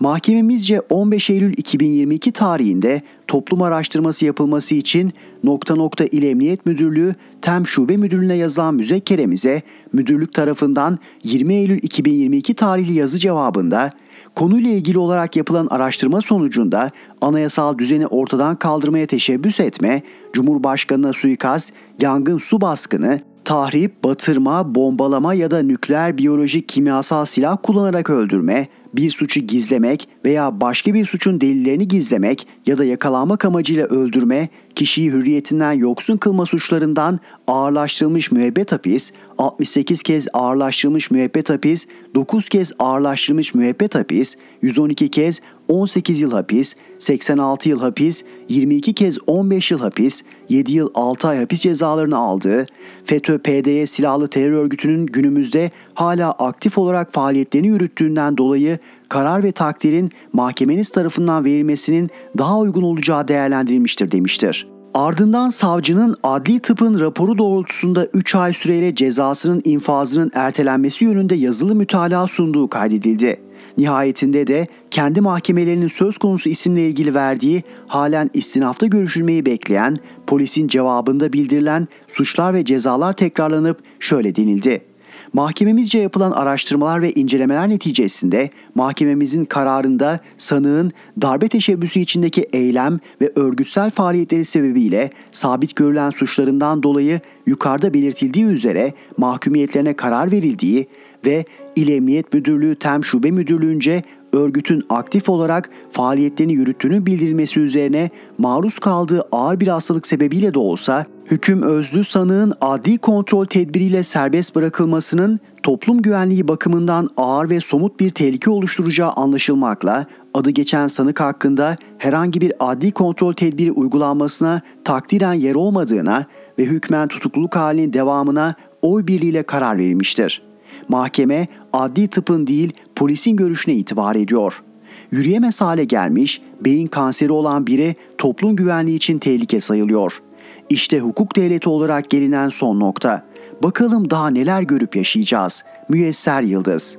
Mahkememizce 0.00 0.80
15 0.80 1.30
Eylül 1.30 1.52
2022 1.56 2.32
tarihinde 2.32 3.02
toplum 3.26 3.62
araştırması 3.62 4.26
yapılması 4.26 4.74
için 4.74 5.12
nokta 5.44 5.74
nokta 5.74 6.04
İl 6.04 6.22
Emniyet 6.22 6.66
Müdürlüğü 6.66 7.14
TEM 7.42 7.66
Şube 7.66 7.96
Müdürlüğü'ne 7.96 8.34
yazılan 8.34 8.74
müzekkeremize 8.74 9.62
müdürlük 9.92 10.34
tarafından 10.34 10.98
20 11.22 11.54
Eylül 11.54 11.78
2022 11.82 12.54
tarihli 12.54 12.92
yazı 12.92 13.18
cevabında 13.18 13.90
konuyla 14.34 14.70
ilgili 14.70 14.98
olarak 14.98 15.36
yapılan 15.36 15.66
araştırma 15.70 16.20
sonucunda 16.20 16.90
anayasal 17.20 17.78
düzeni 17.78 18.06
ortadan 18.06 18.56
kaldırmaya 18.56 19.06
teşebbüs 19.06 19.60
etme, 19.60 20.02
Cumhurbaşkanına 20.32 21.12
suikast, 21.12 21.72
yangın 22.00 22.38
su 22.38 22.60
baskını, 22.60 23.20
tahrip, 23.44 24.04
batırma, 24.04 24.74
bombalama 24.74 25.34
ya 25.34 25.50
da 25.50 25.62
nükleer, 25.62 26.18
biyolojik, 26.18 26.68
kimyasal 26.68 27.24
silah 27.24 27.56
kullanarak 27.62 28.10
öldürme, 28.10 28.68
bir 28.94 29.10
suçu 29.10 29.40
gizlemek 29.40 30.08
veya 30.24 30.60
başka 30.60 30.94
bir 30.94 31.06
suçun 31.06 31.40
delillerini 31.40 31.88
gizlemek 31.88 32.46
ya 32.66 32.78
da 32.78 32.84
yakalanmak 32.84 33.44
amacıyla 33.44 33.86
öldürme, 33.86 34.48
kişiyi 34.74 35.10
hürriyetinden 35.10 35.72
yoksun 35.72 36.16
kılma 36.16 36.46
suçlarından 36.46 37.20
ağırlaştırılmış 37.46 38.32
müebbet 38.32 38.72
hapis, 38.72 39.12
68 39.38 40.02
kez 40.02 40.28
ağırlaştırılmış 40.32 41.10
müebbet 41.10 41.50
hapis, 41.50 41.86
9 42.14 42.48
kez 42.48 42.72
ağırlaştırılmış 42.78 43.54
müebbet 43.54 43.94
hapis, 43.94 44.36
112 44.62 45.08
kez 45.08 45.40
18 45.70 46.20
yıl 46.20 46.32
hapis, 46.32 46.76
86 46.98 47.68
yıl 47.68 47.80
hapis, 47.80 48.24
22 48.48 48.92
kez 48.92 49.18
15 49.26 49.70
yıl 49.70 49.78
hapis, 49.78 50.24
7 50.48 50.72
yıl 50.72 50.90
6 50.94 51.28
ay 51.28 51.38
hapis 51.38 51.60
cezalarını 51.60 52.16
aldığı, 52.16 52.66
FETÖ-PDY 53.04 53.86
silahlı 53.86 54.28
terör 54.28 54.52
örgütünün 54.52 55.06
günümüzde 55.06 55.70
hala 55.94 56.32
aktif 56.32 56.78
olarak 56.78 57.12
faaliyetlerini 57.12 57.66
yürüttüğünden 57.66 58.36
dolayı 58.36 58.78
karar 59.08 59.42
ve 59.42 59.52
takdirin 59.52 60.10
mahkemeniz 60.32 60.90
tarafından 60.90 61.44
verilmesinin 61.44 62.10
daha 62.38 62.58
uygun 62.58 62.82
olacağı 62.82 63.28
değerlendirilmiştir 63.28 64.10
demiştir. 64.10 64.68
Ardından 64.94 65.50
savcının 65.50 66.16
adli 66.22 66.60
tıpın 66.60 67.00
raporu 67.00 67.38
doğrultusunda 67.38 68.06
3 68.06 68.34
ay 68.34 68.52
süreyle 68.52 68.94
cezasının 68.94 69.60
infazının 69.64 70.30
ertelenmesi 70.34 71.04
yönünde 71.04 71.34
yazılı 71.34 71.74
mütalaa 71.74 72.26
sunduğu 72.28 72.68
kaydedildi. 72.68 73.49
Nihayetinde 73.78 74.46
de 74.46 74.66
kendi 74.90 75.20
mahkemelerinin 75.20 75.88
söz 75.88 76.18
konusu 76.18 76.48
isimle 76.48 76.86
ilgili 76.88 77.14
verdiği 77.14 77.62
halen 77.86 78.30
istinafta 78.34 78.86
görüşülmeyi 78.86 79.46
bekleyen 79.46 79.98
polisin 80.26 80.68
cevabında 80.68 81.32
bildirilen 81.32 81.88
suçlar 82.08 82.54
ve 82.54 82.64
cezalar 82.64 83.12
tekrarlanıp 83.12 83.78
şöyle 84.00 84.36
denildi. 84.36 84.90
Mahkememizce 85.32 85.98
yapılan 85.98 86.30
araştırmalar 86.30 87.02
ve 87.02 87.12
incelemeler 87.12 87.68
neticesinde 87.68 88.50
mahkememizin 88.74 89.44
kararında 89.44 90.20
sanığın 90.38 90.92
darbe 91.22 91.48
teşebbüsü 91.48 92.00
içindeki 92.00 92.42
eylem 92.52 92.98
ve 93.20 93.32
örgütsel 93.36 93.90
faaliyetleri 93.90 94.44
sebebiyle 94.44 95.10
sabit 95.32 95.76
görülen 95.76 96.10
suçlarından 96.10 96.82
dolayı 96.82 97.20
yukarıda 97.46 97.94
belirtildiği 97.94 98.44
üzere 98.44 98.92
mahkumiyetlerine 99.16 99.94
karar 99.94 100.30
verildiği 100.30 100.86
ve 101.26 101.44
İl 101.76 101.88
Emniyet 101.88 102.32
Müdürlüğü 102.32 102.74
Tem 102.74 103.04
Şube 103.04 103.30
Müdürlüğü'nce 103.30 104.02
örgütün 104.32 104.84
aktif 104.88 105.28
olarak 105.28 105.70
faaliyetlerini 105.92 106.52
yürüttüğünü 106.52 107.06
bildirilmesi 107.06 107.60
üzerine 107.60 108.10
maruz 108.38 108.78
kaldığı 108.78 109.24
ağır 109.32 109.60
bir 109.60 109.68
hastalık 109.68 110.06
sebebiyle 110.06 110.54
de 110.54 110.58
olsa 110.58 111.06
hüküm 111.30 111.62
özlü 111.62 112.04
sanığın 112.04 112.54
adli 112.60 112.98
kontrol 112.98 113.44
tedbiriyle 113.44 114.02
serbest 114.02 114.54
bırakılmasının 114.54 115.40
toplum 115.62 116.02
güvenliği 116.02 116.48
bakımından 116.48 117.10
ağır 117.16 117.50
ve 117.50 117.60
somut 117.60 118.00
bir 118.00 118.10
tehlike 118.10 118.50
oluşturacağı 118.50 119.10
anlaşılmakla 119.10 120.06
adı 120.34 120.50
geçen 120.50 120.86
sanık 120.86 121.20
hakkında 121.20 121.76
herhangi 121.98 122.40
bir 122.40 122.52
adli 122.60 122.92
kontrol 122.92 123.32
tedbiri 123.32 123.72
uygulanmasına 123.72 124.60
takdiren 124.84 125.32
yer 125.32 125.54
olmadığına 125.54 126.26
ve 126.58 126.64
hükmen 126.64 127.08
tutukluluk 127.08 127.56
halinin 127.56 127.92
devamına 127.92 128.54
oy 128.82 129.06
birliğiyle 129.06 129.42
karar 129.42 129.78
verilmiştir. 129.78 130.49
Mahkeme 130.90 131.46
adli 131.72 132.08
tıpın 132.08 132.46
değil 132.46 132.72
polisin 132.96 133.36
görüşüne 133.36 133.74
itibar 133.74 134.16
ediyor. 134.16 134.62
Yürüyemez 135.10 135.60
hale 135.60 135.84
gelmiş, 135.84 136.42
beyin 136.60 136.86
kanseri 136.86 137.32
olan 137.32 137.66
biri 137.66 137.96
toplum 138.18 138.56
güvenliği 138.56 138.96
için 138.96 139.18
tehlike 139.18 139.60
sayılıyor. 139.60 140.22
İşte 140.70 141.00
hukuk 141.00 141.36
devleti 141.36 141.68
olarak 141.68 142.10
gelinen 142.10 142.48
son 142.48 142.80
nokta. 142.80 143.26
Bakalım 143.62 144.10
daha 144.10 144.30
neler 144.30 144.62
görüp 144.62 144.96
yaşayacağız. 144.96 145.64
Müyesser 145.88 146.42
Yıldız 146.42 146.98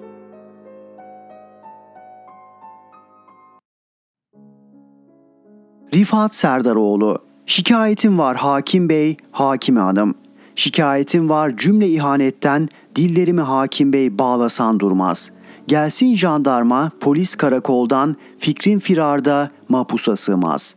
Rifat 5.94 6.36
Serdaroğlu 6.36 7.20
Şikayetim 7.46 8.20
var 8.20 8.38
hakim 8.38 8.90
bey, 8.90 9.18
hakime 9.32 9.80
hanım. 9.80 10.16
Şikayetim 10.56 11.30
var 11.30 11.58
cümle 11.58 11.90
ihanetten, 11.90 12.70
dillerimi 12.96 13.42
hakim 13.42 13.94
bey 13.94 14.18
bağlasan 14.18 14.80
durmaz. 14.80 15.32
Gelsin 15.68 16.16
jandarma, 16.16 16.92
polis 17.00 17.36
karakoldan, 17.36 18.16
fikrin 18.40 18.80
firarda 18.80 19.52
mapusa 19.70 20.16
sığmaz. 20.16 20.76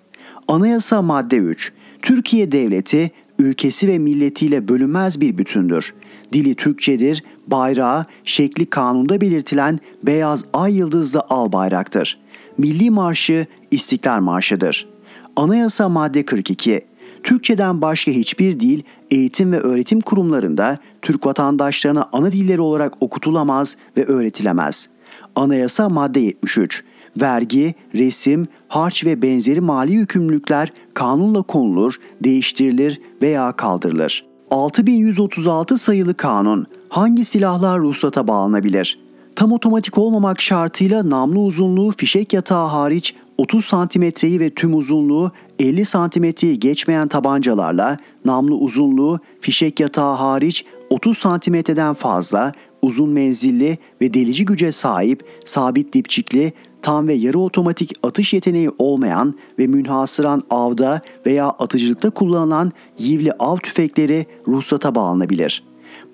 Anayasa 0.48 1.02
madde 1.02 1.36
3. 1.36 1.72
Türkiye 2.02 2.52
devleti, 2.52 3.10
ülkesi 3.38 3.88
ve 3.88 3.98
milletiyle 3.98 4.68
bölünmez 4.68 5.20
bir 5.20 5.38
bütündür. 5.38 5.94
Dili 6.32 6.54
Türkçedir, 6.54 7.24
bayrağı, 7.46 8.06
şekli 8.24 8.66
kanunda 8.66 9.20
belirtilen 9.20 9.78
beyaz 10.02 10.44
ay 10.52 10.76
yıldızlı 10.76 11.20
al 11.28 11.52
bayraktır. 11.52 12.18
Milli 12.58 12.90
marşı 12.90 13.46
İstiklal 13.70 14.20
Marşı'dır. 14.20 14.88
Anayasa 15.36 15.88
madde 15.88 16.24
42. 16.24 16.86
Türkçeden 17.22 17.82
başka 17.82 18.12
hiçbir 18.12 18.60
dil 18.60 18.82
eğitim 19.14 19.52
ve 19.52 19.60
öğretim 19.60 20.00
kurumlarında 20.00 20.78
Türk 21.02 21.26
vatandaşlarına 21.26 22.08
ana 22.12 22.32
dilleri 22.32 22.60
olarak 22.60 23.02
okutulamaz 23.02 23.76
ve 23.96 24.04
öğretilemez. 24.04 24.88
Anayasa 25.36 25.88
madde 25.88 26.20
73. 26.20 26.84
vergi, 27.20 27.74
resim, 27.94 28.48
harç 28.68 29.04
ve 29.04 29.22
benzeri 29.22 29.60
mali 29.60 29.92
yükümlülükler 29.92 30.72
kanunla 30.94 31.42
konulur, 31.42 31.94
değiştirilir 32.24 33.00
veya 33.22 33.52
kaldırılır. 33.52 34.24
6136 34.50 35.78
sayılı 35.78 36.14
kanun 36.14 36.66
hangi 36.88 37.24
silahlar 37.24 37.80
ruhsata 37.80 38.28
bağlanabilir? 38.28 38.98
Tam 39.36 39.52
otomatik 39.52 39.98
olmamak 39.98 40.40
şartıyla 40.40 41.10
namlu 41.10 41.44
uzunluğu 41.44 41.92
fişek 41.96 42.32
yatağı 42.32 42.66
hariç 42.66 43.14
30 43.38 43.64
santimetreyi 43.64 44.40
ve 44.40 44.50
tüm 44.50 44.74
uzunluğu 44.74 45.32
50 45.58 45.84
santimetreyi 45.84 46.58
geçmeyen 46.58 47.08
tabancalarla 47.08 47.98
namlu 48.24 48.56
uzunluğu 48.56 49.18
fişek 49.40 49.80
yatağı 49.80 50.14
hariç 50.14 50.64
30 50.90 51.18
santimetreden 51.18 51.94
fazla 51.94 52.52
uzun 52.82 53.10
menzilli 53.10 53.78
ve 54.00 54.14
delici 54.14 54.44
güce 54.44 54.72
sahip 54.72 55.22
sabit 55.44 55.92
dipçikli 55.92 56.52
tam 56.82 57.08
ve 57.08 57.14
yarı 57.14 57.38
otomatik 57.38 57.92
atış 58.02 58.34
yeteneği 58.34 58.70
olmayan 58.78 59.34
ve 59.58 59.66
münhasıran 59.66 60.42
avda 60.50 61.00
veya 61.26 61.48
atıcılıkta 61.48 62.10
kullanılan 62.10 62.72
yivli 62.98 63.32
av 63.32 63.56
tüfekleri 63.56 64.26
ruhsata 64.48 64.94
bağlanabilir. 64.94 65.62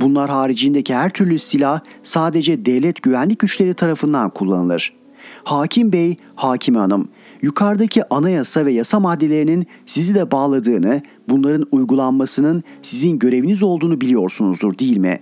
Bunlar 0.00 0.30
haricindeki 0.30 0.94
her 0.94 1.10
türlü 1.10 1.38
silah 1.38 1.80
sadece 2.02 2.66
devlet 2.66 3.02
güvenlik 3.02 3.38
güçleri 3.38 3.74
tarafından 3.74 4.30
kullanılır. 4.30 4.99
Hakim 5.44 5.92
Bey, 5.92 6.16
Hakime 6.34 6.78
Hanım, 6.78 7.08
yukarıdaki 7.42 8.14
anayasa 8.14 8.66
ve 8.66 8.72
yasa 8.72 9.00
maddelerinin 9.00 9.66
sizi 9.86 10.14
de 10.14 10.30
bağladığını, 10.30 11.02
bunların 11.28 11.66
uygulanmasının 11.72 12.62
sizin 12.82 13.18
göreviniz 13.18 13.62
olduğunu 13.62 14.00
biliyorsunuzdur 14.00 14.78
değil 14.78 14.96
mi? 14.96 15.20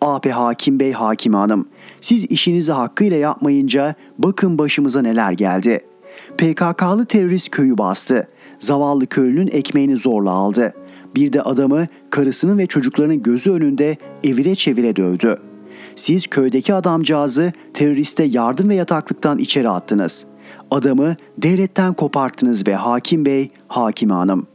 AP 0.00 0.30
Hakim 0.30 0.80
Bey, 0.80 0.92
Hakime 0.92 1.36
Hanım, 1.36 1.68
siz 2.00 2.24
işinizi 2.24 2.72
hakkıyla 2.72 3.16
yapmayınca 3.16 3.94
bakın 4.18 4.58
başımıza 4.58 5.02
neler 5.02 5.32
geldi. 5.32 5.80
PKK'lı 6.38 7.04
terörist 7.04 7.50
köyü 7.50 7.78
bastı. 7.78 8.28
Zavallı 8.58 9.06
köylünün 9.06 9.48
ekmeğini 9.52 9.96
zorla 9.96 10.30
aldı. 10.30 10.74
Bir 11.16 11.32
de 11.32 11.42
adamı 11.42 11.86
karısının 12.10 12.58
ve 12.58 12.66
çocuklarının 12.66 13.22
gözü 13.22 13.50
önünde 13.50 13.96
evire 14.24 14.54
çevire 14.54 14.96
dövdü. 14.96 15.38
Siz 15.96 16.26
köydeki 16.26 16.74
adamcağızı 16.74 17.52
teröriste 17.74 18.24
yardım 18.24 18.68
ve 18.68 18.74
yataklıktan 18.74 19.38
içeri 19.38 19.68
attınız. 19.68 20.26
Adamı 20.70 21.16
devletten 21.38 21.94
koparttınız 21.94 22.66
ve 22.66 22.74
hakim 22.74 23.26
bey, 23.26 23.48
hakime 23.68 24.14
hanım. 24.14 24.46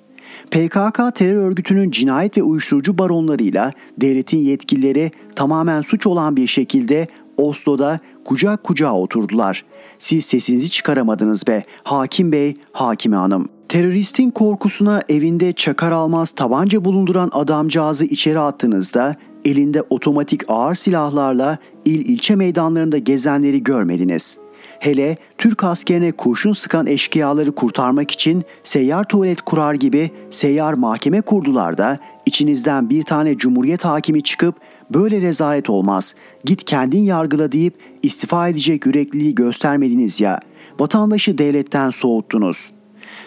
PKK 0.51 1.15
terör 1.15 1.35
örgütünün 1.35 1.91
cinayet 1.91 2.37
ve 2.37 2.43
uyuşturucu 2.43 2.97
baronlarıyla 2.97 3.71
devletin 3.97 4.37
yetkilileri 4.37 5.11
tamamen 5.35 5.81
suç 5.81 6.07
olan 6.07 6.35
bir 6.35 6.47
şekilde 6.47 7.07
Oslo'da 7.37 7.99
kucak 8.25 8.63
kucağa 8.63 8.93
oturdular. 8.93 9.65
Siz 9.99 10.25
sesinizi 10.25 10.69
çıkaramadınız 10.69 11.47
be 11.47 11.63
hakim 11.83 12.31
bey, 12.31 12.53
hakime 12.71 13.15
hanım. 13.15 13.49
Teröristin 13.69 14.31
korkusuna 14.31 15.01
evinde 15.09 15.53
çakar 15.53 15.91
almaz 15.91 16.31
tabanca 16.31 16.85
bulunduran 16.85 17.29
adamcağızı 17.33 18.05
içeri 18.05 18.39
attığınızda 18.39 19.15
elinde 19.45 19.83
otomatik 19.89 20.41
ağır 20.47 20.75
silahlarla 20.75 21.57
il 21.85 22.09
ilçe 22.09 22.35
meydanlarında 22.35 22.97
gezenleri 22.97 23.63
görmediniz. 23.63 24.37
Hele 24.79 25.17
Türk 25.37 25.63
askerine 25.63 26.11
kurşun 26.11 26.53
sıkan 26.53 26.87
eşkıyaları 26.87 27.51
kurtarmak 27.51 28.11
için 28.11 28.43
seyyar 28.63 29.03
tuvalet 29.03 29.41
kurar 29.41 29.73
gibi 29.73 30.11
seyyar 30.31 30.73
mahkeme 30.73 31.21
kurdular 31.21 31.77
da 31.77 31.99
içinizden 32.25 32.89
bir 32.89 33.03
tane 33.03 33.37
cumhuriyet 33.37 33.85
hakimi 33.85 34.23
çıkıp 34.23 34.55
böyle 34.93 35.21
rezalet 35.21 35.69
olmaz 35.69 36.15
git 36.45 36.63
kendin 36.63 37.01
yargıla 37.01 37.51
deyip 37.51 37.73
istifa 38.03 38.47
edecek 38.47 38.85
yürekliliği 38.85 39.35
göstermediniz 39.35 40.21
ya 40.21 40.39
vatandaşı 40.79 41.37
devletten 41.37 41.89
soğuttunuz.'' 41.89 42.79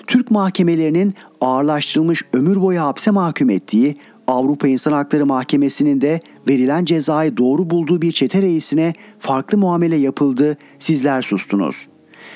Türk 0.07 0.31
mahkemelerinin 0.31 1.15
ağırlaştırılmış 1.41 2.25
ömür 2.33 2.63
boyu 2.63 2.81
hapse 2.81 3.11
mahkum 3.11 3.51
ettiği 3.51 3.97
Avrupa 4.27 4.69
İnsan 4.69 4.93
Hakları 4.93 5.27
Mahkemesi'nin 5.27 6.01
de 6.01 6.21
verilen 6.49 6.85
cezayı 6.85 7.37
doğru 7.37 7.71
bulduğu 7.71 8.03
bir 8.03 8.13
çete 8.13 8.43
reisine 8.43 8.95
farklı 9.19 9.59
muamele 9.59 9.97
yapıldı, 9.97 10.57
sizler 10.79 11.23
sustunuz. 11.23 11.87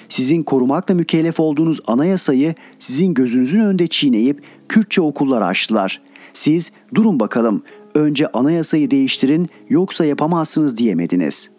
Sizin 0.08 0.42
korumakla 0.42 0.94
mükellef 0.94 1.40
olduğunuz 1.40 1.80
anayasayı 1.86 2.54
sizin 2.78 3.14
gözünüzün 3.14 3.60
önünde 3.60 3.86
çiğneyip 3.86 4.42
Kürtçe 4.68 5.00
okullar 5.00 5.42
açtılar. 5.42 6.02
Siz 6.34 6.72
durun 6.94 7.20
bakalım 7.20 7.62
önce 7.94 8.28
anayasayı 8.32 8.90
değiştirin 8.90 9.48
yoksa 9.68 10.04
yapamazsınız 10.04 10.76
diyemediniz.'' 10.76 11.56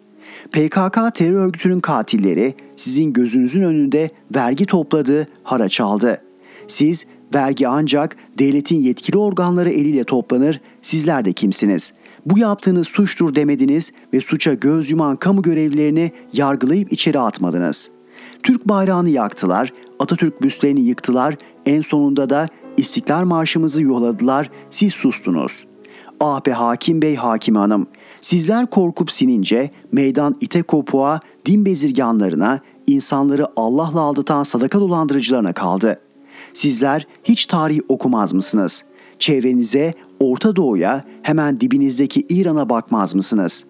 PKK 0.52 1.14
terör 1.14 1.46
örgütünün 1.46 1.80
katilleri 1.80 2.54
sizin 2.76 3.12
gözünüzün 3.12 3.62
önünde 3.62 4.10
vergi 4.34 4.66
topladı, 4.66 5.28
haraç 5.42 5.80
aldı. 5.80 6.22
Siz 6.66 7.06
vergi 7.34 7.68
ancak 7.68 8.16
devletin 8.38 8.80
yetkili 8.80 9.18
organları 9.18 9.70
eliyle 9.70 10.04
toplanır, 10.04 10.60
sizler 10.82 11.24
de 11.24 11.32
kimsiniz? 11.32 11.94
Bu 12.26 12.38
yaptığınız 12.38 12.88
suçtur 12.88 13.34
demediniz 13.34 13.92
ve 14.12 14.20
suça 14.20 14.54
göz 14.54 14.90
yuman 14.90 15.16
kamu 15.16 15.42
görevlilerini 15.42 16.12
yargılayıp 16.32 16.92
içeri 16.92 17.18
atmadınız. 17.18 17.90
Türk 18.42 18.68
bayrağını 18.68 19.08
yaktılar, 19.08 19.72
Atatürk 19.98 20.42
büstlerini 20.42 20.80
yıktılar, 20.80 21.36
en 21.66 21.82
sonunda 21.82 22.30
da 22.30 22.48
İstiklal 22.76 23.24
Marşımızı 23.24 23.82
yolladılar, 23.82 24.50
siz 24.70 24.92
sustunuz. 24.92 25.64
Ah 26.20 26.40
Hakim 26.54 27.02
Bey, 27.02 27.16
Hakim 27.16 27.54
Hanım, 27.54 27.86
Sizler 28.20 28.66
korkup 28.66 29.12
sinince 29.12 29.70
meydan 29.92 30.36
ite 30.40 30.62
kopuğa, 30.62 31.20
din 31.46 31.64
bezirganlarına, 31.64 32.60
insanları 32.86 33.46
Allah'la 33.56 34.00
aldatan 34.00 34.42
sadaka 34.42 34.80
dolandırıcılarına 34.80 35.52
kaldı. 35.52 36.00
Sizler 36.58 37.06
hiç 37.24 37.46
tarih 37.46 37.80
okumaz 37.88 38.32
mısınız? 38.32 38.84
Çevrenize, 39.18 39.94
Orta 40.20 40.56
Doğu'ya, 40.56 41.04
hemen 41.22 41.60
dibinizdeki 41.60 42.26
İran'a 42.28 42.68
bakmaz 42.68 43.14
mısınız? 43.14 43.64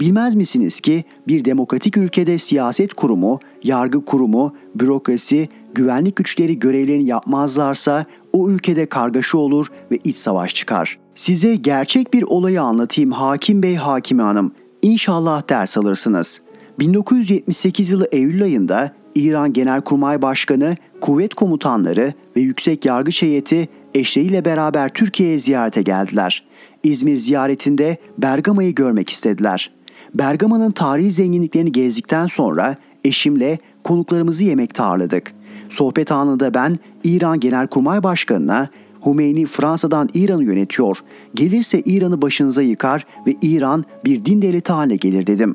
Bilmez 0.00 0.34
misiniz 0.34 0.80
ki 0.80 1.04
bir 1.28 1.44
demokratik 1.44 1.96
ülkede 1.96 2.38
siyaset 2.38 2.94
kurumu, 2.94 3.38
yargı 3.62 4.04
kurumu, 4.04 4.54
bürokrasi, 4.74 5.48
güvenlik 5.74 6.16
güçleri 6.16 6.58
görevlerini 6.58 7.04
yapmazlarsa 7.04 8.06
o 8.32 8.50
ülkede 8.50 8.86
kargaşa 8.86 9.38
olur 9.38 9.66
ve 9.90 9.98
iç 10.04 10.16
savaş 10.16 10.54
çıkar. 10.54 10.98
Size 11.14 11.54
gerçek 11.54 12.14
bir 12.14 12.22
olayı 12.22 12.62
anlatayım 12.62 13.12
Hakim 13.12 13.62
Bey 13.62 13.74
Hakime 13.74 14.22
Hanım. 14.22 14.52
İnşallah 14.82 15.48
ders 15.48 15.76
alırsınız. 15.76 16.40
1978 16.78 17.90
yılı 17.90 18.08
Eylül 18.12 18.42
ayında 18.42 19.01
İran 19.14 19.52
Genelkurmay 19.52 20.22
Başkanı, 20.22 20.76
kuvvet 21.00 21.34
komutanları 21.34 22.12
ve 22.36 22.40
yüksek 22.40 22.84
yargıç 22.84 23.22
heyeti 23.22 23.68
eşleriyle 23.94 24.44
beraber 24.44 24.88
Türkiye'ye 24.88 25.38
ziyarete 25.38 25.82
geldiler. 25.82 26.44
İzmir 26.82 27.16
ziyaretinde 27.16 27.96
Bergama'yı 28.18 28.74
görmek 28.74 29.10
istediler. 29.10 29.70
Bergama'nın 30.14 30.70
tarihi 30.70 31.10
zenginliklerini 31.10 31.72
gezdikten 31.72 32.26
sonra 32.26 32.76
eşimle 33.04 33.58
konuklarımızı 33.84 34.44
yemekte 34.44 34.82
ağırladık. 34.82 35.32
Sohbet 35.70 36.12
anında 36.12 36.54
ben 36.54 36.78
İran 37.04 37.40
Genelkurmay 37.40 38.02
Başkanı'na 38.02 38.68
Humeyni 39.00 39.46
Fransa'dan 39.46 40.08
İran'ı 40.14 40.44
yönetiyor. 40.44 40.98
Gelirse 41.34 41.80
İran'ı 41.80 42.22
başınıza 42.22 42.62
yıkar 42.62 43.06
ve 43.26 43.34
İran 43.42 43.84
bir 44.04 44.24
din 44.24 44.42
devleti 44.42 44.72
haline 44.72 44.96
gelir 44.96 45.26
dedim. 45.26 45.54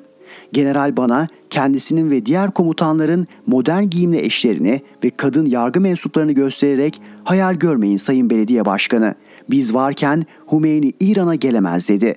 General 0.53 0.97
bana 0.97 1.27
kendisinin 1.49 2.11
ve 2.11 2.25
diğer 2.25 2.51
komutanların 2.51 3.27
modern 3.47 3.83
giyimli 3.83 4.19
eşlerini 4.19 4.81
ve 5.03 5.09
kadın 5.09 5.45
yargı 5.45 5.81
mensuplarını 5.81 6.31
göstererek 6.31 7.01
hayal 7.23 7.55
görmeyin 7.55 7.97
sayın 7.97 8.29
belediye 8.29 8.65
başkanı. 8.65 9.15
Biz 9.49 9.73
varken 9.73 10.23
Humeyni 10.45 10.93
İran'a 10.99 11.35
gelemez 11.35 11.89
dedi. 11.89 12.15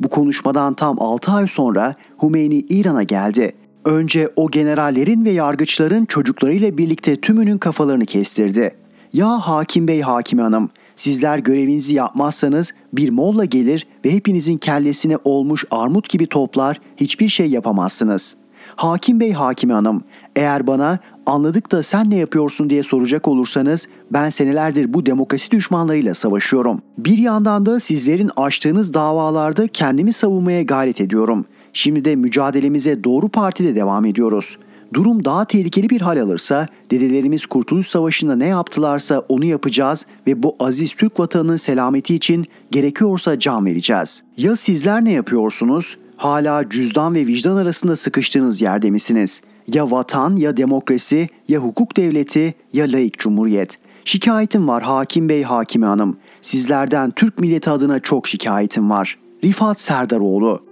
Bu 0.00 0.08
konuşmadan 0.08 0.74
tam 0.74 1.02
6 1.02 1.32
ay 1.32 1.48
sonra 1.48 1.94
Humeyni 2.16 2.58
İran'a 2.58 3.02
geldi. 3.02 3.52
Önce 3.84 4.28
o 4.36 4.50
generallerin 4.50 5.24
ve 5.24 5.30
yargıçların 5.30 6.04
çocuklarıyla 6.04 6.78
birlikte 6.78 7.16
tümünün 7.16 7.58
kafalarını 7.58 8.06
kestirdi. 8.06 8.70
Ya 9.12 9.28
hakim 9.28 9.88
bey 9.88 10.00
hakime 10.00 10.42
hanım 10.42 10.70
sizler 11.00 11.38
görevinizi 11.38 11.94
yapmazsanız 11.94 12.74
bir 12.92 13.10
molla 13.10 13.44
gelir 13.44 13.86
ve 14.04 14.12
hepinizin 14.12 14.58
kellesine 14.58 15.18
olmuş 15.24 15.64
armut 15.70 16.08
gibi 16.08 16.26
toplar 16.26 16.80
hiçbir 16.96 17.28
şey 17.28 17.46
yapamazsınız. 17.46 18.36
Hakim 18.76 19.20
bey 19.20 19.32
hakime 19.32 19.74
hanım 19.74 20.04
eğer 20.36 20.66
bana 20.66 20.98
anladık 21.26 21.72
da 21.72 21.82
sen 21.82 22.10
ne 22.10 22.16
yapıyorsun 22.16 22.70
diye 22.70 22.82
soracak 22.82 23.28
olursanız 23.28 23.88
ben 24.10 24.30
senelerdir 24.30 24.94
bu 24.94 25.06
demokrasi 25.06 25.50
düşmanlarıyla 25.50 26.14
savaşıyorum. 26.14 26.82
Bir 26.98 27.18
yandan 27.18 27.66
da 27.66 27.80
sizlerin 27.80 28.30
açtığınız 28.36 28.94
davalarda 28.94 29.68
kendimi 29.68 30.12
savunmaya 30.12 30.62
gayret 30.62 31.00
ediyorum. 31.00 31.44
Şimdi 31.72 32.04
de 32.04 32.16
mücadelemize 32.16 33.04
doğru 33.04 33.28
partide 33.28 33.74
devam 33.74 34.04
ediyoruz.'' 34.04 34.69
Durum 34.94 35.24
daha 35.24 35.44
tehlikeli 35.44 35.90
bir 35.90 36.00
hal 36.00 36.22
alırsa 36.22 36.68
dedelerimiz 36.90 37.46
Kurtuluş 37.46 37.88
Savaşı'nda 37.88 38.36
ne 38.36 38.46
yaptılarsa 38.46 39.18
onu 39.28 39.44
yapacağız 39.44 40.06
ve 40.26 40.42
bu 40.42 40.56
aziz 40.60 40.92
Türk 40.92 41.20
vatanının 41.20 41.56
selameti 41.56 42.14
için 42.14 42.46
gerekiyorsa 42.70 43.38
can 43.38 43.66
vereceğiz. 43.66 44.22
Ya 44.36 44.56
sizler 44.56 45.04
ne 45.04 45.12
yapıyorsunuz? 45.12 45.96
Hala 46.16 46.68
cüzdan 46.68 47.14
ve 47.14 47.26
vicdan 47.26 47.56
arasında 47.56 47.96
sıkıştığınız 47.96 48.60
yerde 48.60 48.90
misiniz? 48.90 49.42
Ya 49.66 49.90
vatan 49.90 50.36
ya 50.36 50.56
demokrasi 50.56 51.28
ya 51.48 51.60
hukuk 51.60 51.96
devleti 51.96 52.54
ya 52.72 52.84
laik 52.92 53.18
cumhuriyet. 53.18 53.78
Şikayetim 54.04 54.68
var 54.68 54.82
hakim 54.82 55.28
bey 55.28 55.42
hakime 55.42 55.86
hanım. 55.86 56.16
Sizlerden 56.40 57.10
Türk 57.10 57.38
milleti 57.38 57.70
adına 57.70 58.00
çok 58.00 58.28
şikayetim 58.28 58.90
var. 58.90 59.18
Rifat 59.44 59.80
Serdaroğlu 59.80 60.69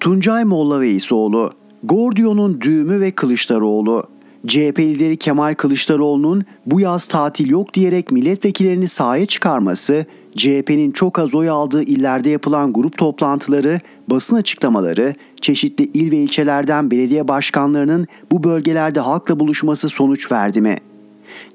Tuncay 0.00 0.44
Molla 0.44 0.80
Veysoğlu, 0.80 1.52
Gordion'un 1.84 2.60
düğümü 2.60 3.00
ve 3.00 3.10
Kılıçdaroğlu. 3.10 4.04
CHP 4.46 4.78
lideri 4.78 5.16
Kemal 5.16 5.54
Kılıçdaroğlu'nun 5.54 6.44
bu 6.66 6.80
yaz 6.80 7.08
tatil 7.08 7.50
yok 7.50 7.74
diyerek 7.74 8.12
milletvekillerini 8.12 8.88
sahaya 8.88 9.26
çıkarması, 9.26 10.06
CHP'nin 10.36 10.90
çok 10.90 11.18
az 11.18 11.34
oy 11.34 11.48
aldığı 11.48 11.82
illerde 11.82 12.30
yapılan 12.30 12.72
grup 12.72 12.98
toplantıları, 12.98 13.80
basın 14.08 14.36
açıklamaları, 14.36 15.14
çeşitli 15.40 15.84
il 15.84 16.10
ve 16.10 16.16
ilçelerden 16.16 16.90
belediye 16.90 17.28
başkanlarının 17.28 18.06
bu 18.32 18.44
bölgelerde 18.44 19.00
halkla 19.00 19.40
buluşması 19.40 19.88
sonuç 19.88 20.32
verdi 20.32 20.60
mi? 20.60 20.76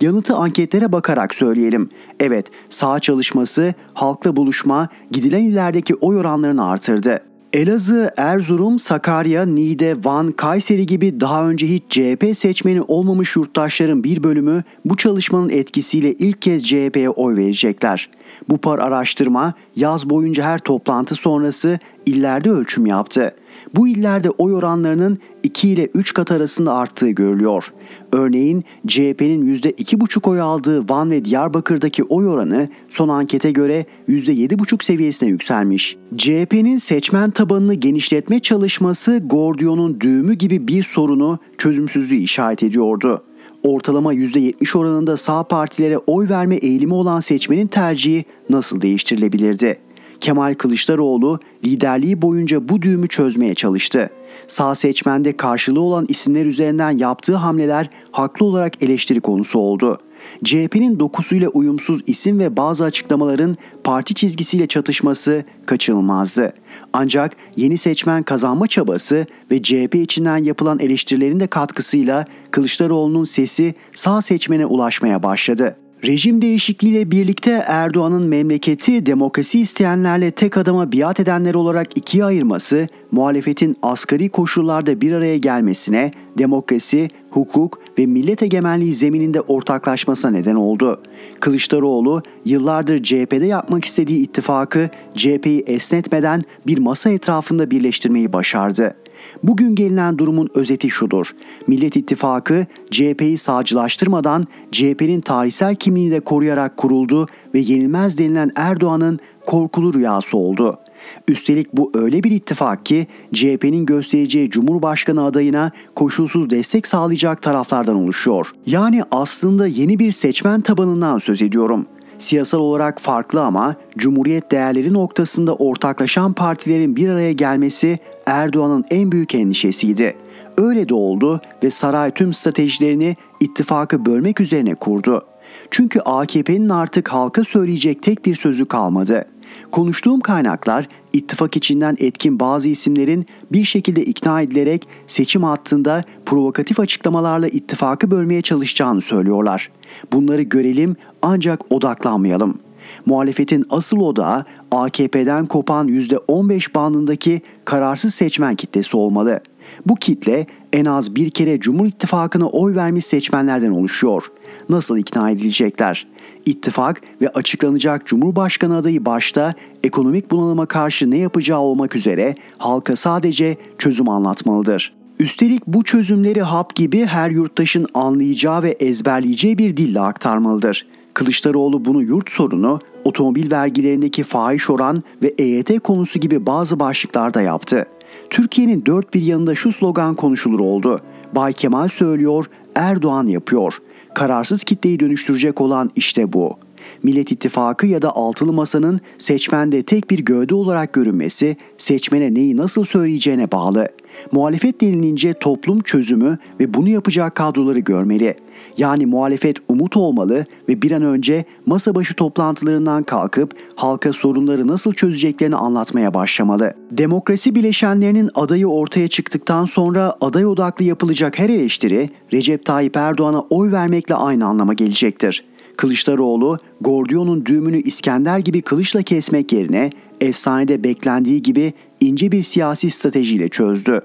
Yanıtı 0.02 0.36
anketlere 0.36 0.92
bakarak 0.92 1.36
söyleyelim. 1.36 1.90
Evet, 2.20 2.46
sağ 2.70 3.00
çalışması, 3.00 3.74
halkla 3.94 4.36
buluşma, 4.36 4.88
gidilen 5.12 5.44
illerdeki 5.44 5.96
oy 5.96 6.18
oranlarını 6.18 6.66
artırdı. 6.66 7.33
Elazığ, 7.54 8.12
Erzurum, 8.18 8.80
Sakarya, 8.80 9.46
Niğde, 9.46 9.96
Van, 10.04 10.32
Kayseri 10.32 10.86
gibi 10.86 11.20
daha 11.20 11.50
önce 11.50 11.68
hiç 11.68 11.84
CHP 11.90 12.38
seçmeni 12.38 12.82
olmamış 12.82 13.36
yurttaşların 13.36 14.04
bir 14.04 14.24
bölümü 14.24 14.64
bu 14.86 14.98
çalışmanın 14.98 15.50
etkisiyle 15.50 16.14
ilk 16.14 16.42
kez 16.42 16.64
CHP'ye 16.64 17.10
oy 17.10 17.36
verecekler. 17.36 18.10
Bu 18.50 18.58
par 18.58 18.80
araştırma 18.80 19.54
yaz 19.76 20.10
boyunca 20.10 20.44
her 20.44 20.60
toplantı 20.60 21.16
sonrası 21.16 21.80
illerde 22.06 22.52
ölçüm 22.52 22.86
yaptı. 22.86 23.36
Bu 23.76 23.88
illerde 23.88 24.30
oy 24.30 24.54
oranlarının 24.54 25.20
2 25.44 25.70
ile 25.70 25.86
3 25.94 26.14
kat 26.14 26.32
arasında 26.32 26.74
arttığı 26.74 27.10
görülüyor. 27.10 27.74
Örneğin 28.12 28.64
CHP'nin 28.88 29.56
%2,5 29.56 30.30
oy 30.30 30.42
aldığı 30.42 30.90
Van 30.90 31.12
ve 31.12 31.26
Diyarbakır'daki 31.26 32.04
oy 32.04 32.28
oranı 32.28 32.70
son 32.90 33.10
ankete 33.10 33.52
göre 33.52 33.86
%7,5 34.10 34.84
seviyesine 34.84 35.30
yükselmiş. 35.30 35.98
CHP'nin 36.18 36.78
seçmen 36.78 37.32
tabanını 37.32 37.74
genişletme 37.74 38.40
çalışması 38.40 39.18
Gordion'un 39.26 40.00
düğümü 40.00 40.34
gibi 40.34 40.68
bir 40.68 40.84
sorunu 40.84 41.40
çözümsüzlüğü 41.58 42.16
işaret 42.16 42.64
ediyordu. 42.64 43.24
Ortalama 43.64 44.14
%70 44.14 44.78
oranında 44.78 45.18
sağ 45.18 45.44
partilere 45.44 45.98
oy 45.98 46.30
verme 46.30 46.56
eğilimi 46.56 46.94
olan 46.94 47.20
seçmenin 47.20 47.68
tercihi 47.68 48.26
nasıl 48.50 48.82
değiştirilebilirdi? 48.82 49.78
Kemal 50.24 50.54
Kılıçdaroğlu 50.54 51.40
liderliği 51.66 52.22
boyunca 52.22 52.70
bu 52.70 52.82
düğümü 52.82 53.08
çözmeye 53.08 53.54
çalıştı. 53.54 54.10
Sağ 54.48 54.76
seçmende 54.76 55.38
karşılığı 55.38 55.82
olan 55.82 56.06
isimler 56.10 56.46
üzerinden 56.46 56.92
yaptığı 56.92 57.36
hamleler 57.36 57.90
haklı 58.12 58.46
olarak 58.46 58.84
eleştiri 58.84 59.22
konusu 59.22 59.60
oldu. 59.60 59.98
CHP'nin 60.44 61.00
dokusuyla 61.00 61.50
uyumsuz 61.50 62.02
isim 62.08 62.40
ve 62.40 62.58
bazı 62.58 62.84
açıklamaların 62.84 63.58
parti 63.84 64.14
çizgisiyle 64.14 64.68
çatışması 64.68 65.44
kaçınılmazdı. 65.66 66.54
Ancak 66.94 67.36
yeni 67.56 67.78
seçmen 67.78 68.24
kazanma 68.24 68.68
çabası 68.68 69.26
ve 69.52 69.62
CHP 69.62 69.96
içinden 69.96 70.38
yapılan 70.38 70.80
eleştirilerin 70.80 71.40
de 71.40 71.48
katkısıyla 71.48 72.26
Kılıçdaroğlu'nun 72.52 73.24
sesi 73.24 73.76
sağ 73.94 74.22
seçmene 74.22 74.66
ulaşmaya 74.66 75.24
başladı. 75.24 75.83
Rejim 76.06 76.42
değişikliğiyle 76.42 77.12
birlikte 77.12 77.64
Erdoğan'ın 77.68 78.28
memleketi 78.28 79.06
demokrasi 79.06 79.60
isteyenlerle 79.60 80.32
tek 80.32 80.58
adama 80.58 80.92
biat 80.92 81.20
edenler 81.20 81.54
olarak 81.54 81.98
ikiye 81.98 82.26
ayırması, 82.26 82.88
muhalefetin 83.12 83.76
asgari 83.82 84.30
koşullarda 84.30 85.02
bir 85.02 85.12
araya 85.12 85.38
gelmesine, 85.38 86.12
demokrasi, 86.38 87.10
hukuk 87.30 87.80
ve 88.00 88.06
millet 88.06 88.44
egemenliği 88.44 88.94
zemininde 88.94 89.42
ortaklaşmasına 89.42 90.32
neden 90.32 90.56
oldu. 90.56 91.02
Kılıçdaroğlu 91.40 92.22
yıllardır 92.46 93.04
CHP'de 93.04 93.46
yapmak 93.46 93.86
istediği 93.86 94.24
ittifakı 94.24 94.90
CHP'yi 95.16 95.64
esnetmeden 95.68 96.44
bir 96.68 96.78
masa 96.78 97.10
etrafında 97.10 97.72
birleştirmeyi 97.72 98.34
başardı. 98.34 98.96
Bugün 99.44 99.76
gelinen 99.76 100.18
durumun 100.18 100.50
özeti 100.56 100.90
şudur. 100.90 101.36
Millet 101.68 101.96
İttifakı 101.96 102.66
CHP'yi 102.92 103.38
sağcılaştırmadan 103.38 104.48
CHP'nin 104.72 105.22
tarihsel 105.22 105.76
kimliğini 105.76 106.12
de 106.12 106.20
koruyarak 106.20 106.78
kuruldu 106.78 107.28
ve 107.54 107.60
yenilmez 107.60 108.18
denilen 108.18 108.52
Erdoğan'ın 108.56 109.20
korkulu 109.46 109.94
rüyası 109.94 110.38
oldu. 110.38 110.80
Üstelik 111.28 111.74
bu 111.74 111.92
öyle 111.94 112.24
bir 112.24 112.32
ittifak 112.32 112.86
ki 112.86 113.08
CHP'nin 113.34 113.86
göstereceği 113.86 114.50
Cumhurbaşkanı 114.50 115.24
adayına 115.26 115.72
koşulsuz 115.96 116.50
destek 116.50 116.88
sağlayacak 116.88 117.42
taraflardan 117.42 117.96
oluşuyor. 117.96 118.52
Yani 118.66 119.04
aslında 119.12 119.68
yeni 119.68 120.00
bir 120.00 120.12
seçmen 120.12 120.62
tabanından 120.62 121.18
söz 121.18 121.42
ediyorum. 121.42 121.86
Siyasal 122.18 122.60
olarak 122.60 123.02
farklı 123.02 123.42
ama 123.42 123.76
Cumhuriyet 123.98 124.52
değerleri 124.52 124.94
noktasında 124.94 125.56
ortaklaşan 125.56 126.34
partilerin 126.34 126.96
bir 126.96 127.10
araya 127.10 127.32
gelmesi 127.32 128.00
Erdoğan'ın 128.26 128.86
en 128.92 129.12
büyük 129.12 129.36
endişesiydi. 129.36 130.16
Öyle 130.58 130.90
de 130.90 130.94
oldu 130.94 131.42
ve 131.64 131.72
saray 131.72 132.12
tüm 132.12 132.34
stratejilerini 132.34 133.16
ittifakı 133.40 134.06
bölmek 134.06 134.40
üzerine 134.40 134.76
kurdu. 134.76 135.26
Çünkü 135.72 136.00
AKP'nin 136.00 136.70
artık 136.70 137.08
halka 137.08 137.44
söyleyecek 137.44 138.04
tek 138.04 138.26
bir 138.26 138.36
sözü 138.36 138.66
kalmadı. 138.66 139.26
Konuştuğum 139.72 140.20
kaynaklar 140.20 140.88
ittifak 141.14 141.58
içinden 141.58 141.96
etkin 142.00 142.40
bazı 142.40 142.70
isimlerin 142.70 143.26
bir 143.52 143.64
şekilde 143.64 144.06
ikna 144.06 144.42
edilerek 144.42 144.88
seçim 145.08 145.44
hattında 145.44 146.04
provokatif 146.26 146.80
açıklamalarla 146.80 147.48
ittifakı 147.48 148.12
bölmeye 148.12 148.42
çalışacağını 148.42 149.02
söylüyorlar. 149.02 149.72
Bunları 150.12 150.42
görelim 150.42 150.96
ancak 151.22 151.72
odaklanmayalım. 151.72 152.60
Muhalefetin 153.06 153.66
asıl 153.70 153.98
odağı 153.98 154.46
AKP'den 154.72 155.46
kopan 155.46 155.88
%15 155.88 156.76
bandındaki 156.76 157.42
kararsız 157.66 158.14
seçmen 158.14 158.56
kitlesi 158.56 158.98
olmalı. 158.98 159.40
Bu 159.86 159.96
kitle 159.96 160.48
en 160.74 160.86
az 160.86 161.16
bir 161.16 161.30
kere 161.30 161.60
Cumhur 161.60 161.86
İttifakı'na 161.86 162.48
oy 162.48 162.76
vermiş 162.76 163.06
seçmenlerden 163.06 163.72
oluşuyor. 163.72 164.24
Nasıl 164.70 164.98
ikna 164.98 165.30
edilecekler? 165.30 166.08
İttifak 166.46 167.02
ve 167.22 167.30
açıklanacak 167.30 168.06
Cumhurbaşkanı 168.06 168.78
adayı 168.78 169.06
başta 169.06 169.54
ekonomik 169.84 170.32
bunalıma 170.32 170.66
karşı 170.66 171.12
ne 171.12 171.18
yapacağı 171.18 171.60
olmak 171.60 171.96
üzere 171.96 172.36
halka 172.58 172.96
sadece 172.96 173.58
çözüm 173.78 174.10
anlatmalıdır. 174.10 174.94
Üstelik 175.20 175.68
bu 175.68 175.84
çözümleri 175.84 176.42
hap 176.42 176.76
gibi 176.76 177.06
her 177.06 177.30
yurttaşın 177.30 177.88
anlayacağı 177.94 178.64
ve 178.64 178.72
ezberleyeceği 178.72 179.58
bir 179.58 179.78
dille 179.78 180.00
aktarmalıdır. 180.00 180.88
Kılıçdaroğlu 181.14 181.86
bunu 181.86 182.02
yurt 182.02 182.32
sorunu, 182.32 182.80
otomobil 183.04 183.52
vergilerindeki 183.52 184.24
fahiş 184.24 184.70
oran 184.70 185.04
ve 185.22 185.34
EYT 185.38 185.80
konusu 185.80 186.20
gibi 186.20 186.46
bazı 186.46 186.80
başlıklarda 186.80 187.42
yaptı. 187.42 187.86
Türkiye'nin 188.30 188.86
dört 188.86 189.14
bir 189.14 189.22
yanında 189.22 189.56
şu 189.56 189.72
slogan 189.72 190.16
konuşulur 190.16 190.60
oldu. 190.60 191.02
Bay 191.36 191.54
Kemal 191.54 191.90
söylüyor, 191.90 192.46
Erdoğan 192.76 193.28
yapıyor. 193.28 193.78
Kararsız 194.16 194.64
kitleyi 194.64 195.00
dönüştürecek 195.00 195.62
olan 195.62 195.92
işte 195.96 196.34
bu. 196.34 196.58
Millet 197.04 197.32
İttifakı 197.32 197.88
ya 197.88 198.02
da 198.02 198.16
Altılı 198.16 198.54
Masa'nın 198.54 199.02
seçmende 199.18 199.84
tek 199.84 200.10
bir 200.10 200.20
gövde 200.20 200.56
olarak 200.56 200.94
görünmesi 200.94 201.58
seçmene 201.78 202.34
neyi 202.34 202.58
nasıl 202.58 202.84
söyleyeceğine 202.84 203.52
bağlı. 203.52 203.90
Muhalefet 204.32 204.82
denilince 204.82 205.34
toplum 205.34 205.82
çözümü 205.82 206.38
ve 206.60 206.74
bunu 206.74 206.90
yapacak 206.90 207.36
kadroları 207.36 207.80
görmeli. 207.80 208.36
Yani 208.78 209.06
muhalefet 209.06 209.58
umut 209.68 209.98
olmalı 209.98 210.46
ve 210.70 210.82
bir 210.82 210.92
an 210.92 211.02
önce 211.02 211.46
masa 211.66 211.96
başı 211.96 212.14
toplantılarından 212.14 213.04
kalkıp 213.04 213.54
halka 213.76 214.14
sorunları 214.14 214.68
nasıl 214.68 214.94
çözeceklerini 214.94 215.56
anlatmaya 215.56 216.14
başlamalı. 216.14 216.74
Demokrasi 216.92 217.56
bileşenlerinin 217.56 218.30
adayı 218.36 218.68
ortaya 218.68 219.08
çıktıktan 219.08 219.66
sonra 219.66 220.14
aday 220.22 220.46
odaklı 220.46 220.86
yapılacak 220.86 221.40
her 221.40 221.50
eleştiri 221.50 222.10
Recep 222.34 222.66
Tayyip 222.66 222.98
Erdoğan'a 222.98 223.42
oy 223.42 223.72
vermekle 223.72 224.16
aynı 224.16 224.46
anlama 224.46 224.74
gelecektir. 224.74 225.44
Kılıçdaroğlu, 225.78 226.58
Gordion'un 226.82 227.46
düğümünü 227.46 227.82
İskender 227.82 228.40
gibi 228.40 228.62
kılıçla 228.62 229.02
kesmek 229.02 229.54
yerine 229.54 229.90
efsanede 230.22 230.84
beklendiği 230.84 231.42
gibi 231.42 231.74
ince 232.00 232.32
bir 232.32 232.44
siyasi 232.44 232.90
stratejiyle 232.90 233.50
çözdü. 233.50 234.02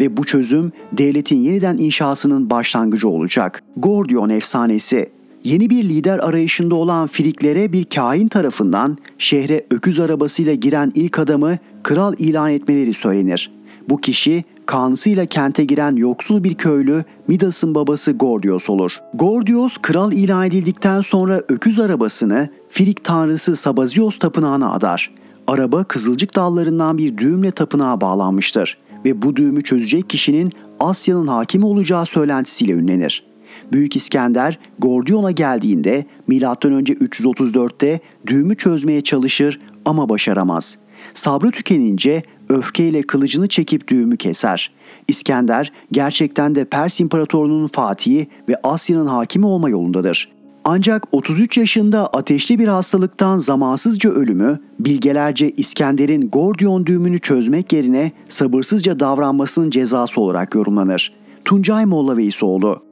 Ve 0.00 0.16
bu 0.16 0.24
çözüm 0.24 0.72
devletin 0.92 1.36
yeniden 1.36 1.78
inşasının 1.78 2.50
başlangıcı 2.50 3.08
olacak. 3.08 3.62
Gordion 3.76 4.28
efsanesi 4.28 5.16
Yeni 5.46 5.70
bir 5.70 5.84
lider 5.84 6.18
arayışında 6.18 6.74
olan 6.74 7.06
Filiklere 7.06 7.72
bir 7.72 7.84
kain 7.84 8.28
tarafından 8.28 8.98
şehre 9.18 9.66
öküz 9.70 10.00
arabasıyla 10.00 10.54
giren 10.54 10.92
ilk 10.94 11.18
adamı 11.18 11.58
kral 11.82 12.14
ilan 12.18 12.50
etmeleri 12.50 12.94
söylenir. 12.94 13.50
Bu 13.88 14.00
kişi 14.00 14.44
kanısıyla 14.66 15.26
kente 15.26 15.64
giren 15.64 15.96
yoksul 15.96 16.44
bir 16.44 16.54
köylü 16.54 17.04
Midas'ın 17.28 17.74
babası 17.74 18.12
Gordios 18.12 18.70
olur. 18.70 18.92
Gordios 19.14 19.76
kral 19.82 20.12
ilan 20.12 20.46
edildikten 20.46 21.00
sonra 21.00 21.42
öküz 21.48 21.78
arabasını 21.78 22.48
Filik 22.70 23.04
tanrısı 23.04 23.56
Sabazios 23.56 24.18
tapınağına 24.18 24.72
adar. 24.72 25.14
araba 25.46 25.84
kızılcık 25.84 26.34
dallarından 26.34 26.98
bir 26.98 27.18
düğümle 27.18 27.50
tapınağa 27.50 28.00
bağlanmıştır 28.00 28.78
ve 29.06 29.22
bu 29.22 29.36
düğümü 29.36 29.62
çözecek 29.62 30.10
kişinin 30.10 30.52
Asya'nın 30.80 31.26
hakimi 31.26 31.66
olacağı 31.66 32.06
söylentisiyle 32.06 32.72
ünlenir. 32.72 33.24
Büyük 33.72 33.96
İskender 33.96 34.58
Gordion'a 34.78 35.30
geldiğinde 35.30 36.04
M.Ö. 36.26 36.38
334'te 36.38 38.00
düğümü 38.26 38.56
çözmeye 38.56 39.00
çalışır 39.00 39.60
ama 39.84 40.08
başaramaz. 40.08 40.78
Sabrı 41.14 41.50
tükenince 41.50 42.22
öfkeyle 42.48 43.02
kılıcını 43.02 43.48
çekip 43.48 43.88
düğümü 43.88 44.16
keser. 44.16 44.72
İskender 45.08 45.72
gerçekten 45.92 46.54
de 46.54 46.64
Pers 46.64 47.00
İmparatorluğu'nun 47.00 47.68
fatihi 47.68 48.26
ve 48.48 48.56
Asya'nın 48.62 49.06
hakimi 49.06 49.46
olma 49.46 49.70
yolundadır. 49.70 50.35
Ancak 50.68 51.04
33 51.12 51.58
yaşında 51.58 52.06
ateşli 52.06 52.58
bir 52.58 52.68
hastalıktan 52.68 53.38
zamansızca 53.38 54.10
ölümü, 54.10 54.60
bilgelerce 54.80 55.50
İskender'in 55.50 56.30
Gordion 56.30 56.86
düğümünü 56.86 57.18
çözmek 57.18 57.72
yerine 57.72 58.12
sabırsızca 58.28 59.00
davranmasının 59.00 59.70
cezası 59.70 60.20
olarak 60.20 60.54
yorumlanır. 60.54 61.12
Tuncay 61.44 61.86
Molla 61.86 62.16
Veysoğlu 62.16 62.82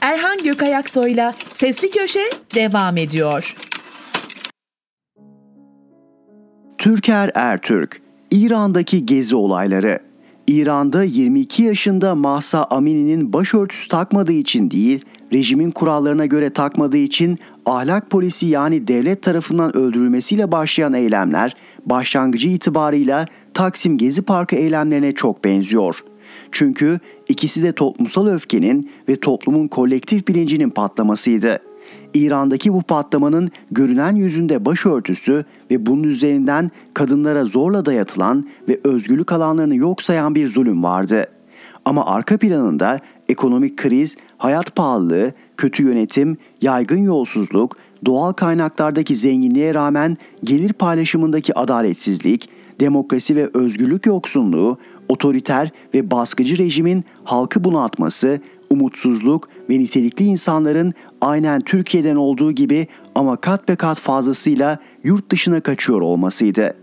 Erhan 0.00 0.38
Gökayaksoy'la 0.44 1.34
Sesli 1.52 1.90
Köşe 1.90 2.30
devam 2.54 2.96
ediyor. 2.96 3.56
Türker 6.78 7.30
Ertürk, 7.34 8.02
İran'daki 8.30 9.06
gezi 9.06 9.36
olayları. 9.36 10.07
İran'da 10.48 11.02
22 11.02 11.62
yaşında 11.62 12.14
Mahsa 12.14 12.64
Amini'nin 12.64 13.32
başörtüsü 13.32 13.88
takmadığı 13.88 14.32
için 14.32 14.70
değil, 14.70 15.04
rejimin 15.32 15.70
kurallarına 15.70 16.26
göre 16.26 16.50
takmadığı 16.50 16.96
için 16.96 17.38
ahlak 17.66 18.10
polisi 18.10 18.46
yani 18.46 18.88
devlet 18.88 19.22
tarafından 19.22 19.76
öldürülmesiyle 19.76 20.52
başlayan 20.52 20.94
eylemler 20.94 21.56
başlangıcı 21.86 22.48
itibarıyla 22.48 23.26
Taksim 23.54 23.98
Gezi 23.98 24.22
Parkı 24.22 24.56
eylemlerine 24.56 25.14
çok 25.14 25.44
benziyor. 25.44 25.98
Çünkü 26.52 27.00
ikisi 27.28 27.62
de 27.62 27.72
toplumsal 27.72 28.26
öfkenin 28.26 28.90
ve 29.08 29.16
toplumun 29.16 29.68
kolektif 29.68 30.28
bilincinin 30.28 30.70
patlamasıydı. 30.70 31.67
İran'daki 32.14 32.72
bu 32.72 32.82
patlamanın 32.82 33.50
görünen 33.70 34.14
yüzünde 34.14 34.64
başörtüsü 34.64 35.44
ve 35.70 35.86
bunun 35.86 36.02
üzerinden 36.02 36.70
kadınlara 36.94 37.44
zorla 37.44 37.84
dayatılan 37.84 38.48
ve 38.68 38.80
özgürlük 38.84 39.32
alanlarını 39.32 39.76
yok 39.76 40.02
sayan 40.02 40.34
bir 40.34 40.48
zulüm 40.48 40.82
vardı. 40.82 41.26
Ama 41.84 42.06
arka 42.06 42.36
planında 42.36 43.00
ekonomik 43.28 43.76
kriz, 43.76 44.16
hayat 44.38 44.76
pahalılığı, 44.76 45.32
kötü 45.56 45.82
yönetim, 45.82 46.36
yaygın 46.62 47.02
yolsuzluk, 47.02 47.76
doğal 48.06 48.32
kaynaklardaki 48.32 49.16
zenginliğe 49.16 49.74
rağmen 49.74 50.16
gelir 50.44 50.72
paylaşımındaki 50.72 51.58
adaletsizlik, 51.58 52.48
demokrasi 52.80 53.36
ve 53.36 53.50
özgürlük 53.54 54.06
yoksunluğu, 54.06 54.78
otoriter 55.08 55.70
ve 55.94 56.10
baskıcı 56.10 56.58
rejimin 56.58 57.04
halkı 57.24 57.64
bunaltması, 57.64 58.40
umutsuzluk 58.70 59.48
ve 59.70 59.78
nitelikli 59.78 60.24
insanların 60.24 60.94
aynen 61.20 61.60
Türkiye'den 61.60 62.16
olduğu 62.16 62.52
gibi 62.52 62.86
ama 63.14 63.36
kat 63.36 63.68
be 63.68 63.76
kat 63.76 64.00
fazlasıyla 64.00 64.78
yurt 65.04 65.30
dışına 65.30 65.60
kaçıyor 65.60 66.00
olmasıydı. 66.00 66.74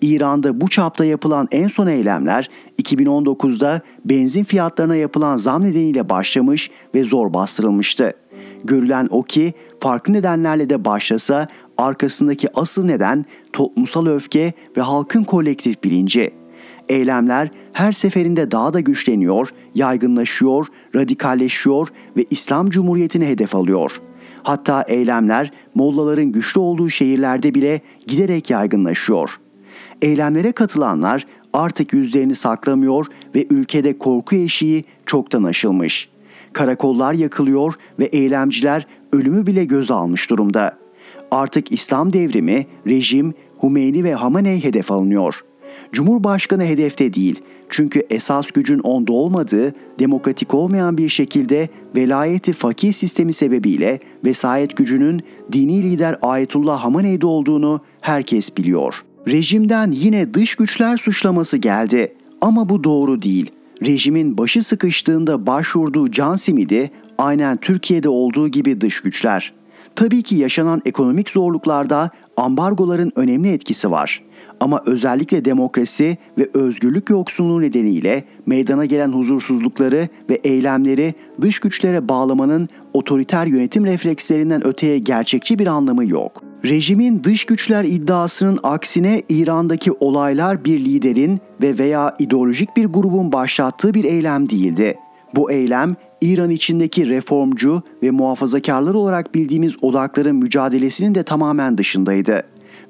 İran'da 0.00 0.60
bu 0.60 0.68
çapta 0.68 1.04
yapılan 1.04 1.48
en 1.52 1.68
son 1.68 1.86
eylemler 1.86 2.50
2019'da 2.82 3.80
benzin 4.04 4.44
fiyatlarına 4.44 4.96
yapılan 4.96 5.36
zam 5.36 5.64
nedeniyle 5.64 6.08
başlamış 6.08 6.70
ve 6.94 7.04
zor 7.04 7.34
bastırılmıştı. 7.34 8.12
Görülen 8.64 9.08
o 9.10 9.22
ki 9.22 9.54
farklı 9.80 10.12
nedenlerle 10.12 10.70
de 10.70 10.84
başlasa 10.84 11.48
arkasındaki 11.78 12.48
asıl 12.54 12.84
neden 12.84 13.24
toplumsal 13.52 14.06
öfke 14.06 14.52
ve 14.76 14.80
halkın 14.80 15.24
kolektif 15.24 15.84
bilinci. 15.84 16.39
Eylemler 16.90 17.48
her 17.72 17.92
seferinde 17.92 18.50
daha 18.50 18.72
da 18.72 18.80
güçleniyor, 18.80 19.48
yaygınlaşıyor, 19.74 20.66
radikalleşiyor 20.94 21.88
ve 22.16 22.24
İslam 22.30 22.70
Cumhuriyeti'ne 22.70 23.28
hedef 23.28 23.54
alıyor. 23.54 24.00
Hatta 24.42 24.82
eylemler 24.88 25.50
mollaların 25.74 26.32
güçlü 26.32 26.60
olduğu 26.60 26.90
şehirlerde 26.90 27.54
bile 27.54 27.80
giderek 28.06 28.50
yaygınlaşıyor. 28.50 29.40
Eylemlere 30.02 30.52
katılanlar 30.52 31.26
artık 31.52 31.92
yüzlerini 31.92 32.34
saklamıyor 32.34 33.06
ve 33.34 33.46
ülkede 33.50 33.98
korku 33.98 34.36
eşiği 34.36 34.84
çoktan 35.06 35.44
aşılmış. 35.44 36.08
Karakollar 36.52 37.14
yakılıyor 37.14 37.74
ve 37.98 38.04
eylemciler 38.04 38.86
ölümü 39.12 39.46
bile 39.46 39.64
göze 39.64 39.94
almış 39.94 40.30
durumda. 40.30 40.78
Artık 41.30 41.72
İslam 41.72 42.12
devrimi, 42.12 42.66
rejim, 42.86 43.34
Humeyni 43.58 44.04
ve 44.04 44.14
Hamaney 44.14 44.64
hedef 44.64 44.90
alınıyor.'' 44.92 45.49
Cumhurbaşkanı 45.92 46.64
hedefte 46.64 47.14
değil. 47.14 47.40
Çünkü 47.68 48.02
esas 48.10 48.50
gücün 48.50 48.78
onda 48.78 49.12
olmadığı, 49.12 49.74
demokratik 49.98 50.54
olmayan 50.54 50.98
bir 50.98 51.08
şekilde 51.08 51.68
velayeti 51.96 52.52
fakir 52.52 52.92
sistemi 52.92 53.32
sebebiyle 53.32 53.98
vesayet 54.24 54.76
gücünün 54.76 55.22
dini 55.52 55.82
lider 55.82 56.18
Ayetullah 56.22 56.84
Hamaney'de 56.84 57.26
olduğunu 57.26 57.80
herkes 58.00 58.56
biliyor. 58.56 59.04
Rejimden 59.28 59.90
yine 59.90 60.34
dış 60.34 60.54
güçler 60.54 60.96
suçlaması 60.96 61.56
geldi. 61.56 62.14
Ama 62.40 62.68
bu 62.68 62.84
doğru 62.84 63.22
değil. 63.22 63.50
Rejimin 63.86 64.38
başı 64.38 64.62
sıkıştığında 64.62 65.46
başvurduğu 65.46 66.10
can 66.10 66.34
simidi 66.34 66.90
aynen 67.18 67.56
Türkiye'de 67.56 68.08
olduğu 68.08 68.48
gibi 68.48 68.80
dış 68.80 69.00
güçler. 69.00 69.52
Tabii 69.96 70.22
ki 70.22 70.36
yaşanan 70.36 70.82
ekonomik 70.84 71.30
zorluklarda 71.30 72.10
ambargoların 72.36 73.12
önemli 73.16 73.52
etkisi 73.52 73.90
var. 73.90 74.22
Ama 74.60 74.82
özellikle 74.86 75.44
demokrasi 75.44 76.18
ve 76.38 76.48
özgürlük 76.54 77.10
yoksunluğu 77.10 77.60
nedeniyle 77.60 78.24
meydana 78.46 78.84
gelen 78.84 79.12
huzursuzlukları 79.12 80.08
ve 80.30 80.34
eylemleri 80.34 81.14
dış 81.40 81.60
güçlere 81.60 82.08
bağlamanın 82.08 82.68
otoriter 82.92 83.46
yönetim 83.46 83.86
reflekslerinden 83.86 84.66
öteye 84.66 84.98
gerçekçi 84.98 85.58
bir 85.58 85.66
anlamı 85.66 86.04
yok. 86.04 86.42
Rejimin 86.64 87.24
dış 87.24 87.44
güçler 87.44 87.84
iddiasının 87.84 88.58
aksine 88.62 89.22
İran'daki 89.28 89.92
olaylar 89.92 90.64
bir 90.64 90.80
liderin 90.80 91.40
ve 91.62 91.78
veya 91.78 92.16
ideolojik 92.18 92.76
bir 92.76 92.86
grubun 92.86 93.32
başlattığı 93.32 93.94
bir 93.94 94.04
eylem 94.04 94.50
değildi. 94.50 94.94
Bu 95.34 95.50
eylem 95.50 95.96
İran 96.20 96.50
içindeki 96.50 97.08
reformcu 97.08 97.82
ve 98.02 98.10
muhafazakarlar 98.10 98.94
olarak 98.94 99.34
bildiğimiz 99.34 99.84
odakların 99.84 100.36
mücadelesinin 100.36 101.14
de 101.14 101.22
tamamen 101.22 101.78
dışındaydı 101.78 102.42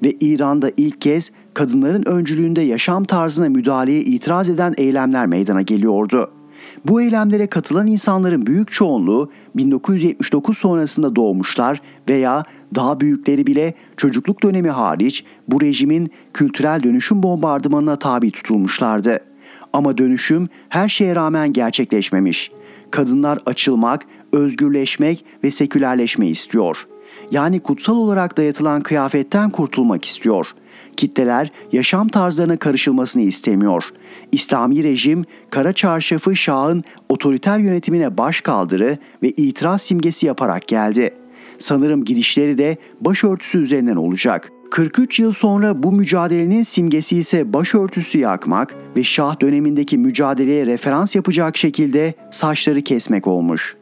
ve 0.03 0.11
İran'da 0.21 0.71
ilk 0.77 1.01
kez 1.01 1.31
kadınların 1.53 2.07
öncülüğünde 2.07 2.61
yaşam 2.61 3.03
tarzına 3.03 3.49
müdahaleye 3.49 4.01
itiraz 4.01 4.49
eden 4.49 4.73
eylemler 4.77 5.25
meydana 5.25 5.61
geliyordu. 5.61 6.31
Bu 6.85 7.01
eylemlere 7.01 7.47
katılan 7.47 7.87
insanların 7.87 8.45
büyük 8.45 8.71
çoğunluğu 8.71 9.31
1979 9.55 10.57
sonrasında 10.57 11.15
doğmuşlar 11.15 11.81
veya 12.09 12.43
daha 12.75 12.99
büyükleri 12.99 13.47
bile 13.47 13.73
çocukluk 13.97 14.43
dönemi 14.43 14.69
hariç 14.69 15.23
bu 15.47 15.61
rejimin 15.61 16.11
kültürel 16.33 16.83
dönüşüm 16.83 17.23
bombardımanına 17.23 17.95
tabi 17.95 18.31
tutulmuşlardı. 18.31 19.19
Ama 19.73 19.97
dönüşüm 19.97 20.49
her 20.69 20.89
şeye 20.89 21.15
rağmen 21.15 21.53
gerçekleşmemiş. 21.53 22.51
Kadınlar 22.91 23.39
açılmak, 23.45 24.01
özgürleşmek 24.31 25.25
ve 25.43 25.51
sekülerleşme 25.51 26.27
istiyor 26.27 26.87
yani 27.31 27.59
kutsal 27.59 27.95
olarak 27.95 28.37
dayatılan 28.37 28.81
kıyafetten 28.81 29.49
kurtulmak 29.49 30.05
istiyor. 30.05 30.47
Kitleler 30.97 31.51
yaşam 31.71 32.07
tarzlarına 32.07 32.57
karışılmasını 32.57 33.23
istemiyor. 33.23 33.83
İslami 34.31 34.83
rejim 34.83 35.25
kara 35.49 35.73
çarşafı 35.73 36.35
Şah'ın 36.35 36.83
otoriter 37.09 37.57
yönetimine 37.57 38.17
baş 38.17 38.41
kaldırı 38.41 38.97
ve 39.23 39.29
itiraz 39.29 39.81
simgesi 39.81 40.25
yaparak 40.25 40.67
geldi. 40.67 41.13
Sanırım 41.57 42.05
gidişleri 42.05 42.57
de 42.57 42.77
başörtüsü 43.01 43.57
üzerinden 43.57 43.95
olacak. 43.95 44.51
43 44.71 45.19
yıl 45.19 45.31
sonra 45.31 45.83
bu 45.83 45.91
mücadelenin 45.91 46.61
simgesi 46.61 47.17
ise 47.17 47.53
başörtüsü 47.53 48.17
yakmak 48.17 48.75
ve 48.97 49.03
Şah 49.03 49.41
dönemindeki 49.41 49.97
mücadeleye 49.97 50.65
referans 50.65 51.15
yapacak 51.15 51.57
şekilde 51.57 52.13
saçları 52.31 52.81
kesmek 52.81 53.27
olmuş. 53.27 53.75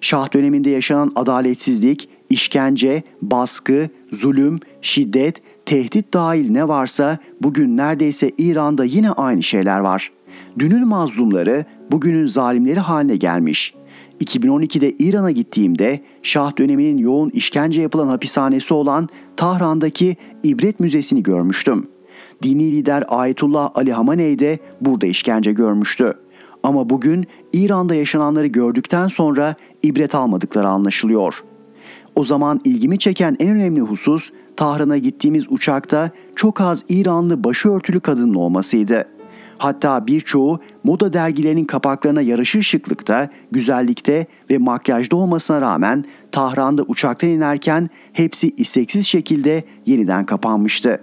Şah 0.00 0.32
döneminde 0.34 0.70
yaşanan 0.70 1.12
adaletsizlik, 1.14 2.08
işkence, 2.30 3.02
baskı, 3.22 3.88
zulüm, 4.12 4.60
şiddet, 4.82 5.42
tehdit 5.66 6.14
dahil 6.14 6.50
ne 6.50 6.68
varsa 6.68 7.18
bugün 7.42 7.76
neredeyse 7.76 8.30
İran'da 8.38 8.84
yine 8.84 9.10
aynı 9.10 9.42
şeyler 9.42 9.78
var. 9.78 10.12
Dünün 10.58 10.88
mazlumları 10.88 11.64
bugünün 11.90 12.26
zalimleri 12.26 12.80
haline 12.80 13.16
gelmiş. 13.16 13.74
2012'de 14.20 14.92
İran'a 14.98 15.30
gittiğimde 15.30 16.00
Şah 16.22 16.58
döneminin 16.58 16.98
yoğun 16.98 17.30
işkence 17.30 17.82
yapılan 17.82 18.08
hapishanesi 18.08 18.74
olan 18.74 19.08
Tahran'daki 19.36 20.16
İbret 20.42 20.80
Müzesi'ni 20.80 21.22
görmüştüm. 21.22 21.86
Dini 22.42 22.72
lider 22.72 23.04
Ayetullah 23.08 23.70
Ali 23.74 23.92
Hamaney 23.92 24.38
de 24.38 24.58
burada 24.80 25.06
işkence 25.06 25.52
görmüştü. 25.52 26.14
Ama 26.62 26.90
bugün 26.90 27.26
İran'da 27.52 27.94
yaşananları 27.94 28.46
gördükten 28.46 29.08
sonra 29.08 29.54
ibret 29.82 30.14
almadıkları 30.14 30.68
anlaşılıyor. 30.68 31.44
O 32.16 32.24
zaman 32.24 32.60
ilgimi 32.64 32.98
çeken 32.98 33.36
en 33.40 33.48
önemli 33.48 33.80
husus 33.80 34.30
Tahran'a 34.56 34.98
gittiğimiz 34.98 35.44
uçakta 35.48 36.10
çok 36.36 36.60
az 36.60 36.84
İranlı 36.88 37.44
başörtülü 37.44 38.00
kadının 38.00 38.34
olmasıydı. 38.34 39.04
Hatta 39.58 40.06
birçoğu 40.06 40.60
moda 40.84 41.12
dergilerinin 41.12 41.64
kapaklarına 41.64 42.22
yaraşır 42.22 42.62
şıklıkta, 42.62 43.28
güzellikte 43.50 44.26
ve 44.50 44.58
makyajda 44.58 45.16
olmasına 45.16 45.60
rağmen 45.60 46.04
Tahran'da 46.32 46.82
uçaktan 46.82 47.30
inerken 47.30 47.90
hepsi 48.12 48.52
isteksiz 48.56 49.06
şekilde 49.06 49.64
yeniden 49.86 50.26
kapanmıştı. 50.26 51.00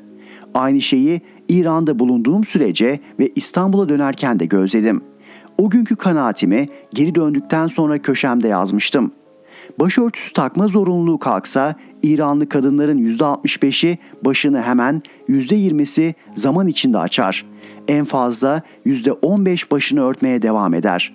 Aynı 0.53 0.81
şeyi 0.81 1.21
İran'da 1.49 1.99
bulunduğum 1.99 2.43
sürece 2.43 2.99
ve 3.19 3.31
İstanbul'a 3.35 3.89
dönerken 3.89 4.39
de 4.39 4.45
gözledim. 4.45 5.01
O 5.57 5.69
günkü 5.69 5.95
kanaatimi 5.95 6.67
geri 6.93 7.15
döndükten 7.15 7.67
sonra 7.67 7.97
köşemde 7.97 8.47
yazmıştım. 8.47 9.11
Başörtüsü 9.79 10.33
takma 10.33 10.67
zorunluluğu 10.67 11.19
kalksa 11.19 11.75
İranlı 12.03 12.49
kadınların 12.49 12.97
%65'i 12.97 13.97
başını 14.25 14.61
hemen 14.61 15.01
%20'si 15.29 16.13
zaman 16.35 16.67
içinde 16.67 16.97
açar. 16.97 17.45
En 17.87 18.05
fazla 18.05 18.61
%15 18.85 19.71
başını 19.71 20.01
örtmeye 20.01 20.41
devam 20.41 20.73
eder. 20.73 21.13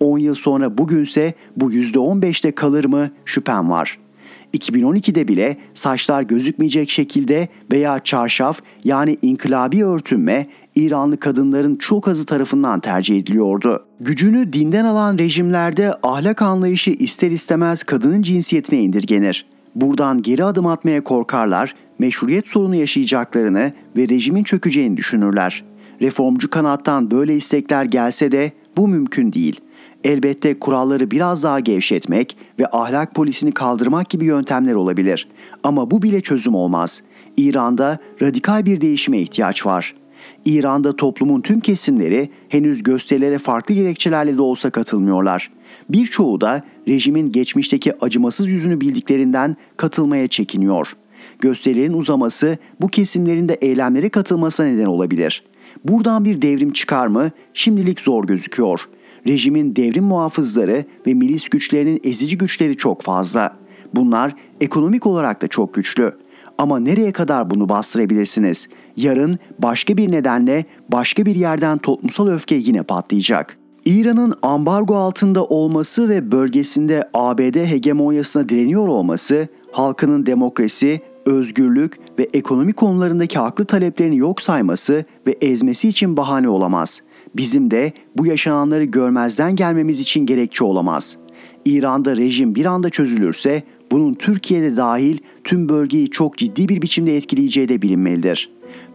10 0.00 0.18
yıl 0.18 0.34
sonra 0.34 0.78
bugünse 0.78 1.34
bu 1.56 1.72
%15'te 1.72 2.52
kalır 2.52 2.84
mı 2.84 3.10
şüphem 3.24 3.70
var.'' 3.70 4.04
2012'de 4.54 5.28
bile 5.28 5.56
saçlar 5.74 6.22
gözükmeyecek 6.22 6.90
şekilde 6.90 7.48
veya 7.72 8.00
çarşaf 8.00 8.60
yani 8.84 9.16
inkılabi 9.22 9.84
örtünme 9.84 10.46
İranlı 10.76 11.16
kadınların 11.16 11.76
çok 11.76 12.08
azı 12.08 12.26
tarafından 12.26 12.80
tercih 12.80 13.18
ediliyordu. 13.18 13.84
Gücünü 14.00 14.52
dinden 14.52 14.84
alan 14.84 15.18
rejimlerde 15.18 15.94
ahlak 16.02 16.42
anlayışı 16.42 16.90
ister 16.90 17.30
istemez 17.30 17.82
kadının 17.82 18.22
cinsiyetine 18.22 18.80
indirgenir. 18.80 19.46
Buradan 19.74 20.22
geri 20.22 20.44
adım 20.44 20.66
atmaya 20.66 21.04
korkarlar, 21.04 21.74
meşruiyet 21.98 22.48
sorunu 22.48 22.74
yaşayacaklarını 22.74 23.72
ve 23.96 24.08
rejimin 24.08 24.44
çökeceğini 24.44 24.96
düşünürler. 24.96 25.64
Reformcu 26.02 26.50
kanattan 26.50 27.10
böyle 27.10 27.36
istekler 27.36 27.84
gelse 27.84 28.32
de 28.32 28.52
bu 28.76 28.88
mümkün 28.88 29.32
değil. 29.32 29.60
Elbette 30.04 30.58
kuralları 30.58 31.10
biraz 31.10 31.42
daha 31.42 31.60
gevşetmek 31.60 32.36
ve 32.58 32.66
ahlak 32.66 33.14
polisini 33.14 33.52
kaldırmak 33.52 34.10
gibi 34.10 34.24
yöntemler 34.24 34.74
olabilir. 34.74 35.28
Ama 35.62 35.90
bu 35.90 36.02
bile 36.02 36.20
çözüm 36.20 36.54
olmaz. 36.54 37.02
İran'da 37.36 37.98
radikal 38.22 38.66
bir 38.66 38.80
değişime 38.80 39.18
ihtiyaç 39.18 39.66
var. 39.66 39.94
İran'da 40.44 40.96
toplumun 40.96 41.40
tüm 41.40 41.60
kesimleri 41.60 42.30
henüz 42.48 42.82
gösterilere 42.82 43.38
farklı 43.38 43.74
gerekçelerle 43.74 44.36
de 44.36 44.42
olsa 44.42 44.70
katılmıyorlar. 44.70 45.50
Birçoğu 45.88 46.40
da 46.40 46.62
rejimin 46.88 47.32
geçmişteki 47.32 48.04
acımasız 48.04 48.48
yüzünü 48.48 48.80
bildiklerinden 48.80 49.56
katılmaya 49.76 50.28
çekiniyor. 50.28 50.92
Gösterilerin 51.38 51.92
uzaması 51.92 52.58
bu 52.80 52.88
kesimlerin 52.88 53.48
de 53.48 53.54
eylemlere 53.54 54.08
katılmasına 54.08 54.66
neden 54.66 54.86
olabilir. 54.86 55.44
Buradan 55.84 56.24
bir 56.24 56.42
devrim 56.42 56.72
çıkar 56.72 57.06
mı? 57.06 57.30
Şimdilik 57.54 58.00
zor 58.00 58.26
gözüküyor.'' 58.26 58.88
rejimin 59.26 59.76
devrim 59.76 60.04
muhafızları 60.04 60.84
ve 61.06 61.14
milis 61.14 61.48
güçlerinin 61.48 62.00
ezici 62.04 62.38
güçleri 62.38 62.76
çok 62.76 63.02
fazla. 63.02 63.56
Bunlar 63.94 64.34
ekonomik 64.60 65.06
olarak 65.06 65.42
da 65.42 65.48
çok 65.48 65.74
güçlü. 65.74 66.12
Ama 66.58 66.78
nereye 66.78 67.12
kadar 67.12 67.50
bunu 67.50 67.68
bastırabilirsiniz? 67.68 68.68
Yarın 68.96 69.38
başka 69.58 69.96
bir 69.96 70.12
nedenle 70.12 70.64
başka 70.88 71.26
bir 71.26 71.34
yerden 71.34 71.78
toplumsal 71.78 72.28
öfke 72.28 72.54
yine 72.54 72.82
patlayacak. 72.82 73.58
İran'ın 73.84 74.34
ambargo 74.42 74.96
altında 74.96 75.44
olması 75.44 76.08
ve 76.08 76.32
bölgesinde 76.32 77.08
ABD 77.14 77.56
hegemonyasına 77.56 78.48
direniyor 78.48 78.88
olması, 78.88 79.48
halkının 79.72 80.26
demokrasi, 80.26 81.00
özgürlük 81.26 81.98
ve 82.18 82.28
ekonomi 82.34 82.72
konularındaki 82.72 83.38
haklı 83.38 83.64
taleplerini 83.64 84.16
yok 84.16 84.42
sayması 84.42 85.04
ve 85.26 85.36
ezmesi 85.40 85.88
için 85.88 86.16
bahane 86.16 86.48
olamaz 86.48 87.02
bizim 87.36 87.70
de 87.70 87.92
bu 88.16 88.26
yaşananları 88.26 88.84
görmezden 88.84 89.56
gelmemiz 89.56 90.00
için 90.00 90.26
gerekçe 90.26 90.64
olamaz. 90.64 91.18
İran'da 91.64 92.16
rejim 92.16 92.54
bir 92.54 92.64
anda 92.64 92.90
çözülürse 92.90 93.62
bunun 93.92 94.14
Türkiye'de 94.14 94.76
dahil 94.76 95.18
tüm 95.44 95.68
bölgeyi 95.68 96.10
çok 96.10 96.38
ciddi 96.38 96.68
bir 96.68 96.82
biçimde 96.82 97.16
etkileyeceği 97.16 97.68
de 97.68 97.82
bilinmelidir. 97.82 98.50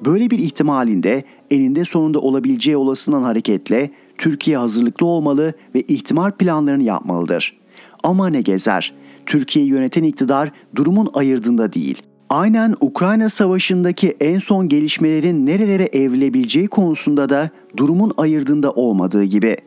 Böyle 0.05 0.29
bir 0.29 0.39
ihtimalinde 0.39 1.23
elinde 1.51 1.85
sonunda 1.85 2.19
olabileceği 2.19 2.77
olasından 2.77 3.23
hareketle 3.23 3.91
Türkiye 4.17 4.57
hazırlıklı 4.57 5.05
olmalı 5.05 5.53
ve 5.75 5.81
ihtimal 5.81 6.31
planlarını 6.31 6.83
yapmalıdır. 6.83 7.57
Ama 8.03 8.29
ne 8.29 8.41
gezer? 8.41 8.93
Türkiye'yi 9.25 9.71
yöneten 9.71 10.03
iktidar 10.03 10.51
durumun 10.75 11.09
ayırdığında 11.13 11.73
değil. 11.73 12.01
Aynen 12.29 12.75
Ukrayna 12.81 13.29
Savaşı'ndaki 13.29 14.17
en 14.19 14.39
son 14.39 14.69
gelişmelerin 14.69 15.45
nerelere 15.45 15.83
evrilebileceği 15.83 16.67
konusunda 16.67 17.29
da 17.29 17.49
durumun 17.77 18.13
ayırdığında 18.17 18.71
olmadığı 18.71 19.23
gibi. 19.23 19.57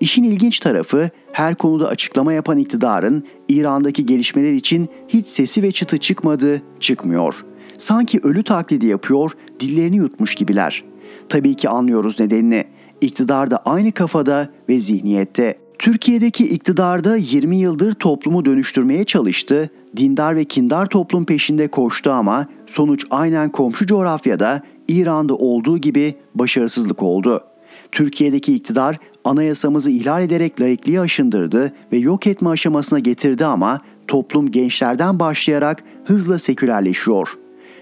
İşin 0.00 0.24
ilginç 0.24 0.60
tarafı 0.60 1.10
her 1.32 1.54
konuda 1.54 1.88
açıklama 1.88 2.32
yapan 2.32 2.58
iktidarın 2.58 3.24
İran'daki 3.48 4.06
gelişmeler 4.06 4.52
için 4.52 4.88
hiç 5.08 5.26
sesi 5.26 5.62
ve 5.62 5.72
çıtı 5.72 5.98
çıkmadı, 5.98 6.62
çıkmıyor. 6.80 7.34
Sanki 7.78 8.20
ölü 8.22 8.42
taklidi 8.42 8.86
yapıyor, 8.86 9.32
dillerini 9.60 9.96
yutmuş 9.96 10.34
gibiler. 10.34 10.84
Tabii 11.28 11.54
ki 11.54 11.68
anlıyoruz 11.68 12.20
nedenini. 12.20 12.64
İktidar 13.00 13.50
da 13.50 13.56
aynı 13.56 13.92
kafada 13.92 14.50
ve 14.68 14.78
zihniyette. 14.78 15.58
Türkiye'deki 15.78 16.48
iktidarda 16.48 17.16
20 17.16 17.56
yıldır 17.56 17.92
toplumu 17.92 18.44
dönüştürmeye 18.44 19.04
çalıştı, 19.04 19.70
dindar 19.96 20.36
ve 20.36 20.44
kindar 20.44 20.86
toplum 20.86 21.24
peşinde 21.24 21.68
koştu 21.68 22.10
ama 22.10 22.46
sonuç 22.66 23.06
aynen 23.10 23.52
komşu 23.52 23.86
coğrafyada 23.86 24.62
İran'da 24.88 25.34
olduğu 25.34 25.78
gibi 25.78 26.14
başarısızlık 26.34 27.02
oldu. 27.02 27.44
Türkiye'deki 27.92 28.54
iktidar 28.54 28.98
anayasamızı 29.26 29.90
ihlal 29.90 30.22
ederek 30.22 30.60
laikliği 30.60 31.00
aşındırdı 31.00 31.72
ve 31.92 31.96
yok 31.96 32.26
etme 32.26 32.48
aşamasına 32.48 32.98
getirdi 32.98 33.44
ama 33.44 33.80
toplum 34.08 34.50
gençlerden 34.50 35.18
başlayarak 35.18 35.84
hızla 36.04 36.38
sekülerleşiyor. 36.38 37.28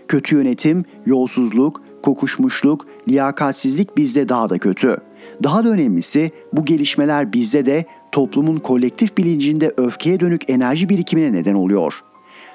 Kötü 0.09 0.36
yönetim, 0.36 0.84
yolsuzluk, 1.07 1.82
kokuşmuşluk, 2.03 2.86
liyakatsizlik 3.09 3.97
bizde 3.97 4.28
daha 4.28 4.51
da 4.51 4.59
kötü. 4.59 4.97
Daha 5.42 5.64
da 5.64 5.68
önemlisi 5.68 6.30
bu 6.53 6.64
gelişmeler 6.64 7.32
bizde 7.32 7.66
de 7.66 7.84
toplumun 8.12 8.57
kolektif 8.57 9.16
bilincinde 9.16 9.74
öfkeye 9.76 10.20
dönük 10.20 10.51
enerji 10.51 10.88
birikimine 10.88 11.32
neden 11.32 11.55
oluyor. 11.55 11.95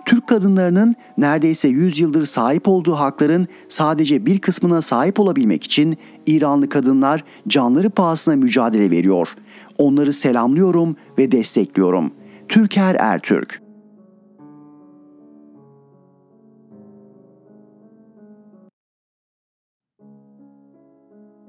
Türk 0.10 0.28
kadınlarının 0.28 0.96
neredeyse 1.18 1.68
100 1.68 2.00
yıldır 2.00 2.26
sahip 2.26 2.68
olduğu 2.68 2.94
hakların 2.94 3.48
sadece 3.68 4.26
bir 4.26 4.40
kısmına 4.40 4.82
sahip 4.82 5.20
olabilmek 5.20 5.64
için 5.64 5.98
İranlı 6.26 6.70
kadınlar 6.70 7.24
canları 7.48 7.90
pahasına 7.90 8.36
mücadele 8.36 8.92
veriyor. 8.92 9.28
Onları 9.78 10.14
selamlıyorum 10.14 10.96
ve 11.18 11.32
destekliyorum. 11.32 12.12
Türker 12.48 12.96
Ertürk 12.96 13.62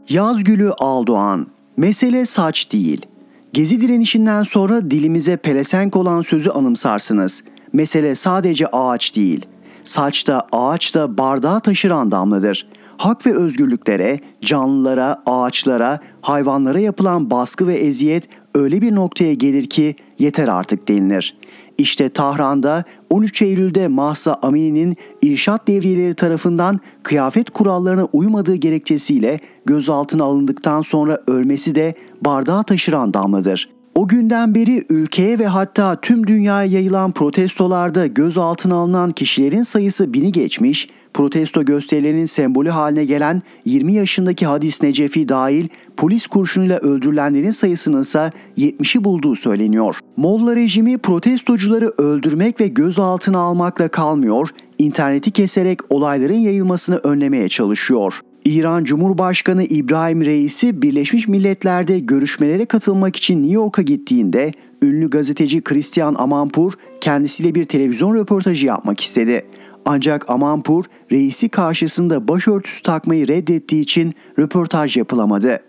Yazgülü 0.09 0.73
Aldoğan 0.73 1.47
Mesele 1.77 2.27
saç 2.27 2.73
değil. 2.73 3.07
Gezi 3.53 3.81
direnişinden 3.81 4.43
sonra 4.43 4.91
dilimize 4.91 5.37
pelesenk 5.37 5.97
olan 5.97 6.23
sözü 6.23 6.51
anımsarsınız. 6.51 7.45
Mesele 7.73 8.15
sadece 8.15 8.67
ağaç 8.67 9.17
değil. 9.17 9.47
Saç 9.85 10.27
da 10.27 10.47
ağaç 10.53 10.95
da 10.95 11.19
bardağı 11.19 11.61
taşıran 11.61 12.11
damladır. 12.11 12.67
Hak 12.97 13.27
ve 13.27 13.35
özgürlüklere, 13.35 14.21
canlılara, 14.41 15.23
ağaçlara, 15.27 15.99
hayvanlara 16.21 16.81
yapılan 16.81 17.31
baskı 17.31 17.67
ve 17.67 17.75
eziyet 17.75 18.29
öyle 18.55 18.83
bir 18.83 18.95
noktaya 18.95 19.35
gelir 19.35 19.67
ki 19.67 19.95
yeter 20.19 20.49
artık 20.49 20.89
denilir. 20.89 21.37
İşte 21.79 22.09
Tahran'da 22.09 22.85
13 23.11 23.43
Eylül'de 23.43 23.89
Mahsa 23.89 24.39
Amini'nin 24.43 24.97
irşat 25.23 25.69
devriyeleri 25.69 26.15
tarafından 26.15 26.81
kıyafet 27.03 27.51
kurallarına 27.51 28.09
uymadığı 28.13 28.55
gerekçesiyle 28.55 29.41
gözaltına 29.67 30.25
alındıktan 30.25 30.83
sonra 30.83 31.19
ölmesi 31.27 31.75
de 31.75 31.95
bardağı 32.25 32.65
taşıran 32.65 33.15
damladır. 33.15 33.80
O 33.95 34.09
günden 34.09 34.55
beri 34.55 34.85
ülkeye 34.89 35.39
ve 35.39 35.47
hatta 35.47 36.01
tüm 36.01 36.27
dünyaya 36.27 36.71
yayılan 36.71 37.13
protestolarda 37.13 38.07
gözaltına 38.07 38.75
alınan 38.75 39.11
kişilerin 39.11 39.63
sayısı 39.63 40.13
bini 40.13 40.33
geçmiş, 40.33 40.89
protesto 41.15 41.65
gösterilerinin 41.65 42.25
sembolü 42.25 42.71
haline 42.71 43.05
gelen 43.05 43.43
20 43.65 43.95
yaşındaki 43.95 44.47
Hadis 44.47 44.83
Necefi 44.83 45.29
dahil 45.29 45.69
polis 45.97 46.27
kurşunuyla 46.27 46.79
öldürülenlerin 46.79 47.51
sayısının 47.51 48.01
ise 48.01 48.33
70'i 48.59 49.05
bulduğu 49.05 49.37
söyleniyor. 49.37 49.99
Molla 50.17 50.57
rejimi 50.57 50.99
protestocuları 50.99 51.93
öldürmek 51.99 52.61
ve 52.61 52.69
gözaltına 52.69 53.39
almakla 53.39 53.89
kalmıyor, 53.89 54.49
interneti 54.79 55.31
keserek 55.31 55.79
olayların 55.91 56.35
yayılmasını 56.35 56.97
önlemeye 56.97 57.49
çalışıyor. 57.49 58.21
İran 58.45 58.85
Cumhurbaşkanı 58.85 59.65
İbrahim 59.65 60.25
Reisi 60.25 60.83
Birleşmiş 60.83 61.29
Milletler'de 61.29 61.99
görüşmelere 61.99 62.65
katılmak 62.65 63.17
için 63.17 63.39
New 63.39 63.55
York'a 63.55 63.83
gittiğinde 63.83 64.53
ünlü 64.83 65.11
gazeteci 65.11 65.63
Christian 65.63 66.15
Amanpour 66.19 66.73
kendisiyle 67.01 67.55
bir 67.55 67.65
televizyon 67.65 68.15
röportajı 68.15 68.67
yapmak 68.67 69.01
istedi. 69.01 69.47
Ancak 69.85 70.31
Amanpour 70.31 70.85
reisi 71.13 71.49
karşısında 71.49 72.29
başörtüsü 72.29 72.83
takmayı 72.83 73.29
reddettiği 73.29 73.83
için 73.83 74.15
röportaj 74.39 74.97
yapılamadı. 74.97 75.61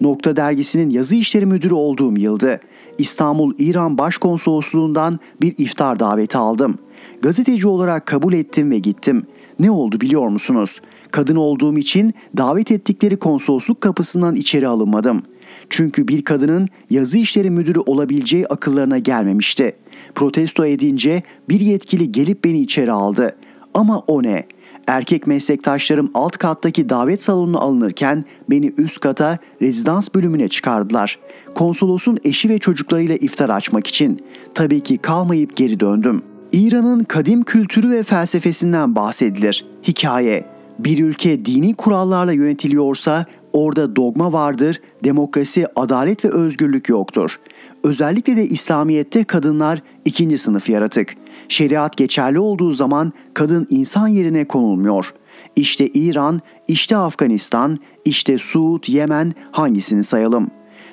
Nokta 0.00 0.36
dergisinin 0.36 0.90
yazı 0.90 1.16
işleri 1.16 1.46
müdürü 1.46 1.74
olduğum 1.74 2.18
yıldı. 2.18 2.60
İstanbul 2.98 3.54
İran 3.58 3.98
Başkonsolosluğundan 3.98 5.20
bir 5.42 5.54
iftar 5.58 6.00
daveti 6.00 6.38
aldım. 6.38 6.78
Gazeteci 7.22 7.68
olarak 7.68 8.06
kabul 8.06 8.32
ettim 8.32 8.70
ve 8.70 8.78
gittim. 8.78 9.26
Ne 9.58 9.70
oldu 9.70 10.00
biliyor 10.00 10.28
musunuz? 10.28 10.80
Kadın 11.12 11.36
olduğum 11.36 11.78
için 11.78 12.14
davet 12.36 12.72
ettikleri 12.72 13.16
konsolosluk 13.16 13.80
kapısından 13.80 14.36
içeri 14.36 14.68
alınmadım. 14.68 15.22
Çünkü 15.70 16.08
bir 16.08 16.24
kadının 16.24 16.68
yazı 16.90 17.18
işleri 17.18 17.50
müdürü 17.50 17.78
olabileceği 17.78 18.46
akıllarına 18.46 18.98
gelmemişti. 18.98 19.76
Protesto 20.14 20.66
edince 20.66 21.22
bir 21.48 21.60
yetkili 21.60 22.12
gelip 22.12 22.44
beni 22.44 22.60
içeri 22.60 22.92
aldı. 22.92 23.36
Ama 23.74 23.98
o 23.98 24.22
ne? 24.22 24.46
Erkek 24.86 25.26
meslektaşlarım 25.26 26.10
alt 26.14 26.36
kattaki 26.36 26.88
davet 26.88 27.22
salonuna 27.22 27.58
alınırken 27.58 28.24
beni 28.50 28.72
üst 28.78 29.00
kata 29.00 29.38
rezidans 29.62 30.14
bölümüne 30.14 30.48
çıkardılar. 30.48 31.18
Konsolosun 31.54 32.18
eşi 32.24 32.48
ve 32.48 32.58
çocuklarıyla 32.58 33.16
iftar 33.16 33.48
açmak 33.48 33.86
için. 33.86 34.24
Tabii 34.54 34.80
ki 34.80 34.98
kalmayıp 34.98 35.56
geri 35.56 35.80
döndüm. 35.80 36.22
İran'ın 36.52 37.04
kadim 37.04 37.42
kültürü 37.42 37.90
ve 37.90 38.02
felsefesinden 38.02 38.94
bahsedilir. 38.94 39.64
Hikaye. 39.88 40.57
Bir 40.78 41.04
ülke 41.04 41.44
dini 41.44 41.74
kurallarla 41.74 42.32
yönetiliyorsa 42.32 43.26
orada 43.52 43.96
dogma 43.96 44.32
vardır, 44.32 44.80
demokrasi, 45.04 45.66
adalet 45.76 46.24
ve 46.24 46.28
özgürlük 46.28 46.88
yoktur. 46.88 47.40
Özellikle 47.84 48.36
de 48.36 48.46
İslamiyet'te 48.46 49.24
kadınlar 49.24 49.82
ikinci 50.04 50.38
sınıf 50.38 50.68
yaratık. 50.68 51.14
Şeriat 51.48 51.96
geçerli 51.96 52.38
olduğu 52.38 52.72
zaman 52.72 53.12
kadın 53.34 53.66
insan 53.70 54.08
yerine 54.08 54.44
konulmuyor. 54.44 55.14
İşte 55.56 55.86
İran, 55.86 56.40
işte 56.68 56.96
Afganistan, 56.96 57.78
işte 58.04 58.38
Suud, 58.38 58.88
Yemen 58.88 59.32
hangisini 59.50 60.04
sayalım? 60.04 60.50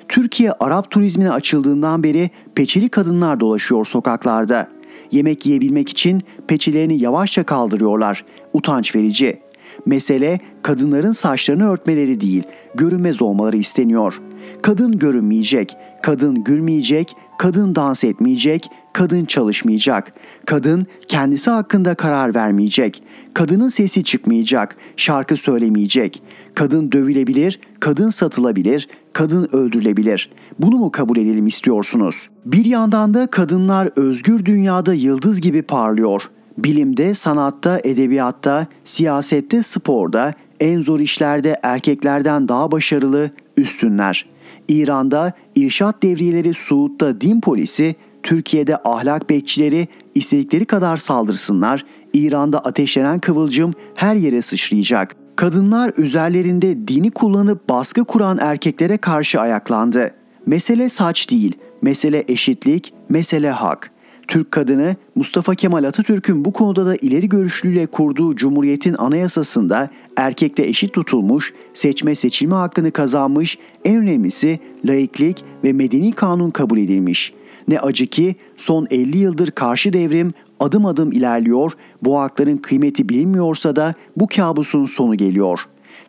Türkiye 0.08 0.52
Arap 0.52 0.92
turizmine 0.92 1.32
açıldığından 1.32 2.04
beri 2.04 2.30
peçeli 2.56 2.90
kadınlar 2.90 3.40
dolaşıyor 3.40 3.86
sokaklarda. 3.86 4.70
Yemek 5.12 5.46
yiyebilmek 5.46 5.90
için 5.90 6.22
peçelerini 6.48 6.98
yavaşça 6.98 7.44
kaldırıyorlar. 7.44 8.26
Utanç 8.54 8.96
verici. 8.96 9.45
Mesele 9.86 10.40
kadınların 10.64 11.12
saçlarını 11.12 11.70
örtmeleri 11.70 12.22
değil, 12.22 12.44
görünmez 12.76 13.22
olmaları 13.22 13.58
isteniyor. 13.58 14.22
Kadın 14.62 15.00
görünmeyecek, 15.00 15.78
kadın 16.04 16.44
gülmeyecek, 16.44 17.16
kadın 17.38 17.76
dans 17.76 18.04
etmeyecek, 18.04 18.70
kadın 18.94 19.26
çalışmayacak. 19.26 20.14
Kadın 20.46 20.86
kendisi 21.08 21.50
hakkında 21.50 21.96
karar 21.96 22.36
vermeyecek. 22.36 23.04
Kadının 23.34 23.68
sesi 23.68 24.04
çıkmayacak, 24.04 24.78
şarkı 24.98 25.38
söylemeyecek. 25.38 26.24
Kadın 26.56 26.92
dövülebilir, 26.92 27.60
kadın 27.80 28.10
satılabilir, 28.10 28.88
kadın 29.14 29.50
öldürülebilir. 29.52 30.30
Bunu 30.60 30.76
mu 30.76 30.92
kabul 30.92 31.18
edelim 31.18 31.48
istiyorsunuz? 31.48 32.30
Bir 32.46 32.66
yandan 32.66 33.14
da 33.14 33.28
kadınlar 33.28 33.90
özgür 33.96 34.46
dünyada 34.46 34.94
yıldız 34.94 35.42
gibi 35.42 35.62
parlıyor. 35.62 36.22
Bilimde, 36.58 37.14
sanatta, 37.14 37.80
edebiyatta, 37.84 38.68
siyasette, 38.84 39.64
sporda, 39.64 40.34
en 40.60 40.82
zor 40.82 41.00
işlerde 41.00 41.60
erkeklerden 41.64 42.48
daha 42.48 42.72
başarılı, 42.72 43.32
üstünler. 43.58 44.26
İran'da 44.68 45.34
irşat 45.56 46.04
devriyeleri 46.04 46.54
Suud'da 46.54 47.22
din 47.22 47.42
polisi, 47.42 47.96
Türkiye'de 48.24 48.78
ahlak 48.84 49.30
bekçileri 49.30 49.88
istedikleri 50.16 50.66
kadar 50.66 50.98
saldırsınlar, 50.98 51.86
İran'da 52.14 52.60
ateşlenen 52.60 53.20
kıvılcım 53.20 53.74
her 53.96 54.16
yere 54.16 54.42
sıçrayacak. 54.42 55.16
Kadınlar 55.36 55.94
üzerlerinde 55.98 56.88
dini 56.88 57.12
kullanıp 57.12 57.70
baskı 57.70 58.06
kuran 58.06 58.38
erkeklere 58.42 58.98
karşı 58.98 59.40
ayaklandı. 59.40 60.12
Mesele 60.46 60.90
saç 60.90 61.32
değil, 61.32 61.54
mesele 61.82 62.24
eşitlik, 62.28 62.94
mesele 63.10 63.50
hak. 63.50 63.92
Türk 64.28 64.52
kadını 64.52 64.96
Mustafa 65.16 65.56
Kemal 65.56 65.84
Atatürk'ün 65.84 66.46
bu 66.46 66.54
konuda 66.54 66.86
da 66.86 66.96
ileri 66.96 67.30
görüşlüyle 67.30 67.86
kurduğu 67.86 68.36
Cumhuriyet'in 68.36 68.94
anayasasında 68.94 69.90
erkekle 70.18 70.68
eşit 70.68 70.94
tutulmuş, 70.94 71.54
seçme 71.74 72.16
seçilme 72.16 72.56
hakkını 72.56 72.92
kazanmış, 72.92 73.58
en 73.86 73.96
önemlisi 73.96 74.60
laiklik 74.86 75.44
ve 75.64 75.74
medeni 75.74 76.12
kanun 76.12 76.52
kabul 76.52 76.78
edilmiş. 76.78 77.34
Ne 77.68 77.80
acı 77.80 78.08
ki 78.08 78.36
son 78.58 78.88
50 78.92 79.18
yıldır 79.18 79.52
karşı 79.52 79.94
devrim 79.94 80.34
adım 80.60 80.86
adım 80.86 81.12
ilerliyor, 81.12 81.72
bu 82.02 82.20
hakların 82.20 82.58
kıymeti 82.58 83.10
bilinmiyorsa 83.10 83.76
da 83.76 83.94
bu 84.18 84.28
kabusun 84.28 84.86
sonu 84.86 85.16
geliyor. 85.16 85.60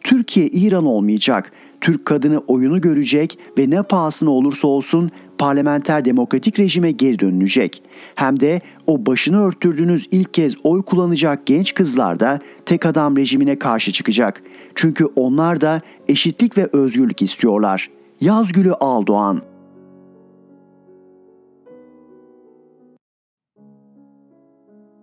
Türkiye 0.05 0.47
İran 0.47 0.87
olmayacak. 0.87 1.53
Türk 1.81 2.05
kadını 2.05 2.39
oyunu 2.39 2.81
görecek 2.81 3.39
ve 3.59 3.71
ne 3.71 3.83
pahasına 3.83 4.31
olursa 4.31 4.69
olsun 4.69 5.11
parlamenter 5.39 6.05
demokratik 6.05 6.59
rejime 6.59 6.91
geri 6.91 7.19
dönülecek. 7.19 7.83
Hem 8.15 8.41
de 8.41 8.61
o 8.87 9.07
başını 9.07 9.43
örttürdüğünüz 9.43 10.09
ilk 10.11 10.35
kez 10.35 10.55
oy 10.63 10.83
kullanacak 10.83 11.47
genç 11.47 11.75
kızlar 11.75 12.21
da 12.21 12.41
tek 12.67 12.87
adam 12.87 13.17
rejimine 13.17 13.59
karşı 13.59 13.93
çıkacak. 13.93 14.43
Çünkü 14.75 15.05
onlar 15.05 15.61
da 15.61 15.81
eşitlik 16.09 16.59
ve 16.59 16.69
özgürlük 16.73 17.23
istiyorlar. 17.23 17.91
Yazgülü 18.21 18.73
Aldoğan 18.73 19.43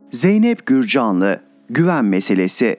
Zeynep 0.10 0.66
Gürcanlı 0.66 1.40
Güven 1.70 2.06
Meselesi 2.06 2.78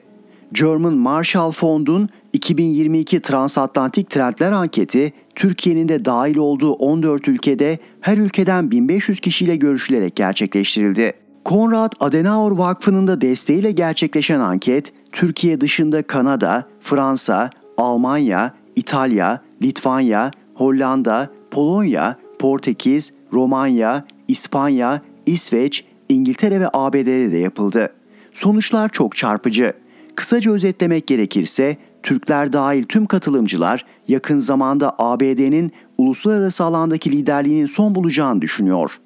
German 0.51 0.93
Marshall 0.93 1.51
Fond'un 1.51 2.09
2022 2.35 3.19
Transatlantik 3.19 4.09
Trendler 4.09 4.51
Anketi 4.51 5.13
Türkiye'nin 5.35 5.89
de 5.89 6.05
dahil 6.05 6.37
olduğu 6.37 6.73
14 6.73 7.27
ülkede 7.27 7.79
her 8.01 8.17
ülkeden 8.17 8.71
1500 8.71 9.19
kişiyle 9.19 9.55
görüşülerek 9.55 10.15
gerçekleştirildi. 10.15 11.13
Konrad 11.45 11.93
Adenauer 11.99 12.51
Vakfı'nın 12.51 13.07
da 13.07 13.21
desteğiyle 13.21 13.71
gerçekleşen 13.71 14.39
anket, 14.39 14.93
Türkiye 15.11 15.61
dışında 15.61 16.03
Kanada, 16.03 16.65
Fransa, 16.81 17.49
Almanya, 17.77 18.53
İtalya, 18.75 19.41
Litvanya, 19.61 20.31
Hollanda, 20.53 21.29
Polonya, 21.51 22.15
Portekiz, 22.39 23.13
Romanya, 23.33 24.05
İspanya, 24.27 25.01
İsveç, 25.25 25.85
İngiltere 26.09 26.59
ve 26.59 26.69
ABD'de 26.73 27.31
de 27.31 27.37
yapıldı. 27.37 27.93
Sonuçlar 28.33 28.89
çok 28.89 29.15
çarpıcı. 29.15 29.73
Kısaca 30.15 30.51
özetlemek 30.51 31.07
gerekirse 31.07 31.77
Türkler 32.05 32.53
dahil 32.53 32.83
tüm 32.83 33.05
katılımcılar 33.05 33.85
yakın 34.07 34.37
zamanda 34.37 34.95
ABD'nin 34.99 35.71
uluslararası 35.97 36.63
alandaki 36.63 37.11
liderliğinin 37.11 37.65
son 37.65 37.95
bulacağını 37.95 38.41
düşünüyor. 38.41 38.97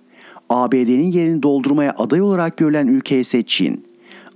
ABD'nin 0.50 1.12
yerini 1.12 1.44
doldurmaya 1.44 1.94
aday 1.98 2.22
olarak 2.22 2.58
görülen 2.58 2.88
ülke 2.88 3.20
ise 3.20 3.44
Çin. 3.44 3.86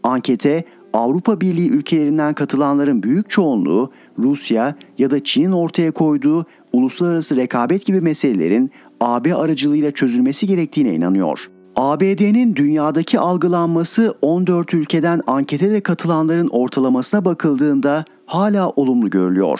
Ankete 0.03 0.63
Avrupa 0.93 1.41
Birliği 1.41 1.69
ülkelerinden 1.69 2.33
katılanların 2.33 3.03
büyük 3.03 3.29
çoğunluğu 3.29 3.91
Rusya 4.19 4.75
ya 4.97 5.11
da 5.11 5.23
Çin'in 5.23 5.51
ortaya 5.51 5.91
koyduğu 5.91 6.45
uluslararası 6.73 7.35
rekabet 7.35 7.85
gibi 7.85 8.01
meselelerin 8.01 8.71
AB 9.01 9.35
aracılığıyla 9.35 9.91
çözülmesi 9.91 10.47
gerektiğine 10.47 10.93
inanıyor. 10.93 11.47
ABD'nin 11.75 12.55
dünyadaki 12.55 13.19
algılanması 13.19 14.15
14 14.21 14.73
ülkeden 14.73 15.21
ankete 15.27 15.71
de 15.71 15.81
katılanların 15.81 16.47
ortalamasına 16.47 17.25
bakıldığında 17.25 18.05
hala 18.25 18.69
olumlu 18.69 19.09
görülüyor. 19.09 19.59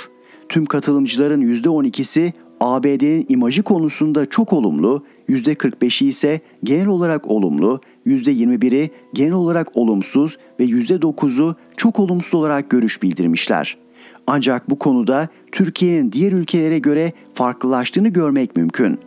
Tüm 0.50 0.66
katılımcıların 0.66 1.42
%12'si 1.42 2.34
ABD'nin 2.60 3.26
imajı 3.30 3.64
konusunda 3.64 4.26
çok 4.26 4.54
olumlu, 4.54 5.04
%45'i 5.30 6.08
ise 6.08 6.42
genel 6.64 6.88
olarak 6.88 7.28
olumlu, 7.28 7.82
%21'i 8.08 8.92
genel 9.14 9.34
olarak 9.34 9.78
olumsuz 9.78 10.38
ve 10.60 10.66
%9'u 10.66 11.56
çok 11.78 12.00
olumsuz 12.00 12.34
olarak 12.34 12.70
görüş 12.70 13.04
bildirmişler. 13.04 13.78
Ancak 14.28 14.70
bu 14.70 14.80
konuda 14.80 15.28
Türkiye'nin 15.52 16.12
diğer 16.12 16.32
ülkelere 16.32 16.80
göre 16.80 17.14
farklılaştığını 17.34 18.08
görmek 18.08 18.56
mümkün. 18.56 19.00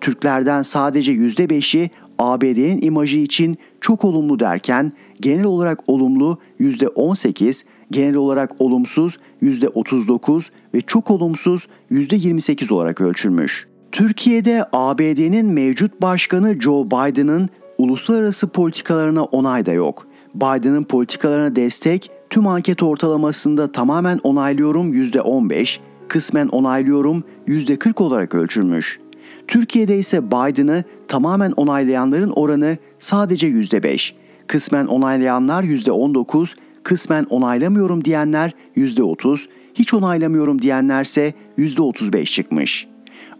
Türklerden 0.00 0.62
sadece 0.62 1.12
%5'i 1.12 1.90
ABD'nin 2.18 2.82
imajı 2.82 3.18
için 3.18 3.58
çok 3.80 4.04
olumlu 4.04 4.40
derken 4.40 4.92
genel 5.20 5.44
olarak 5.44 5.88
olumlu 5.88 6.38
%18, 6.60 7.64
genel 7.90 8.16
olarak 8.16 8.50
olumsuz 8.58 9.18
%39 9.42 10.50
ve 10.74 10.80
çok 10.80 11.10
olumsuz 11.10 11.66
%28 11.90 12.72
olarak 12.72 13.00
ölçülmüş. 13.00 13.66
Türkiye'de 13.92 14.64
ABD'nin 14.72 15.46
mevcut 15.46 16.02
başkanı 16.02 16.60
Joe 16.60 16.86
Biden'ın 16.86 17.48
uluslararası 17.78 18.48
politikalarına 18.48 19.24
onay 19.24 19.66
da 19.66 19.72
yok. 19.72 20.06
Biden'ın 20.34 20.84
politikalarına 20.84 21.56
destek 21.56 22.10
tüm 22.30 22.46
anket 22.46 22.82
ortalamasında 22.82 23.72
tamamen 23.72 24.20
onaylıyorum 24.22 24.92
%15, 24.94 25.78
kısmen 26.08 26.48
onaylıyorum 26.48 27.24
%40 27.48 28.02
olarak 28.02 28.34
ölçülmüş. 28.34 29.00
Türkiye'de 29.48 29.98
ise 29.98 30.26
Biden'ı 30.26 30.84
tamamen 31.08 31.52
onaylayanların 31.52 32.30
oranı 32.30 32.76
sadece 32.98 33.48
%5, 33.48 34.12
kısmen 34.46 34.86
onaylayanlar 34.86 35.62
%19, 35.62 36.54
kısmen 36.84 37.24
onaylamıyorum 37.30 38.04
diyenler 38.04 38.52
%30, 38.76 39.46
hiç 39.74 39.94
onaylamıyorum 39.94 40.62
diyenlerse 40.62 41.34
%35 41.58 42.24
çıkmış. 42.24 42.88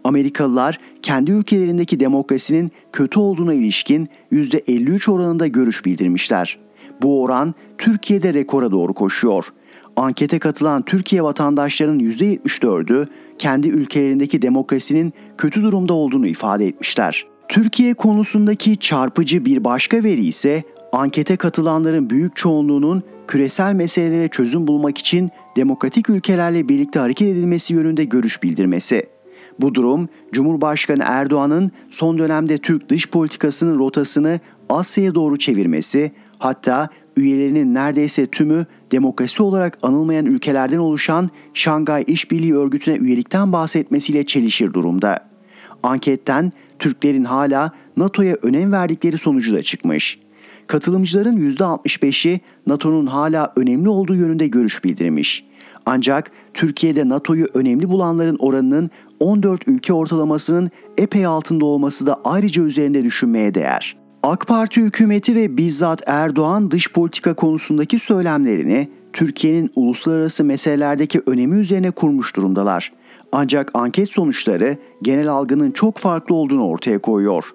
Amerikalılar 0.03 0.79
kendi 1.01 1.31
ülkelerindeki 1.31 1.99
demokrasinin 1.99 2.71
kötü 2.93 3.19
olduğuna 3.19 3.53
ilişkin 3.53 4.09
%53 4.31 5.11
oranında 5.11 5.47
görüş 5.47 5.85
bildirmişler. 5.85 6.59
Bu 7.01 7.23
oran 7.23 7.53
Türkiye'de 7.77 8.33
rekora 8.33 8.71
doğru 8.71 8.93
koşuyor. 8.93 9.45
Ankete 9.95 10.39
katılan 10.39 10.81
Türkiye 10.81 11.23
vatandaşlarının 11.23 11.99
%74'ü 11.99 13.07
kendi 13.37 13.67
ülkelerindeki 13.67 14.41
demokrasinin 14.41 15.13
kötü 15.37 15.63
durumda 15.63 15.93
olduğunu 15.93 16.27
ifade 16.27 16.67
etmişler. 16.67 17.25
Türkiye 17.47 17.93
konusundaki 17.93 18.77
çarpıcı 18.77 19.45
bir 19.45 19.63
başka 19.63 20.03
veri 20.03 20.25
ise 20.25 20.63
ankete 20.93 21.35
katılanların 21.35 22.09
büyük 22.09 22.35
çoğunluğunun 22.35 23.03
küresel 23.27 23.73
meselelere 23.73 24.27
çözüm 24.27 24.67
bulmak 24.67 24.97
için 24.97 25.29
demokratik 25.57 26.09
ülkelerle 26.09 26.69
birlikte 26.69 26.99
hareket 26.99 27.27
edilmesi 27.27 27.73
yönünde 27.73 28.03
görüş 28.03 28.43
bildirmesi. 28.43 29.09
Bu 29.59 29.75
durum 29.75 30.09
Cumhurbaşkanı 30.31 31.03
Erdoğan'ın 31.05 31.71
son 31.89 32.17
dönemde 32.17 32.57
Türk 32.57 32.89
dış 32.89 33.09
politikasının 33.09 33.79
rotasını 33.79 34.39
Asya'ya 34.69 35.15
doğru 35.15 35.37
çevirmesi, 35.37 36.11
hatta 36.39 36.89
üyelerinin 37.17 37.73
neredeyse 37.73 38.25
tümü 38.25 38.65
demokrasi 38.91 39.43
olarak 39.43 39.77
anılmayan 39.81 40.25
ülkelerden 40.25 40.77
oluşan 40.77 41.29
Şangay 41.53 42.03
İşbirliği 42.07 42.55
Örgütü'ne 42.55 42.95
üyelikten 42.95 43.53
bahsetmesiyle 43.53 44.25
çelişir 44.25 44.73
durumda. 44.73 45.29
Anketten 45.83 46.51
Türklerin 46.79 47.23
hala 47.23 47.71
NATO'ya 47.97 48.37
önem 48.41 48.71
verdikleri 48.71 49.17
sonucu 49.17 49.55
da 49.55 49.63
çıkmış. 49.63 50.19
Katılımcıların 50.67 51.37
%65'i 51.37 52.41
NATO'nun 52.67 53.05
hala 53.07 53.53
önemli 53.55 53.89
olduğu 53.89 54.15
yönünde 54.15 54.47
görüş 54.47 54.83
bildirmiş. 54.83 55.45
Ancak 55.85 56.31
Türkiye'de 56.53 57.09
NATO'yu 57.09 57.47
önemli 57.53 57.89
bulanların 57.89 58.35
oranının 58.39 58.89
14 59.19 59.67
ülke 59.67 59.93
ortalamasının 59.93 60.69
epey 60.97 61.25
altında 61.25 61.65
olması 61.65 62.07
da 62.07 62.17
ayrıca 62.23 62.63
üzerinde 62.63 63.03
düşünmeye 63.03 63.53
değer. 63.53 63.97
AK 64.23 64.47
Parti 64.47 64.81
hükümeti 64.81 65.35
ve 65.35 65.57
bizzat 65.57 66.03
Erdoğan 66.07 66.71
dış 66.71 66.91
politika 66.91 67.33
konusundaki 67.33 67.99
söylemlerini 67.99 68.89
Türkiye'nin 69.13 69.71
uluslararası 69.75 70.43
meselelerdeki 70.43 71.21
önemi 71.25 71.55
üzerine 71.55 71.91
kurmuş 71.91 72.35
durumdalar. 72.35 72.91
Ancak 73.31 73.71
anket 73.73 74.09
sonuçları 74.09 74.77
genel 75.01 75.27
algının 75.27 75.71
çok 75.71 75.97
farklı 75.97 76.35
olduğunu 76.35 76.67
ortaya 76.67 76.99
koyuyor. 76.99 77.45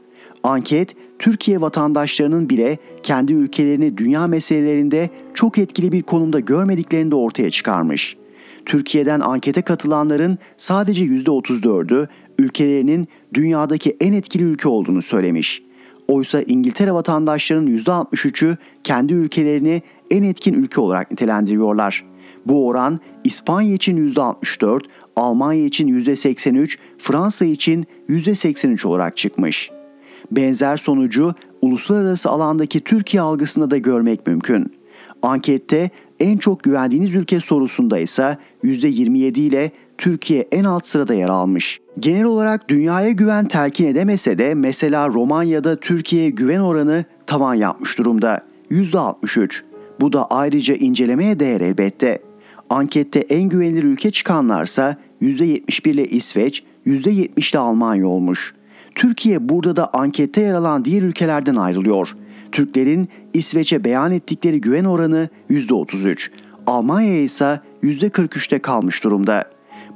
Anket, 0.42 0.96
Türkiye 1.20 1.60
vatandaşlarının 1.60 2.50
bile 2.50 2.78
kendi 3.02 3.32
ülkelerini 3.32 3.96
dünya 3.96 4.26
meselelerinde 4.26 5.10
çok 5.34 5.58
etkili 5.58 5.92
bir 5.92 6.02
konumda 6.02 6.40
görmediklerini 6.40 7.10
de 7.10 7.14
ortaya 7.14 7.50
çıkarmış. 7.50 8.16
Türkiye'den 8.66 9.20
ankete 9.20 9.62
katılanların 9.62 10.38
sadece 10.56 11.04
%34'ü 11.04 12.08
ülkelerinin 12.38 13.08
dünyadaki 13.34 13.96
en 14.00 14.12
etkili 14.12 14.42
ülke 14.42 14.68
olduğunu 14.68 15.02
söylemiş. 15.02 15.62
Oysa 16.08 16.42
İngiltere 16.42 16.92
vatandaşlarının 16.92 17.76
%63'ü 17.76 18.56
kendi 18.84 19.14
ülkelerini 19.14 19.82
en 20.10 20.22
etkin 20.22 20.54
ülke 20.54 20.80
olarak 20.80 21.10
nitelendiriyorlar. 21.10 22.04
Bu 22.46 22.66
oran 22.66 23.00
İspanya 23.24 23.74
için 23.74 24.14
%64, 24.14 24.80
Almanya 25.16 25.64
için 25.64 25.88
%83, 25.88 26.78
Fransa 26.98 27.44
için 27.44 27.86
%83 28.08 28.86
olarak 28.86 29.16
çıkmış. 29.16 29.70
Benzer 30.30 30.76
sonucu 30.76 31.34
uluslararası 31.62 32.30
alandaki 32.30 32.80
Türkiye 32.80 33.20
algısında 33.20 33.70
da 33.70 33.78
görmek 33.78 34.26
mümkün. 34.26 34.72
Ankette 35.22 35.90
en 36.20 36.38
çok 36.38 36.62
güvendiğiniz 36.62 37.14
ülke 37.14 37.40
sorusunda 37.40 37.98
ise 37.98 38.38
%27 38.64 39.40
ile 39.40 39.70
Türkiye 39.98 40.48
en 40.52 40.64
alt 40.64 40.86
sırada 40.86 41.14
yer 41.14 41.28
almış. 41.28 41.80
Genel 41.98 42.24
olarak 42.24 42.68
dünyaya 42.68 43.10
güven 43.10 43.48
telkin 43.48 43.86
edemese 43.86 44.38
de 44.38 44.54
mesela 44.54 45.08
Romanya'da 45.08 45.76
Türkiye'ye 45.76 46.30
güven 46.30 46.60
oranı 46.60 47.04
tavan 47.26 47.54
yapmış 47.54 47.98
durumda. 47.98 48.40
%63. 48.70 49.62
Bu 50.00 50.12
da 50.12 50.26
ayrıca 50.26 50.74
incelemeye 50.74 51.40
değer 51.40 51.60
elbette. 51.60 52.22
Ankette 52.70 53.20
en 53.20 53.42
güvenilir 53.42 53.84
ülke 53.84 54.10
çıkanlarsa 54.10 54.96
%71 55.22 55.90
ile 55.90 56.04
İsveç, 56.04 56.62
%70 56.86 57.52
ile 57.52 57.58
Almanya 57.58 58.06
olmuş. 58.06 58.54
Türkiye 58.95 59.49
burada 59.49 59.76
da 59.76 59.91
ankette 59.93 60.41
yer 60.41 60.55
alan 60.55 60.84
diğer 60.84 61.03
ülkelerden 61.03 61.55
ayrılıyor. 61.55 62.16
Türklerin 62.53 63.09
İsveç'e 63.34 63.84
beyan 63.84 64.12
ettikleri 64.12 64.61
güven 64.61 64.84
oranı 64.84 65.28
%33, 65.51 66.28
Almanya 66.66 67.22
ise 67.22 67.61
%43'te 67.82 68.59
kalmış 68.59 69.05
durumda. 69.05 69.45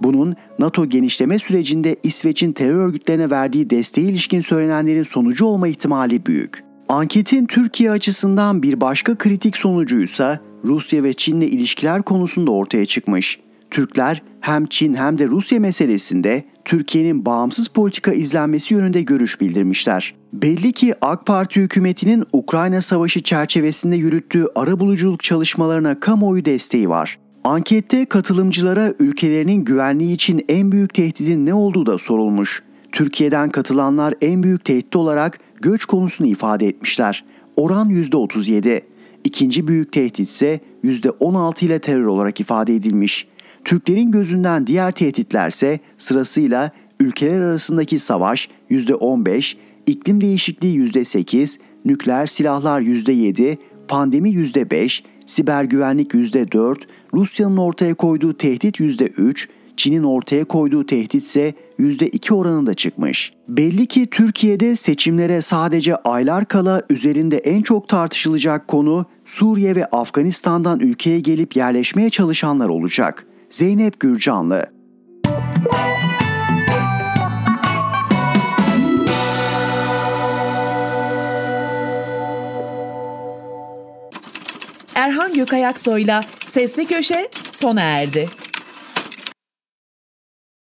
Bunun 0.02 0.36
NATO 0.58 0.86
genişleme 0.86 1.38
sürecinde 1.38 1.96
İsveç'in 2.02 2.52
terör 2.52 2.74
örgütlerine 2.74 3.30
verdiği 3.30 3.70
desteğe 3.70 4.02
ilişkin 4.02 4.40
söylenenlerin 4.40 5.02
sonucu 5.02 5.44
olma 5.44 5.68
ihtimali 5.68 6.26
büyük. 6.26 6.64
Anketin 6.88 7.46
Türkiye 7.46 7.90
açısından 7.90 8.62
bir 8.62 8.80
başka 8.80 9.18
kritik 9.18 9.56
sonucuysa 9.56 10.40
Rusya 10.64 11.02
ve 11.02 11.12
Çin'le 11.12 11.40
ilişkiler 11.40 12.02
konusunda 12.02 12.50
ortaya 12.50 12.86
çıkmış. 12.86 13.40
Türkler 13.70 14.22
hem 14.40 14.66
Çin 14.66 14.94
hem 14.94 15.18
de 15.18 15.26
Rusya 15.26 15.60
meselesinde 15.60 16.44
Türkiye'nin 16.64 17.26
bağımsız 17.26 17.68
politika 17.68 18.12
izlenmesi 18.12 18.74
yönünde 18.74 19.02
görüş 19.02 19.40
bildirmişler. 19.40 20.14
Belli 20.32 20.72
ki 20.72 20.94
AK 21.00 21.26
Parti 21.26 21.60
hükümetinin 21.60 22.24
Ukrayna 22.32 22.80
Savaşı 22.80 23.22
çerçevesinde 23.22 23.96
yürüttüğü 23.96 24.46
arabuluculuk 24.54 25.22
çalışmalarına 25.22 26.00
kamuoyu 26.00 26.44
desteği 26.44 26.88
var. 26.88 27.18
Ankette 27.44 28.04
katılımcılara 28.04 28.94
ülkelerinin 28.98 29.64
güvenliği 29.64 30.14
için 30.14 30.44
en 30.48 30.72
büyük 30.72 30.94
tehdidin 30.94 31.46
ne 31.46 31.54
olduğu 31.54 31.86
da 31.86 31.98
sorulmuş. 31.98 32.62
Türkiye'den 32.92 33.50
katılanlar 33.50 34.14
en 34.20 34.42
büyük 34.42 34.64
tehdit 34.64 34.96
olarak 34.96 35.38
göç 35.60 35.84
konusunu 35.84 36.26
ifade 36.26 36.66
etmişler. 36.66 37.24
Oran 37.56 37.90
%37. 37.90 38.80
İkinci 39.24 39.68
büyük 39.68 39.92
tehdit 39.92 40.28
ise 40.28 40.60
%16 40.84 41.64
ile 41.64 41.78
terör 41.78 42.06
olarak 42.06 42.40
ifade 42.40 42.74
edilmiş. 42.74 43.28
Türklerin 43.64 44.10
gözünden 44.10 44.66
diğer 44.66 44.92
tehditlerse 44.92 45.80
sırasıyla 45.98 46.70
ülkeler 47.00 47.40
arasındaki 47.40 47.98
savaş 47.98 48.48
%15, 48.70 49.56
iklim 49.86 50.20
değişikliği 50.20 50.78
%8, 50.78 51.60
nükleer 51.84 52.26
silahlar 52.26 52.80
%7, 52.80 53.56
pandemi 53.88 54.30
%5, 54.30 55.02
siber 55.26 55.64
güvenlik 55.64 56.14
%4, 56.14 56.76
Rusya'nın 57.14 57.56
ortaya 57.56 57.94
koyduğu 57.94 58.36
tehdit 58.36 58.80
%3, 58.80 59.48
Çin'in 59.76 60.02
ortaya 60.02 60.44
koyduğu 60.44 60.86
tehdit 60.86 61.22
ise 61.22 61.54
%2 61.78 62.34
oranında 62.34 62.74
çıkmış. 62.74 63.32
Belli 63.48 63.86
ki 63.86 64.06
Türkiye'de 64.10 64.76
seçimlere 64.76 65.40
sadece 65.40 65.96
aylar 65.96 66.44
kala 66.48 66.82
üzerinde 66.90 67.38
en 67.38 67.62
çok 67.62 67.88
tartışılacak 67.88 68.68
konu 68.68 69.06
Suriye 69.24 69.76
ve 69.76 69.86
Afganistan'dan 69.86 70.80
ülkeye 70.80 71.20
gelip 71.20 71.56
yerleşmeye 71.56 72.10
çalışanlar 72.10 72.68
olacak. 72.68 73.26
Zeynep 73.54 74.00
Gürcanlı 74.00 74.66
Erhan 84.94 85.34
Gökayaksoy'la 85.34 86.20
Sesli 86.46 86.86
Köşe 86.86 87.28
sona 87.52 87.80
erdi. 87.80 88.26